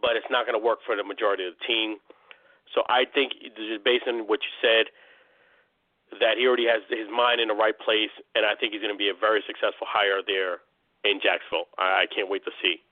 but 0.00 0.16
it's 0.16 0.28
not 0.30 0.46
going 0.46 0.58
to 0.58 0.64
work 0.64 0.80
for 0.84 0.96
the 0.96 1.04
majority 1.04 1.46
of 1.46 1.54
the 1.58 1.64
team. 1.66 1.96
So 2.74 2.82
I 2.88 3.04
think, 3.06 3.32
just 3.56 3.84
based 3.84 4.04
on 4.06 4.26
what 4.26 4.40
you 4.42 4.52
said, 4.60 4.90
that 6.20 6.38
he 6.38 6.46
already 6.46 6.66
has 6.66 6.82
his 6.88 7.08
mind 7.10 7.40
in 7.40 7.48
the 7.48 7.54
right 7.54 7.76
place, 7.78 8.14
and 8.34 8.46
I 8.46 8.54
think 8.58 8.72
he's 8.72 8.82
going 8.82 8.94
to 8.94 8.98
be 8.98 9.08
a 9.08 9.18
very 9.18 9.42
successful 9.46 9.86
hire 9.86 10.22
there 10.26 10.62
in 11.04 11.20
Jacksonville. 11.22 11.70
I, 11.78 12.04
I 12.04 12.14
can't 12.14 12.30
wait 12.30 12.44
to 12.44 12.50
see. 12.62 12.82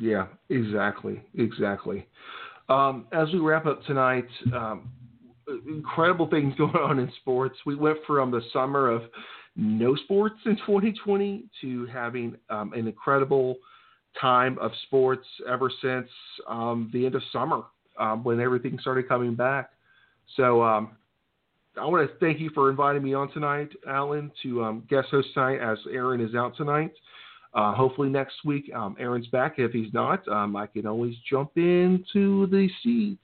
Yeah, 0.00 0.26
exactly, 0.50 1.22
exactly. 1.34 2.06
Um, 2.68 3.06
as 3.12 3.28
we 3.32 3.38
wrap 3.38 3.66
up 3.66 3.84
tonight, 3.84 4.26
um, 4.52 4.90
incredible 5.66 6.28
things 6.28 6.54
going 6.58 6.74
on 6.74 6.98
in 6.98 7.10
sports. 7.20 7.56
We 7.66 7.76
went 7.76 7.98
from 8.06 8.30
the 8.30 8.40
summer 8.52 8.90
of 8.90 9.02
no 9.56 9.94
sports 9.96 10.36
in 10.46 10.56
2020 10.56 11.44
to 11.60 11.86
having 11.86 12.36
um, 12.50 12.72
an 12.72 12.86
incredible 12.86 13.56
time 14.20 14.58
of 14.58 14.70
sports 14.86 15.26
ever 15.48 15.70
since 15.82 16.08
um, 16.48 16.90
the 16.92 17.06
end 17.06 17.14
of 17.14 17.22
summer 17.32 17.62
um, 17.98 18.24
when 18.24 18.40
everything 18.40 18.78
started 18.80 19.08
coming 19.08 19.34
back. 19.34 19.70
So 20.36 20.62
um, 20.62 20.92
I 21.80 21.84
want 21.86 22.08
to 22.08 22.16
thank 22.18 22.40
you 22.40 22.50
for 22.54 22.70
inviting 22.70 23.02
me 23.02 23.14
on 23.14 23.32
tonight, 23.32 23.70
Alan, 23.88 24.30
to 24.42 24.64
um, 24.64 24.84
guest 24.88 25.08
host 25.10 25.28
tonight 25.34 25.58
as 25.58 25.78
Aaron 25.90 26.20
is 26.20 26.34
out 26.34 26.56
tonight. 26.56 26.92
Uh, 27.52 27.72
hopefully 27.72 28.08
next 28.08 28.34
week 28.44 28.70
um, 28.74 28.96
Aaron's 28.98 29.28
back. 29.28 29.54
If 29.58 29.72
he's 29.72 29.92
not, 29.92 30.26
um, 30.28 30.56
I 30.56 30.66
can 30.66 30.86
always 30.86 31.14
jump 31.28 31.52
into 31.56 32.46
the 32.48 32.68
seat 32.82 33.18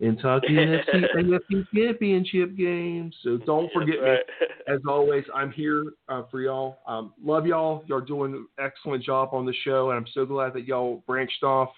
and 0.00 0.18
talk 0.20 0.42
NFC 0.44 1.04
AFC 1.16 1.66
Championship 1.74 2.56
games. 2.56 3.14
So 3.22 3.38
don't 3.38 3.70
forget 3.72 3.96
right. 4.00 4.20
me. 4.40 4.46
As 4.72 4.80
always, 4.86 5.24
I'm 5.34 5.50
here 5.50 5.84
uh, 6.08 6.22
for 6.30 6.40
y'all. 6.40 6.78
Um, 6.86 7.12
love 7.22 7.46
y'all. 7.46 7.84
Y'all 7.86 8.00
doing 8.00 8.34
an 8.34 8.46
excellent 8.58 9.02
job 9.02 9.30
on 9.32 9.44
the 9.44 9.54
show, 9.64 9.90
and 9.90 9.98
I'm 9.98 10.06
so 10.14 10.24
glad 10.24 10.54
that 10.54 10.66
y'all 10.66 11.02
branched 11.06 11.42
off 11.42 11.70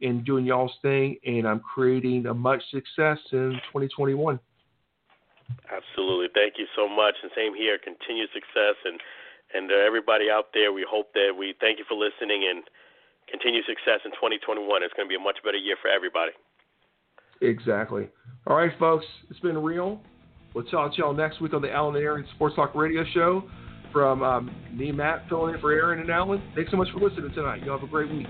in 0.00 0.24
doing 0.24 0.46
y'all's 0.46 0.72
thing, 0.82 1.16
and 1.26 1.46
I'm 1.46 1.60
creating 1.60 2.26
a 2.26 2.34
much 2.34 2.62
success 2.70 3.18
in 3.32 3.60
2021. 3.70 4.40
Absolutely. 5.70 6.28
Thank 6.34 6.54
you 6.58 6.66
so 6.74 6.88
much. 6.88 7.14
And 7.22 7.30
same 7.36 7.54
here. 7.54 7.78
Continued 7.78 8.30
success. 8.32 8.78
And, 8.84 8.98
and 9.54 9.70
everybody 9.70 10.30
out 10.30 10.54
there, 10.54 10.72
we 10.72 10.86
hope 10.88 11.12
that 11.14 11.34
we 11.36 11.54
thank 11.60 11.78
you 11.78 11.84
for 11.86 11.98
listening 11.98 12.46
and 12.48 12.62
continue 13.28 13.62
success 13.62 14.00
in 14.04 14.10
2021. 14.12 14.82
It's 14.82 14.94
going 14.94 15.06
to 15.06 15.10
be 15.10 15.18
a 15.18 15.22
much 15.22 15.38
better 15.44 15.58
year 15.58 15.76
for 15.82 15.90
everybody. 15.90 16.32
Exactly. 17.40 18.08
All 18.46 18.56
right, 18.56 18.72
folks. 18.78 19.06
It's 19.30 19.40
been 19.40 19.58
real. 19.58 20.00
We'll 20.54 20.64
talk 20.64 20.92
to 20.94 20.98
y'all 20.98 21.14
next 21.14 21.40
week 21.40 21.54
on 21.54 21.62
the 21.62 21.70
Alan 21.70 21.94
and 21.94 22.04
Aaron 22.04 22.26
Sports 22.34 22.56
Talk 22.56 22.74
Radio 22.74 23.04
Show. 23.14 23.44
From 23.92 24.22
um, 24.22 24.54
me, 24.72 24.92
Matt, 24.92 25.24
filling 25.28 25.54
in 25.54 25.60
for 25.60 25.72
Aaron 25.72 26.00
and 26.00 26.10
Alan. 26.10 26.40
Thanks 26.54 26.70
so 26.70 26.76
much 26.76 26.88
for 26.92 27.00
listening 27.00 27.32
tonight. 27.34 27.64
Y'all 27.64 27.78
have 27.78 27.88
a 27.88 27.90
great 27.90 28.10
week. 28.10 28.26